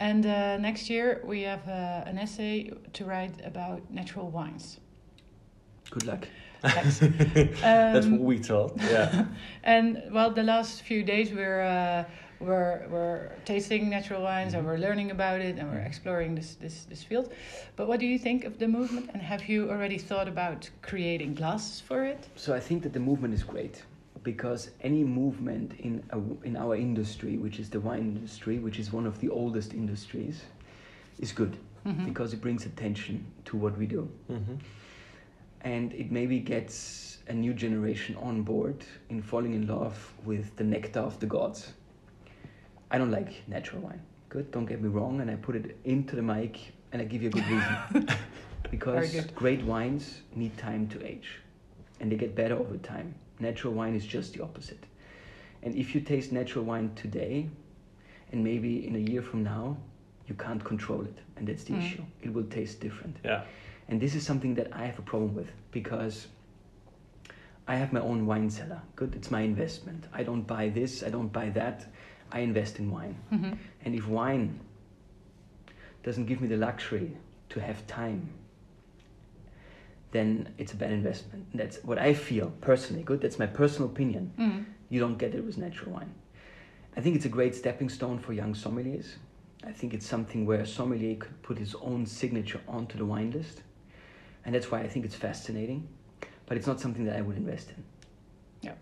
and 0.00 0.24
uh, 0.24 0.56
next 0.68 0.88
year 0.88 1.20
we 1.24 1.42
have 1.44 1.68
uh, 1.68 2.10
an 2.10 2.16
essay 2.18 2.70
to 2.92 3.04
write 3.04 3.34
about 3.44 3.80
natural 3.90 4.30
wines. 4.30 4.80
good 5.90 6.04
luck 6.06 6.26
Thanks. 6.68 6.98
That's 7.62 8.06
Um, 8.06 8.12
what 8.12 8.20
we 8.22 8.38
thought. 8.38 8.72
Yeah. 8.90 9.24
And 9.64 10.02
well, 10.12 10.30
the 10.34 10.42
last 10.42 10.82
few 10.82 11.02
days 11.02 11.32
we're 11.32 11.62
uh, 11.62 12.04
we're 12.40 12.86
we're 12.90 13.30
tasting 13.44 13.88
natural 13.90 14.22
wines 14.22 14.54
and 14.54 14.64
we're 14.66 14.78
learning 14.78 15.10
about 15.10 15.40
it 15.40 15.58
and 15.58 15.68
we're 15.70 15.86
exploring 15.86 16.34
this 16.36 16.56
this 16.60 16.84
this 16.88 17.02
field. 17.04 17.32
But 17.76 17.86
what 17.88 18.00
do 18.00 18.06
you 18.06 18.18
think 18.18 18.44
of 18.44 18.58
the 18.58 18.68
movement? 18.68 19.10
And 19.12 19.22
have 19.22 19.44
you 19.48 19.70
already 19.70 19.98
thought 19.98 20.28
about 20.28 20.70
creating 20.82 21.34
glasses 21.34 21.80
for 21.88 22.04
it? 22.04 22.28
so 22.36 22.54
i 22.56 22.60
think 22.60 22.82
that 22.82 22.92
the 22.92 23.00
movement 23.00 23.34
is 23.34 23.42
great 23.44 23.82
because 24.22 24.70
any 24.80 25.04
movement 25.04 25.72
in 25.78 26.02
a, 26.10 26.18
in 26.46 26.56
our 26.56 26.76
industry 26.76 27.36
which 27.38 27.58
is 27.60 27.68
the 27.70 27.80
wine 27.80 28.02
industry 28.16 28.58
which 28.58 28.78
is 28.78 28.92
one 28.92 29.06
of 29.08 29.18
the 29.20 29.28
oldest 29.30 29.72
industries 29.74 30.42
is 31.18 31.32
good 31.32 31.56
Mhm. 31.86 32.04
because 32.04 32.34
it 32.36 32.40
brings 32.40 32.66
attention 32.66 33.24
to 33.44 33.56
what 33.56 33.78
we 33.78 33.86
do 33.86 34.02
hmm 34.28 34.56
and 35.62 35.92
it 35.92 36.10
maybe 36.10 36.38
gets 36.38 37.18
a 37.28 37.32
new 37.32 37.52
generation 37.52 38.16
on 38.16 38.42
board 38.42 38.84
in 39.08 39.20
falling 39.22 39.54
in 39.54 39.66
love 39.66 40.12
with 40.24 40.54
the 40.56 40.64
nectar 40.64 41.00
of 41.00 41.18
the 41.20 41.26
gods. 41.26 41.72
I 42.90 42.98
don't 42.98 43.10
like 43.10 43.42
natural 43.48 43.82
wine. 43.82 44.00
Good, 44.28 44.50
don't 44.50 44.66
get 44.66 44.80
me 44.80 44.88
wrong, 44.88 45.20
and 45.20 45.30
I 45.30 45.36
put 45.36 45.56
it 45.56 45.76
into 45.84 46.14
the 46.16 46.22
mic 46.22 46.72
and 46.92 47.02
I 47.02 47.04
give 47.04 47.22
you 47.22 47.28
a 47.28 47.32
good 47.32 47.46
reason. 47.48 48.08
because 48.70 49.12
good. 49.12 49.34
great 49.34 49.62
wines 49.64 50.22
need 50.34 50.56
time 50.56 50.86
to 50.88 51.04
age 51.04 51.40
and 52.00 52.10
they 52.10 52.16
get 52.16 52.34
better 52.34 52.54
over 52.56 52.76
time. 52.76 53.14
Natural 53.40 53.72
wine 53.72 53.94
is 53.94 54.06
just 54.06 54.34
the 54.34 54.42
opposite. 54.42 54.84
And 55.62 55.74
if 55.74 55.94
you 55.94 56.00
taste 56.00 56.32
natural 56.32 56.64
wine 56.64 56.92
today 56.94 57.48
and 58.32 58.42
maybe 58.44 58.86
in 58.86 58.94
a 58.96 58.98
year 58.98 59.22
from 59.22 59.42
now, 59.42 59.76
you 60.28 60.34
can't 60.34 60.62
control 60.64 61.02
it, 61.02 61.18
and 61.36 61.46
that's 61.46 61.64
the 61.64 61.74
Mm. 61.74 61.78
issue. 61.78 62.02
It 62.22 62.32
will 62.32 62.44
taste 62.44 62.80
different. 62.80 63.16
Yeah. 63.24 63.44
And 63.88 64.00
this 64.00 64.14
is 64.14 64.24
something 64.26 64.54
that 64.54 64.68
I 64.72 64.84
have 64.86 64.98
a 64.98 65.02
problem 65.02 65.34
with 65.34 65.52
because 65.70 66.26
I 67.68 67.76
have 67.76 67.92
my 67.92 68.00
own 68.00 68.26
wine 68.26 68.50
cellar. 68.50 68.80
Good, 68.96 69.14
it's 69.14 69.30
my 69.30 69.40
investment. 69.40 70.06
I 70.12 70.22
don't 70.22 70.42
buy 70.46 70.68
this, 70.68 71.02
I 71.02 71.10
don't 71.10 71.32
buy 71.32 71.50
that. 71.50 71.86
I 72.32 72.40
invest 72.40 72.78
in 72.78 72.90
wine. 72.90 73.16
Mhm. 73.32 73.56
And 73.84 73.94
if 73.94 74.08
wine 74.08 74.58
doesn't 76.02 76.26
give 76.26 76.40
me 76.40 76.48
the 76.48 76.56
luxury 76.56 77.16
to 77.50 77.60
have 77.60 77.86
time, 77.86 78.28
then 80.12 80.48
it's 80.58 80.72
a 80.72 80.76
bad 80.76 80.92
investment. 80.92 81.46
That's 81.54 81.82
what 81.84 81.98
I 81.98 82.14
feel 82.14 82.52
personally. 82.60 83.02
Good, 83.02 83.20
that's 83.20 83.38
my 83.38 83.46
personal 83.46 83.88
opinion. 83.90 84.32
Mhm. 84.38 84.64
You 84.88 85.00
don't 85.00 85.18
get 85.18 85.34
it 85.34 85.44
with 85.44 85.58
natural 85.58 85.92
wine. 85.92 86.14
I 86.96 87.00
think 87.00 87.16
it's 87.16 87.26
a 87.26 87.28
great 87.28 87.54
stepping 87.54 87.88
stone 87.88 88.18
for 88.18 88.32
young 88.32 88.54
sommeliers. 88.54 89.16
I 89.64 89.72
think 89.72 89.92
it's 89.94 90.06
something 90.06 90.46
where 90.46 90.60
a 90.60 90.66
sommelier 90.66 91.16
could 91.16 91.42
put 91.42 91.58
his 91.58 91.74
own 91.76 92.06
signature 92.06 92.60
onto 92.66 92.96
the 92.96 93.04
wine 93.04 93.30
list. 93.32 93.62
And 94.46 94.54
that's 94.54 94.70
why 94.70 94.80
I 94.80 94.88
think 94.88 95.04
it's 95.04 95.14
fascinating. 95.16 95.86
But 96.46 96.56
it's 96.56 96.66
not 96.68 96.80
something 96.80 97.04
that 97.04 97.16
I 97.16 97.20
would 97.20 97.36
invest 97.36 97.70
in. 97.70 97.82
Yeah, 98.62 98.72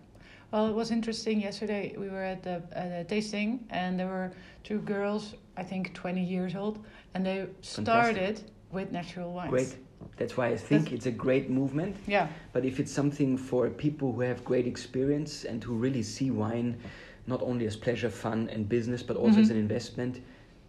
well, 0.51 0.67
it 0.67 0.73
was 0.73 0.91
interesting. 0.91 1.41
Yesterday 1.41 1.95
we 1.97 2.07
were 2.09 2.21
at 2.23 2.43
the, 2.43 2.61
at 2.71 2.89
the 2.99 3.03
tasting, 3.15 3.65
and 3.71 3.99
there 3.99 4.07
were 4.07 4.31
two 4.63 4.77
girls, 4.79 5.33
I 5.57 5.63
think 5.63 5.91
20 5.95 6.23
years 6.23 6.55
old, 6.55 6.85
and 7.15 7.25
they 7.25 7.47
started 7.61 8.51
with 8.71 8.91
natural 8.91 9.33
wines. 9.33 9.49
Great. 9.49 9.75
That's 10.17 10.37
why 10.37 10.49
I 10.49 10.55
think 10.55 10.83
That's- 10.83 10.93
it's 10.97 11.05
a 11.07 11.11
great 11.11 11.49
movement. 11.49 11.95
Yeah. 12.05 12.27
But 12.53 12.63
if 12.63 12.79
it's 12.79 12.91
something 12.91 13.35
for 13.35 13.67
people 13.71 14.13
who 14.13 14.21
have 14.21 14.45
great 14.45 14.67
experience 14.67 15.45
and 15.45 15.63
who 15.63 15.73
really 15.73 16.03
see 16.03 16.29
wine 16.29 16.77
not 17.25 17.41
only 17.41 17.65
as 17.65 17.75
pleasure, 17.75 18.11
fun, 18.11 18.47
and 18.53 18.69
business, 18.69 19.01
but 19.01 19.17
also 19.17 19.39
as 19.39 19.47
Mhm. 19.47 19.51
an 19.53 19.57
investment, 19.57 20.21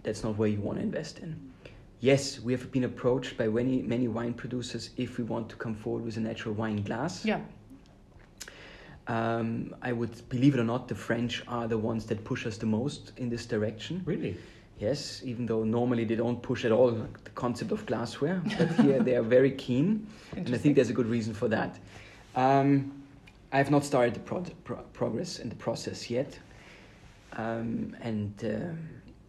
that's 0.05 0.25
not 0.25 0.39
where 0.39 0.49
you 0.49 0.59
want 0.62 0.79
to 0.79 0.83
invest 0.83 1.18
in. 1.18 1.37
Yes, 2.01 2.40
we 2.40 2.53
have 2.53 2.70
been 2.70 2.84
approached 2.84 3.36
by 3.38 3.49
many, 3.49 3.82
many 3.82 4.09
wine 4.09 4.34
producers 4.34 4.90
if 4.97 5.18
we 5.18 5.24
want 5.24 5.49
to 5.49 5.57
come 5.57 5.74
forward 5.74 6.05
with 6.05 6.16
a 6.16 6.20
natural 6.20 6.55
wine 6.55 6.82
glass. 6.82 7.24
Yeah. 7.24 7.40
Um, 9.09 9.74
I 9.82 9.92
would 9.92 10.28
believe 10.28 10.55
it 10.55 10.61
or 10.61 10.64
not, 10.64 10.88
the 10.88 10.94
French 10.94 11.42
are 11.49 11.68
the 11.68 11.78
ones 11.78 12.07
that 12.07 12.24
push 12.24 12.44
us 12.44 12.59
the 12.59 12.66
most 12.66 13.12
in 13.16 13.28
this 13.30 13.47
direction. 13.47 14.03
Really? 14.05 14.36
Yes, 14.78 15.22
even 15.24 15.47
though 15.47 15.64
normally 15.64 16.05
they 16.05 16.16
don't 16.16 16.42
push 16.42 16.64
at 16.66 16.72
all 16.72 16.90
the 16.90 17.30
concept 17.34 17.72
of 17.72 17.86
glassware, 17.86 18.42
but 18.59 18.68
here 18.84 19.03
they 19.03 19.16
are 19.16 19.22
very 19.22 19.53
keen, 19.53 20.07
and 20.36 20.55
I 20.55 20.59
think 20.59 20.74
there's 20.74 20.90
a 20.90 20.92
good 20.92 21.07
reason 21.07 21.32
for 21.32 21.49
that. 21.49 21.78
Um, 22.34 22.92
I 23.53 23.57
have 23.57 23.70
not 23.70 23.84
started 23.84 24.14
the 24.14 24.20
pro- 24.20 24.44
pro- 24.64 24.82
progress 24.92 25.38
and 25.38 25.51
the 25.51 25.57
process 25.57 26.11
yet, 26.11 26.38
um, 27.32 27.97
and 28.03 28.34
uh, 28.44 28.74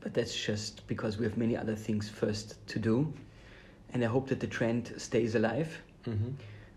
but 0.07 0.13
that's 0.13 0.33
just 0.33 0.87
because 0.87 1.17
we 1.17 1.25
have 1.25 1.35
many 1.35 1.57
other 1.57 1.75
things 1.75 2.07
first 2.07 2.65
to 2.65 2.79
do, 2.79 3.13
and 3.91 4.01
I 4.01 4.07
hope 4.07 4.29
that 4.29 4.39
the 4.39 4.47
trend 4.47 4.93
stays 4.95 5.35
alive. 5.35 5.81
Mm-hmm. 6.07 6.29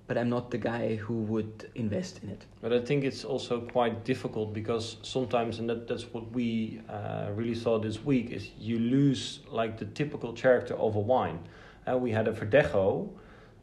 But 0.08 0.18
I'm 0.18 0.28
not 0.28 0.50
the 0.50 0.58
guy 0.58 0.96
who 0.96 1.14
would 1.14 1.70
invest 1.76 2.24
in 2.24 2.30
it. 2.30 2.44
But 2.60 2.72
I 2.72 2.80
think 2.80 3.04
it's 3.04 3.24
also 3.24 3.60
quite 3.60 4.04
difficult 4.04 4.52
because 4.52 4.96
sometimes, 5.02 5.60
and 5.60 5.70
that, 5.70 5.86
that's 5.86 6.12
what 6.12 6.32
we 6.32 6.80
uh, 6.88 7.28
really 7.32 7.54
saw 7.54 7.78
this 7.78 8.04
week, 8.04 8.32
is 8.32 8.48
you 8.58 8.80
lose 8.80 9.38
like 9.48 9.78
the 9.78 9.84
typical 9.84 10.32
character 10.32 10.74
of 10.74 10.96
a 10.96 10.98
wine. 10.98 11.38
And 11.86 12.02
we 12.02 12.10
had 12.10 12.26
a 12.26 12.32
Verdejo, 12.32 13.10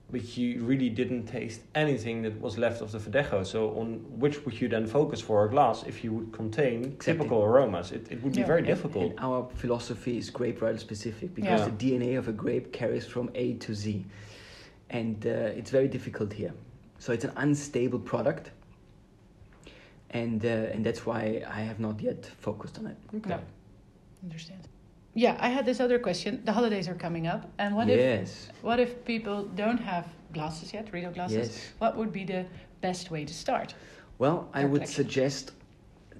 which 0.10 0.38
you 0.38 0.64
really 0.64 0.90
didn't 0.90 1.26
taste 1.26 1.62
anything 1.76 2.22
that 2.22 2.40
was 2.40 2.58
left 2.58 2.82
of 2.82 2.92
the 2.94 2.98
Verdejo. 2.98 3.46
So 3.46 3.78
on 3.78 3.96
which 4.20 4.46
would 4.46 4.60
you 4.62 4.70
then 4.70 4.88
focus 4.88 5.20
for 5.20 5.44
a 5.46 5.50
glass 5.50 5.84
if 5.84 6.02
you 6.04 6.14
would 6.14 6.32
contain 6.32 6.76
Exactly. 6.86 7.14
typical 7.14 7.44
aromas? 7.44 7.92
It, 7.92 8.08
it 8.10 8.24
would 8.24 8.34
be 8.34 8.44
very 8.44 8.60
And- 8.60 8.68
difficult. 8.68 9.12
And 9.12 9.20
our 9.20 9.50
philosophy 9.56 10.18
is 10.18 10.30
grape 10.30 10.60
varietal 10.60 10.80
specific 10.80 11.36
because 11.36 11.60
Yeah. 11.60 11.66
the 11.70 11.72
DNA 11.78 12.18
of 12.18 12.28
a 12.30 12.32
grape 12.32 12.72
carries 12.72 13.06
from 13.06 13.30
A 13.36 13.54
to 13.56 13.74
Z. 13.76 14.06
And 14.90 15.26
uh, 15.28 15.58
it's 15.60 15.72
very 15.72 15.90
difficult 15.90 16.32
here. 16.32 16.54
So 17.00 17.12
it's 17.12 17.26
an 17.26 17.34
unstable 17.36 18.00
product. 18.00 18.52
And, 20.12 20.46
uh, 20.46 20.74
and 20.74 20.86
that's 20.86 21.06
why 21.06 21.44
I 21.46 21.60
have 21.62 21.82
not 21.82 22.00
yet 22.00 22.26
focused 22.40 22.80
on 22.80 22.88
it. 22.88 22.98
okay. 23.14 23.30
No. 23.30 23.40
Understand. 24.24 24.62
Yeah, 25.18 25.36
I 25.40 25.50
had 25.50 25.66
this 25.66 25.80
other 25.80 25.98
question. 25.98 26.44
The 26.46 26.54
holidays 26.54 26.88
are 26.88 26.94
coming 26.94 27.26
up, 27.26 27.50
and 27.58 27.76
what 27.76 27.90
if 27.90 28.52
what 28.62 28.80
if 28.80 29.04
people 29.04 29.46
don't 29.56 29.80
have 29.80 30.06
glasses 30.32 30.72
yet, 30.72 30.94
Riedel 30.94 31.12
glasses? 31.12 31.48
Yes. 31.50 31.74
What 31.80 31.98
would 31.98 32.14
be 32.14 32.24
the 32.24 32.46
best 32.82 33.10
way 33.10 33.26
to 33.26 33.34
start? 33.34 33.74
Well, 34.20 34.48
I 34.54 34.66
would 34.66 34.82
collection. 34.82 35.04
suggest 35.04 35.52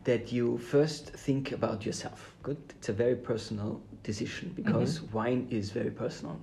that 0.04 0.32
you 0.32 0.58
first 0.58 1.12
think 1.26 1.52
about 1.52 1.86
yourself. 1.86 2.34
Good. 2.42 2.58
It's 2.80 2.90
a 2.90 2.94
very 2.94 3.16
personal 3.16 3.80
decision 4.02 4.52
because 4.56 5.04
wine 5.14 5.48
is 5.52 5.70
very 5.70 5.92
personal. 5.92 6.36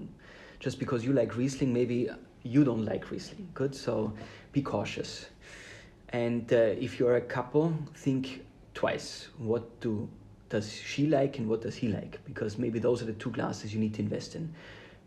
Just 0.61 0.79
because 0.79 1.05
you 1.05 1.13
like 1.13 1.37
Riesling, 1.37 1.73
maybe 1.73 2.09
you 2.45 2.63
don't 2.63 2.85
like 2.85 3.11
Riesling. 3.11 3.49
Good. 3.55 3.75
So 3.75 4.13
be 4.53 4.63
cautious. 4.63 5.27
And 6.11 6.53
uh, 6.53 6.87
if 6.87 7.01
you're 7.01 7.17
a 7.17 7.27
couple, 7.37 7.75
think 7.97 8.45
twice. 8.75 9.27
What 9.39 9.65
do 9.81 10.09
does 10.55 10.73
she 10.73 11.07
like 11.07 11.39
and 11.39 11.49
what 11.49 11.61
does 11.67 11.77
he 11.77 11.89
like? 11.89 12.15
Because 12.25 12.59
maybe 12.59 12.79
those 12.79 13.03
are 13.03 13.07
the 13.07 13.19
two 13.25 13.31
glasses 13.31 13.75
you 13.75 13.81
need 13.81 13.95
to 13.95 14.03
invest 14.03 14.35
in. 14.35 14.53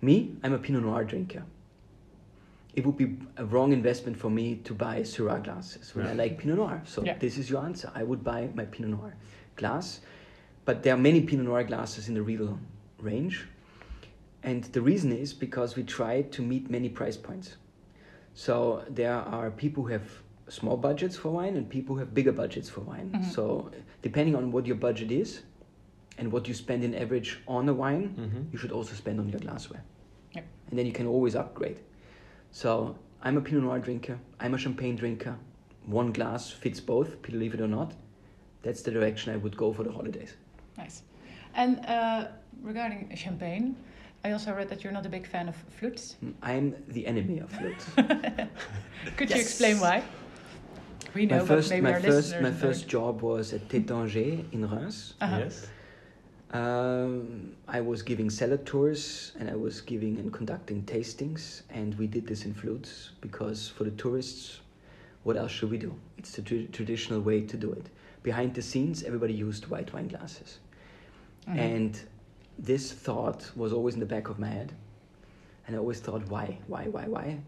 Me, 0.01 0.15
I'm 0.43 0.53
a 0.53 0.59
Pinot 0.59 0.83
Noir 0.83 1.03
drinker 1.03 1.43
it 2.77 2.85
would 2.85 2.95
be 2.95 3.17
a 3.37 3.43
wrong 3.43 3.73
investment 3.73 4.15
for 4.15 4.29
me 4.29 4.57
to 4.63 4.71
buy 4.71 4.99
Syrah 4.99 5.43
glasses 5.43 5.95
when 5.95 6.05
I 6.05 6.13
like 6.13 6.37
Pinot 6.37 6.57
Noir. 6.57 6.83
So 6.85 7.03
Yeah. 7.03 7.17
this 7.17 7.39
is 7.39 7.49
your 7.49 7.63
answer. 7.65 7.91
I 7.95 8.03
would 8.03 8.23
buy 8.23 8.49
my 8.53 8.65
Pinot 8.65 8.91
Noir 8.91 9.15
glass, 9.55 10.01
but 10.63 10.83
there 10.83 10.93
are 10.93 11.01
many 11.09 11.21
Pinot 11.21 11.47
Noir 11.47 11.63
glasses 11.63 12.07
in 12.07 12.13
the 12.13 12.21
real 12.21 12.59
range, 12.99 13.47
and 14.43 14.63
the 14.75 14.81
reason 14.81 15.11
is 15.11 15.33
because 15.33 15.75
we 15.75 15.81
try 15.81 16.21
to 16.21 16.41
meet 16.43 16.69
many 16.69 16.87
price 16.87 17.17
points. 17.17 17.57
So 18.35 18.83
there 18.87 19.15
are 19.15 19.49
people 19.49 19.81
who 19.85 19.89
have 19.93 20.07
small 20.49 20.77
budgets 20.77 21.15
for 21.15 21.29
wine 21.29 21.55
and 21.57 21.69
people 21.69 21.95
who 21.95 21.99
have 21.99 22.13
bigger 22.13 22.31
budgets 22.31 22.69
for 22.69 22.81
wine. 22.81 23.11
Mhm. 23.13 23.25
So 23.25 23.69
depending 24.01 24.35
on 24.35 24.51
what 24.51 24.65
your 24.65 24.75
budget 24.77 25.11
is 25.11 25.41
and 26.17 26.31
what 26.31 26.47
you 26.47 26.53
spend 26.53 26.83
in 26.83 26.95
average 26.95 27.39
on 27.47 27.67
a 27.69 27.73
wine, 27.73 28.15
Mhm. 28.17 28.51
you 28.51 28.57
should 28.57 28.71
also 28.71 28.93
spend 28.95 29.19
on 29.19 29.29
your 29.29 29.39
glassware. 29.39 29.83
Yep. 30.33 30.45
And 30.69 30.79
then 30.79 30.85
you 30.85 30.93
can 30.93 31.07
always 31.07 31.35
upgrade. 31.35 31.79
So 32.51 32.95
I'm 33.21 33.37
a 33.37 33.41
Pinot 33.41 33.63
Noir 33.63 33.79
drinker. 33.79 34.17
I'm 34.39 34.53
a 34.53 34.57
champagne 34.57 34.95
drinker. 34.95 35.35
One 35.85 36.11
glass 36.11 36.49
fits 36.51 36.79
both, 36.79 37.21
believe 37.21 37.53
it 37.53 37.61
or 37.61 37.67
not. 37.67 37.93
That's 38.63 38.81
the 38.81 38.91
direction 38.91 39.33
I 39.33 39.37
would 39.37 39.55
go 39.57 39.73
for 39.73 39.83
the 39.83 39.91
holidays. 39.91 40.35
Nice. 40.77 41.03
And 41.55 41.79
uh, 41.85 42.27
regarding 42.61 43.13
champagne, 43.15 43.75
I 44.23 44.31
also 44.31 44.53
read 44.53 44.67
that 44.69 44.83
you're 44.83 44.93
not 44.93 45.05
a 45.05 45.09
big 45.09 45.25
fan 45.27 45.47
of 45.47 45.55
flutes. 45.69 46.15
I'm 46.41 46.75
the 46.89 47.05
enemy 47.07 47.39
of 47.39 47.49
flutes. 47.51 47.85
Could 49.17 49.29
you 49.29 49.35
explain 49.37 49.79
why? 49.79 50.03
We 51.13 51.25
know, 51.25 51.39
my 51.39 51.45
first, 51.45 51.69
but 51.69 51.75
maybe 51.75 51.83
my 51.83 51.93
our 51.93 51.99
first, 51.99 52.15
listeners 52.31 52.43
my 52.43 52.49
don't. 52.49 52.59
first 52.59 52.87
job 52.87 53.21
was 53.21 53.53
at 53.53 53.67
Tétanger 53.69 54.45
in 54.53 54.69
Reims. 54.69 55.13
Uh-huh. 55.21 55.37
Yes. 55.39 55.67
Um, 56.51 57.55
I 57.67 57.81
was 57.81 58.01
giving 58.01 58.29
cellar 58.29 58.57
tours 58.57 59.33
and 59.37 59.49
I 59.49 59.55
was 59.55 59.81
giving 59.81 60.17
and 60.17 60.31
conducting 60.31 60.83
tastings, 60.83 61.63
and 61.69 61.93
we 61.95 62.07
did 62.07 62.25
this 62.25 62.45
in 62.45 62.53
flutes 62.53 63.11
because 63.19 63.67
for 63.67 63.83
the 63.83 63.91
tourists, 63.91 64.61
what 65.23 65.35
else 65.35 65.51
should 65.51 65.69
we 65.71 65.77
do? 65.77 65.93
It's 66.17 66.31
the 66.31 66.41
tr- 66.41 66.71
traditional 66.71 67.19
way 67.19 67.41
to 67.41 67.57
do 67.57 67.71
it. 67.73 67.87
Behind 68.23 68.53
the 68.53 68.61
scenes, 68.61 69.03
everybody 69.03 69.33
used 69.33 69.67
white 69.67 69.93
wine 69.93 70.07
glasses, 70.07 70.59
Mhm. 71.47 71.57
and 71.59 71.99
this 72.57 72.91
thought 72.93 73.51
was 73.55 73.73
always 73.73 73.93
in 73.95 73.99
the 73.99 74.05
back 74.05 74.29
of 74.29 74.39
my 74.39 74.47
head, 74.47 74.71
and 75.67 75.75
I 75.75 75.79
always 75.79 75.99
thought, 75.99 76.27
why, 76.29 76.57
why, 76.67 76.85
why, 76.87 77.07
why? 77.07 77.39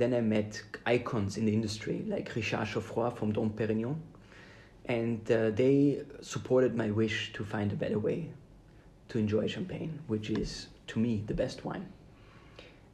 Then 0.00 0.14
I 0.14 0.22
met 0.22 0.62
icons 0.86 1.36
in 1.36 1.44
the 1.44 1.52
industry 1.52 2.02
like 2.08 2.34
Richard 2.34 2.64
Geoffroy 2.64 3.10
from 3.10 3.32
Dom 3.32 3.50
Perignon, 3.50 3.96
and 4.86 5.30
uh, 5.30 5.50
they 5.50 6.04
supported 6.22 6.74
my 6.74 6.90
wish 6.90 7.34
to 7.34 7.44
find 7.44 7.70
a 7.70 7.76
better 7.76 7.98
way 7.98 8.30
to 9.10 9.18
enjoy 9.18 9.46
champagne, 9.46 9.98
which 10.06 10.30
is 10.30 10.68
to 10.86 10.98
me 10.98 11.22
the 11.26 11.34
best 11.34 11.66
wine. 11.66 11.86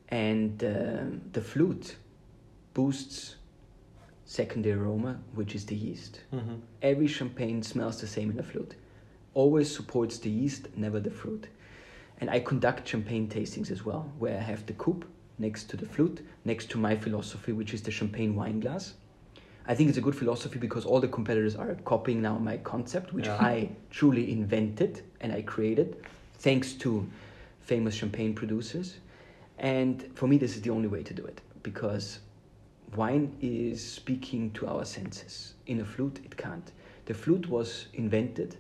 And 0.09 0.64
uh, 0.64 1.16
the 1.32 1.40
flute 1.40 1.94
boosts 2.74 3.36
secondary 4.24 4.76
aroma, 4.76 5.20
which 5.36 5.54
is 5.54 5.64
the 5.66 5.76
yeast. 5.76 6.22
Mhm. 6.32 6.59
Every 6.82 7.07
champagne 7.07 7.62
smells 7.62 8.00
the 8.00 8.09
same 8.09 8.32
in 8.32 8.40
a 8.40 8.42
flute. 8.42 8.74
Always 9.32 9.72
supports 9.72 10.18
the 10.18 10.30
yeast, 10.30 10.76
never 10.76 10.98
the 10.98 11.12
fruit. 11.12 11.46
And 12.20 12.28
I 12.30 12.40
conduct 12.40 12.88
champagne 12.88 13.28
tastings 13.28 13.70
as 13.70 13.84
well, 13.84 14.11
where 14.18 14.36
I 14.36 14.42
have 14.42 14.66
the 14.66 14.72
coupe 14.72 15.04
next 15.39 15.68
to 15.70 15.76
the 15.76 15.87
flute, 15.87 16.26
next 16.45 16.70
to 16.70 16.78
my 16.78 16.97
philosophy, 16.97 17.53
which 17.53 17.74
is 17.74 17.82
the 17.82 17.91
champagne 17.91 18.34
wine 18.34 18.61
glass. 18.61 18.95
I 19.68 19.74
think 19.74 19.89
it's 19.89 19.99
a 19.99 20.01
good 20.01 20.14
philosophy 20.14 20.59
because 20.59 20.84
all 20.84 21.01
the 21.01 21.09
competitors 21.09 21.57
are 21.57 21.74
copying 21.84 22.22
now 22.22 22.39
my 22.39 22.57
concept, 22.59 23.12
which 23.12 23.26
Yeah. 23.26 23.37
I 23.41 23.70
truly 23.91 24.30
invented 24.30 25.03
and 25.20 25.32
I 25.32 25.43
created 25.43 25.97
thanks 26.39 26.72
to 26.74 27.07
famous 27.61 27.95
champagne 27.95 28.32
producers. 28.34 28.99
And 29.59 30.03
for 30.14 30.28
me, 30.28 30.39
this 30.39 30.55
is 30.55 30.62
the 30.62 30.70
only 30.70 30.89
way 30.89 31.03
to 31.03 31.14
do 31.14 31.24
it 31.24 31.41
because 31.62 32.20
wine 32.95 33.37
is 33.41 33.84
speaking 33.84 34.53
to 34.53 34.68
our 34.68 34.84
senses. 34.84 35.55
In 35.66 35.80
a 35.80 35.84
flute, 35.84 36.20
it 36.24 36.37
can't. 36.37 36.70
The 37.07 37.14
flute 37.14 37.49
was 37.49 37.87
invented 37.95 38.57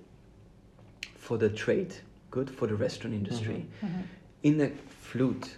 for 1.14 1.38
the 1.38 1.48
trade, 1.48 1.94
good 2.30 2.50
for 2.50 2.66
the 2.66 2.74
restaurant 2.74 3.14
industry. 3.14 3.66
Mhm. 3.82 4.02
In 4.42 4.60
a 4.60 4.70
flute, 4.88 5.56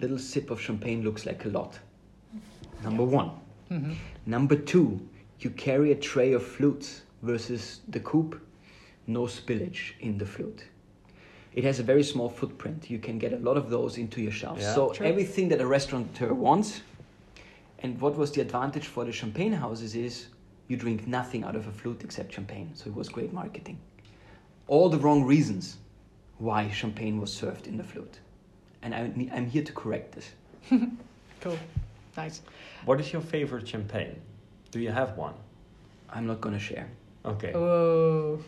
little 0.00 0.18
sip 0.18 0.50
of 0.50 0.60
champagne 0.60 1.02
looks 1.02 1.26
like 1.26 1.44
a 1.44 1.48
lot. 1.48 1.78
Number 2.82 3.04
one. 3.04 3.30
Mhm. 3.70 3.96
Number 4.26 4.56
two, 4.56 5.00
you 5.40 5.50
carry 5.50 5.92
a 5.92 5.96
tray 5.96 6.32
of 6.32 6.42
flutes 6.42 7.02
versus 7.22 7.80
the 7.88 8.00
coupe, 8.00 8.40
no 9.06 9.22
spillage 9.26 9.92
in 10.00 10.18
the 10.18 10.26
flute. 10.26 10.64
It 11.54 11.64
has 11.64 11.80
a 11.80 11.82
very 11.82 12.02
small 12.04 12.28
footprint. 12.28 12.90
You 12.90 12.98
can 12.98 13.18
get 13.18 13.32
a 13.32 13.38
lot 13.38 13.56
of 13.56 13.68
those 13.70 13.98
into 13.98 14.20
your 14.22 14.32
shelves. 14.32 14.62
Yeah. 14.62 14.74
so 14.74 14.90
True. 14.92 15.06
everything 15.06 15.48
that 15.48 15.60
a 15.60 15.66
restaurateur 15.66 16.32
wants. 16.32 16.82
And 17.80 18.00
what 18.00 18.16
was 18.16 18.32
the 18.32 18.40
advantage 18.40 18.86
for 18.86 19.04
the 19.04 19.12
champagne 19.12 19.52
houses 19.52 19.94
is 19.94 20.26
you 20.68 20.76
drink 20.76 21.06
nothing 21.06 21.44
out 21.44 21.56
of 21.56 21.66
a 21.66 21.72
flute 21.72 22.02
except 22.04 22.32
champagne. 22.32 22.70
So 22.74 22.90
it 22.90 22.94
was 22.94 23.08
great 23.08 23.32
marketing. 23.32 23.78
All 24.66 24.88
the 24.88 24.98
wrong 24.98 25.24
reasons 25.24 25.78
why 26.38 26.70
champagne 26.70 27.20
was 27.20 27.32
served 27.32 27.66
in 27.66 27.76
the 27.76 27.84
flute. 27.84 28.20
And 28.82 28.94
I, 28.94 29.10
ne- 29.14 29.30
I'm 29.32 29.46
here 29.46 29.62
to 29.62 29.72
correct 29.72 30.14
this. 30.14 30.30
Cool. 31.40 31.56
Nice. 32.16 32.42
What 32.84 32.98
is 33.00 33.12
your 33.12 33.22
favorite 33.22 33.68
champagne? 33.68 34.16
Do 34.72 34.80
you 34.80 34.90
have 34.90 35.16
one? 35.16 35.34
I'm 36.10 36.26
not 36.26 36.40
going 36.40 36.54
to 36.54 36.60
share. 36.60 36.88
Okay. 37.24 37.52
Oh. 37.54 38.40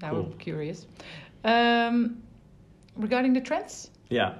Now 0.00 0.10
Cool. 0.10 0.24
I'm 0.32 0.38
curious. 0.38 0.86
Um, 1.44 2.22
regarding 2.96 3.32
the 3.34 3.40
trends, 3.40 3.90
Yeah. 4.10 4.34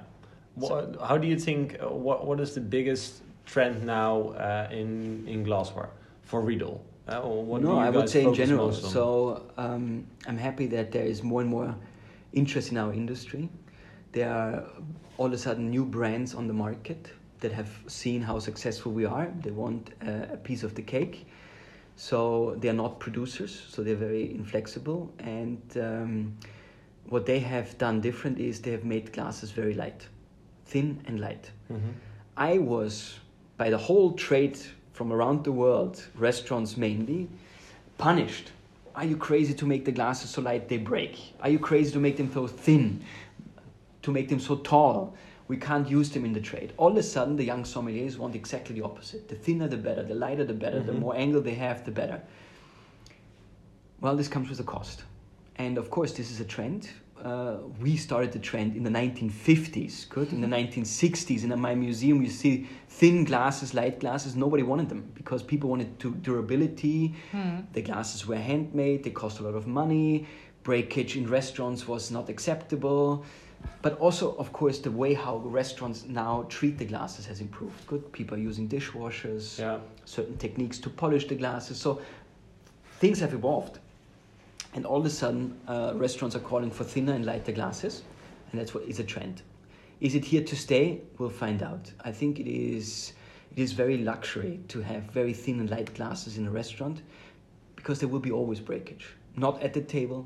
What, 0.55 0.97
how 1.01 1.17
do 1.17 1.27
you 1.27 1.39
think? 1.39 1.77
Uh, 1.81 1.87
what 1.87 2.27
What 2.27 2.39
is 2.39 2.53
the 2.53 2.61
biggest 2.61 3.23
trend 3.45 3.83
now 3.85 4.33
uh, 4.37 4.67
in 4.71 5.25
in 5.27 5.43
glassware 5.43 5.89
for 6.23 6.41
Riedel? 6.41 6.79
Uh, 7.07 7.21
what 7.21 7.61
no, 7.61 7.77
I 7.79 7.89
would 7.89 8.07
say 8.09 8.23
in 8.23 8.33
general. 8.33 8.71
So 8.71 9.41
um, 9.57 10.05
I'm 10.27 10.37
happy 10.37 10.67
that 10.67 10.91
there 10.91 11.05
is 11.05 11.23
more 11.23 11.41
and 11.41 11.49
more 11.49 11.75
interest 12.33 12.71
in 12.71 12.77
our 12.77 12.93
industry. 12.93 13.49
There 14.13 14.31
are 14.31 14.63
all 15.17 15.27
of 15.27 15.33
a 15.33 15.37
sudden 15.37 15.69
new 15.69 15.85
brands 15.85 16.33
on 16.33 16.47
the 16.47 16.53
market 16.53 17.11
that 17.41 17.51
have 17.51 17.69
seen 17.87 18.21
how 18.21 18.39
successful 18.39 18.91
we 18.91 19.05
are. 19.05 19.31
They 19.41 19.51
want 19.51 19.89
uh, 20.01 20.33
a 20.33 20.37
piece 20.37 20.63
of 20.63 20.75
the 20.75 20.81
cake. 20.81 21.27
So 21.95 22.55
they 22.59 22.69
are 22.69 22.79
not 22.85 22.99
producers, 22.99 23.67
so 23.69 23.83
they're 23.83 23.95
very 23.95 24.33
inflexible. 24.33 25.13
And 25.19 25.61
um, 25.75 26.37
what 27.09 27.25
they 27.25 27.39
have 27.39 27.77
done 27.77 28.01
different 28.01 28.39
is 28.39 28.61
they 28.61 28.71
have 28.71 28.85
made 28.85 29.11
glasses 29.13 29.51
very 29.51 29.73
light, 29.73 30.07
thin 30.65 31.01
and 31.05 31.19
light. 31.19 31.51
Mm-hmm. 31.71 31.91
I 32.37 32.57
was, 32.57 33.19
by 33.57 33.69
the 33.69 33.77
whole 33.77 34.13
trade 34.13 34.57
from 34.93 35.11
around 35.11 35.43
the 35.43 35.51
world, 35.51 36.03
restaurants 36.15 36.77
mainly, 36.77 37.29
punished. 37.97 38.51
Are 38.95 39.05
you 39.05 39.17
crazy 39.17 39.53
to 39.55 39.65
make 39.65 39.85
the 39.85 39.91
glasses 39.91 40.29
so 40.29 40.41
light 40.41 40.69
they 40.69 40.77
break? 40.77 41.33
Are 41.41 41.49
you 41.49 41.59
crazy 41.59 41.91
to 41.93 41.99
make 41.99 42.17
them 42.17 42.31
so 42.31 42.47
thin? 42.47 43.03
To 44.03 44.11
make 44.11 44.29
them 44.29 44.39
so 44.39 44.57
tall? 44.57 45.15
We 45.47 45.57
can't 45.57 45.89
use 45.89 46.09
them 46.09 46.25
in 46.25 46.33
the 46.33 46.41
trade. 46.41 46.73
All 46.77 46.91
of 46.91 46.97
a 46.97 47.03
sudden, 47.03 47.35
the 47.35 47.43
young 47.43 47.63
sommeliers 47.63 48.17
want 48.17 48.35
exactly 48.35 48.75
the 48.75 48.83
opposite. 48.85 49.27
The 49.27 49.35
thinner 49.35 49.67
the 49.67 49.77
better, 49.77 50.03
the 50.03 50.15
lighter 50.15 50.45
the 50.45 50.53
better, 50.53 50.81
the 50.81 50.93
Mhm. 50.93 50.99
more 50.99 51.15
angle 51.15 51.41
they 51.41 51.55
have, 51.55 51.83
the 51.85 51.91
better. 51.91 52.21
Well, 54.01 54.15
this 54.15 54.27
comes 54.27 54.49
with 54.49 54.59
a 54.59 54.63
cost. 54.63 55.03
And 55.57 55.77
of 55.77 55.89
course, 55.89 56.13
this 56.13 56.31
is 56.31 56.39
a 56.39 56.45
trend. 56.45 56.89
Uh, 57.23 57.57
we 57.81 57.95
started 57.95 58.31
the 58.33 58.39
trend 58.39 58.75
in 58.75 58.83
the 58.83 58.89
1950s, 58.89 60.05
good? 60.09 60.33
In 60.33 60.41
the 60.41 60.47
1960s, 60.57 61.43
in 61.45 61.57
my 61.59 61.73
museum, 61.75 62.21
you 62.21 62.29
see 62.29 62.67
thin 62.89 63.23
glasses, 63.23 63.73
light 63.73 63.99
glasses. 63.99 64.35
Nobody 64.35 64.63
wanted 64.63 64.89
them 64.89 65.11
because 65.13 65.41
people 65.43 65.69
wanted 65.69 65.97
to 65.99 66.15
durability. 66.15 67.13
Hmm. 67.31 67.59
The 67.71 67.81
glasses 67.81 68.27
were 68.27 68.35
handmade, 68.37 69.03
they 69.03 69.11
cost 69.11 69.39
a 69.39 69.43
lot 69.43 69.55
of 69.55 69.67
money. 69.67 70.25
Breakage 70.63 71.15
in 71.15 71.29
restaurants 71.29 71.87
was 71.87 72.11
not 72.11 72.27
acceptable. 72.29 73.23
But 73.81 73.99
also, 73.99 74.35
of 74.37 74.53
course, 74.53 74.79
the 74.79 74.91
way 74.91 75.13
how 75.13 75.37
restaurants 75.37 76.05
now 76.05 76.45
treat 76.47 76.77
the 76.77 76.85
glasses 76.85 77.25
has 77.25 77.41
improved. 77.41 77.85
Good, 77.85 78.11
people 78.13 78.37
are 78.37 78.39
using 78.39 78.67
dishwashers, 78.69 79.59
Yeah. 79.59 79.79
certain 80.05 80.37
techniques 80.37 80.79
to 80.79 80.89
polish 80.89 81.27
the 81.27 81.35
glasses. 81.35 81.77
So 81.77 82.01
things 82.99 83.19
have 83.19 83.33
evolved. 83.33 83.79
And 84.73 84.85
all 84.85 84.99
of 84.99 85.05
a 85.05 85.09
sudden, 85.09 85.59
uh, 85.67 85.93
restaurants 85.95 86.35
are 86.35 86.39
calling 86.39 86.71
for 86.71 86.83
thinner 86.83 87.13
and 87.13 87.25
lighter 87.25 87.51
glasses, 87.51 88.03
and 88.51 88.59
that's 88.59 88.73
what 88.73 88.83
is 88.85 88.99
a 88.99 89.03
trend. 89.03 89.41
Is 89.99 90.15
it 90.15 90.25
here 90.25 90.43
to 90.43 90.55
stay? 90.55 91.01
We'll 91.17 91.29
find 91.29 91.61
out. 91.61 91.91
I 92.01 92.11
think 92.11 92.39
it 92.39 92.47
is. 92.47 93.13
It 93.55 93.59
is 93.61 93.73
very 93.73 93.97
luxury 93.97 94.59
to 94.69 94.81
have 94.81 95.03
very 95.03 95.33
thin 95.33 95.59
and 95.59 95.69
light 95.69 95.93
glasses 95.93 96.37
in 96.37 96.47
a 96.47 96.51
restaurant, 96.51 97.01
because 97.75 97.99
there 97.99 98.09
will 98.09 98.19
be 98.19 98.31
always 98.31 98.59
breakage. 98.59 99.09
Not 99.35 99.61
at 99.61 99.73
the 99.73 99.81
table, 99.81 100.25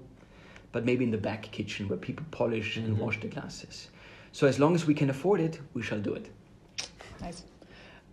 but 0.72 0.86
maybe 0.86 1.04
in 1.04 1.12
the 1.12 1.18
back 1.18 1.44
kitchen 1.52 1.88
where 1.88 1.98
people 1.98 2.26
polish 2.32 2.78
and 2.78 2.96
Mhm. 2.96 3.00
wash 3.00 3.20
the 3.20 3.28
glasses. 3.28 3.90
So 4.32 4.48
as 4.48 4.60
long 4.60 4.76
as 4.76 4.86
we 4.86 4.94
can 4.94 5.10
afford 5.10 5.40
it, 5.40 5.60
we 5.74 5.82
shall 5.82 6.00
do 6.00 6.14
it. 6.14 6.30
Nice. 7.22 7.44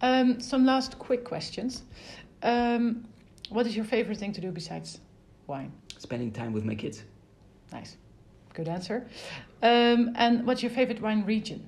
Um, 0.00 0.40
some 0.40 0.64
last 0.64 0.98
quick 0.98 1.24
questions. 1.24 1.82
Um, 2.42 3.05
what 3.50 3.66
is 3.66 3.74
your 3.76 3.84
favorite 3.84 4.18
thing 4.18 4.32
to 4.32 4.40
do 4.40 4.50
besides 4.50 5.00
wine? 5.46 5.72
Spending 5.98 6.30
time 6.32 6.52
with 6.52 6.64
my 6.64 6.74
kids. 6.74 7.05
Nice. 7.72 7.96
Good 8.55 8.68
answer. 8.68 9.07
Um, 9.62 10.12
and 10.16 10.46
what's 10.46 10.62
your 10.62 10.70
favorite 10.70 11.00
wine 11.00 11.24
region? 11.24 11.66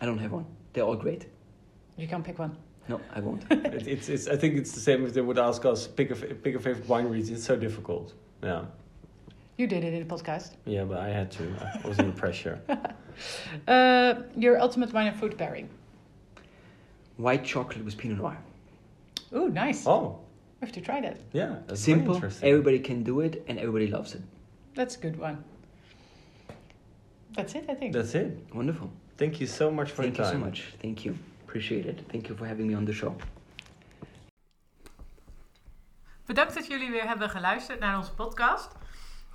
I 0.00 0.06
don't 0.06 0.18
have 0.18 0.32
one. 0.32 0.46
They're 0.72 0.84
all 0.84 0.96
great. 0.96 1.26
You 1.96 2.06
can 2.08 2.22
pick 2.22 2.38
one. 2.38 2.56
No, 2.88 3.00
I 3.14 3.20
won't. 3.20 3.44
it, 3.50 3.86
it's, 3.88 4.08
it's, 4.08 4.28
I 4.28 4.36
think 4.36 4.56
it's 4.56 4.72
the 4.72 4.80
same 4.80 5.04
if 5.06 5.14
they 5.14 5.20
would 5.22 5.38
ask 5.38 5.64
us 5.64 5.86
pick 5.86 6.10
a, 6.10 6.14
f- 6.14 6.42
pick 6.42 6.54
a 6.54 6.58
favorite 6.60 6.88
wine 6.88 7.06
region. 7.08 7.34
It's 7.34 7.44
so 7.44 7.56
difficult. 7.56 8.14
Yeah. 8.42 8.66
You 9.56 9.66
did 9.68 9.84
it 9.84 9.92
in 9.94 10.06
the 10.08 10.14
podcast. 10.14 10.50
Yeah, 10.66 10.84
but 10.84 10.98
I 10.98 11.08
had 11.10 11.30
to. 11.32 11.42
I 11.84 11.88
was 11.88 11.98
under 11.98 12.12
pressure. 12.12 12.58
Uh, 13.68 14.14
your 14.36 14.58
ultimate 14.60 14.92
wine 14.92 15.06
and 15.06 15.16
food 15.16 15.38
pairing. 15.38 15.68
White 17.16 17.44
chocolate 17.44 17.84
with 17.84 17.96
Pinot 17.96 18.18
Noir. 18.18 18.36
Ooh, 19.32 19.48
nice. 19.50 19.86
Oh, 19.86 20.18
We 20.60 20.66
have 20.66 20.72
to 20.74 20.80
try 20.80 21.00
that. 21.00 21.16
yeah. 21.32 21.58
That's 21.68 21.80
Simple. 21.80 22.14
interesting. 22.14 22.48
Everybody 22.48 22.80
can 22.80 23.04
do 23.04 23.20
it, 23.20 23.44
and 23.46 23.56
everybody 23.58 23.86
loves 23.86 24.14
it. 24.14 24.22
That's 24.74 24.96
a 24.96 24.98
good 25.00 25.16
one. 25.16 25.44
That's 27.36 27.54
it, 27.54 27.66
I 27.68 27.74
think. 27.76 27.92
That's 27.92 28.14
it. 28.16 28.36
Wonderful. 28.52 28.90
Thank 29.16 29.38
you 29.40 29.46
so 29.46 29.70
much 29.70 29.90
for 29.92 30.02
Thank 30.02 30.18
your 30.18 30.26
you 30.26 30.32
so 30.32 30.38
much. 30.38 30.74
Thank 30.82 31.04
you. 31.04 31.14
Appreciate 31.46 31.86
it. 31.86 32.00
Thank 32.10 32.28
you 32.28 32.34
for 32.36 32.46
having 32.46 32.66
me 32.66 32.74
on 32.76 32.84
the 32.84 32.92
show. 32.92 33.14
Bedankt 36.26 36.54
dat 36.54 36.66
jullie 36.66 36.90
weer 36.90 37.06
hebben 37.06 37.30
geluisterd 37.30 37.80
naar 37.80 37.98
onze 37.98 38.12
podcast. 38.14 38.72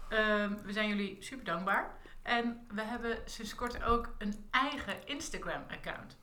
Ehm, 0.09 0.53
we 0.63 0.73
zijn 0.73 0.89
jullie 0.89 1.17
super 1.19 1.45
dankbaar. 1.45 1.97
En 2.23 2.65
we 2.67 2.81
hebben 2.81 3.17
sinds 3.25 3.55
kort 3.55 3.83
ook 3.83 4.15
een 4.17 4.47
eigen 4.51 5.07
Instagram-account. 5.07 6.17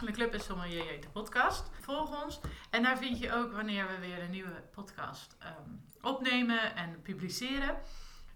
De 0.00 0.12
Club 0.12 0.34
is 0.34 0.44
Sommelier 0.44 1.00
de 1.00 1.08
podcast. 1.12 1.70
Volg 1.80 2.24
ons. 2.24 2.40
En 2.70 2.82
daar 2.82 2.98
vind 2.98 3.18
je 3.18 3.32
ook 3.32 3.52
wanneer 3.52 3.86
we 3.86 3.98
weer 4.06 4.22
een 4.22 4.30
nieuwe 4.30 4.62
podcast 4.70 5.36
ehm, 5.38 5.70
opnemen 6.00 6.76
en 6.76 7.02
publiceren. 7.02 7.76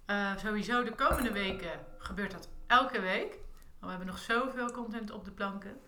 Eh, 0.06 0.36
sowieso 0.36 0.84
de 0.84 0.94
komende 0.94 1.32
weken 1.32 1.70
gebeurt 1.98 2.30
dat 2.30 2.48
elke 2.66 3.00
week. 3.00 3.38
We 3.80 3.88
hebben 3.88 4.06
nog 4.06 4.18
zoveel 4.18 4.70
content 4.70 5.10
op 5.10 5.24
de 5.24 5.30
planken. 5.30 5.80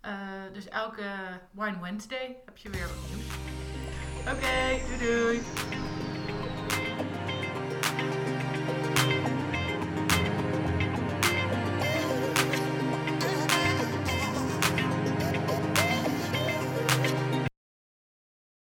Eh, 0.00 0.12
dus 0.52 0.68
elke 0.68 1.04
Wine 1.50 1.80
Wednesday 1.80 2.36
heb 2.44 2.56
je 2.56 2.70
weer 2.70 2.86
wat 2.86 3.08
nieuws. 3.08 3.26
Oké, 4.32 4.86
doei 4.86 4.98
doei. 4.98 5.95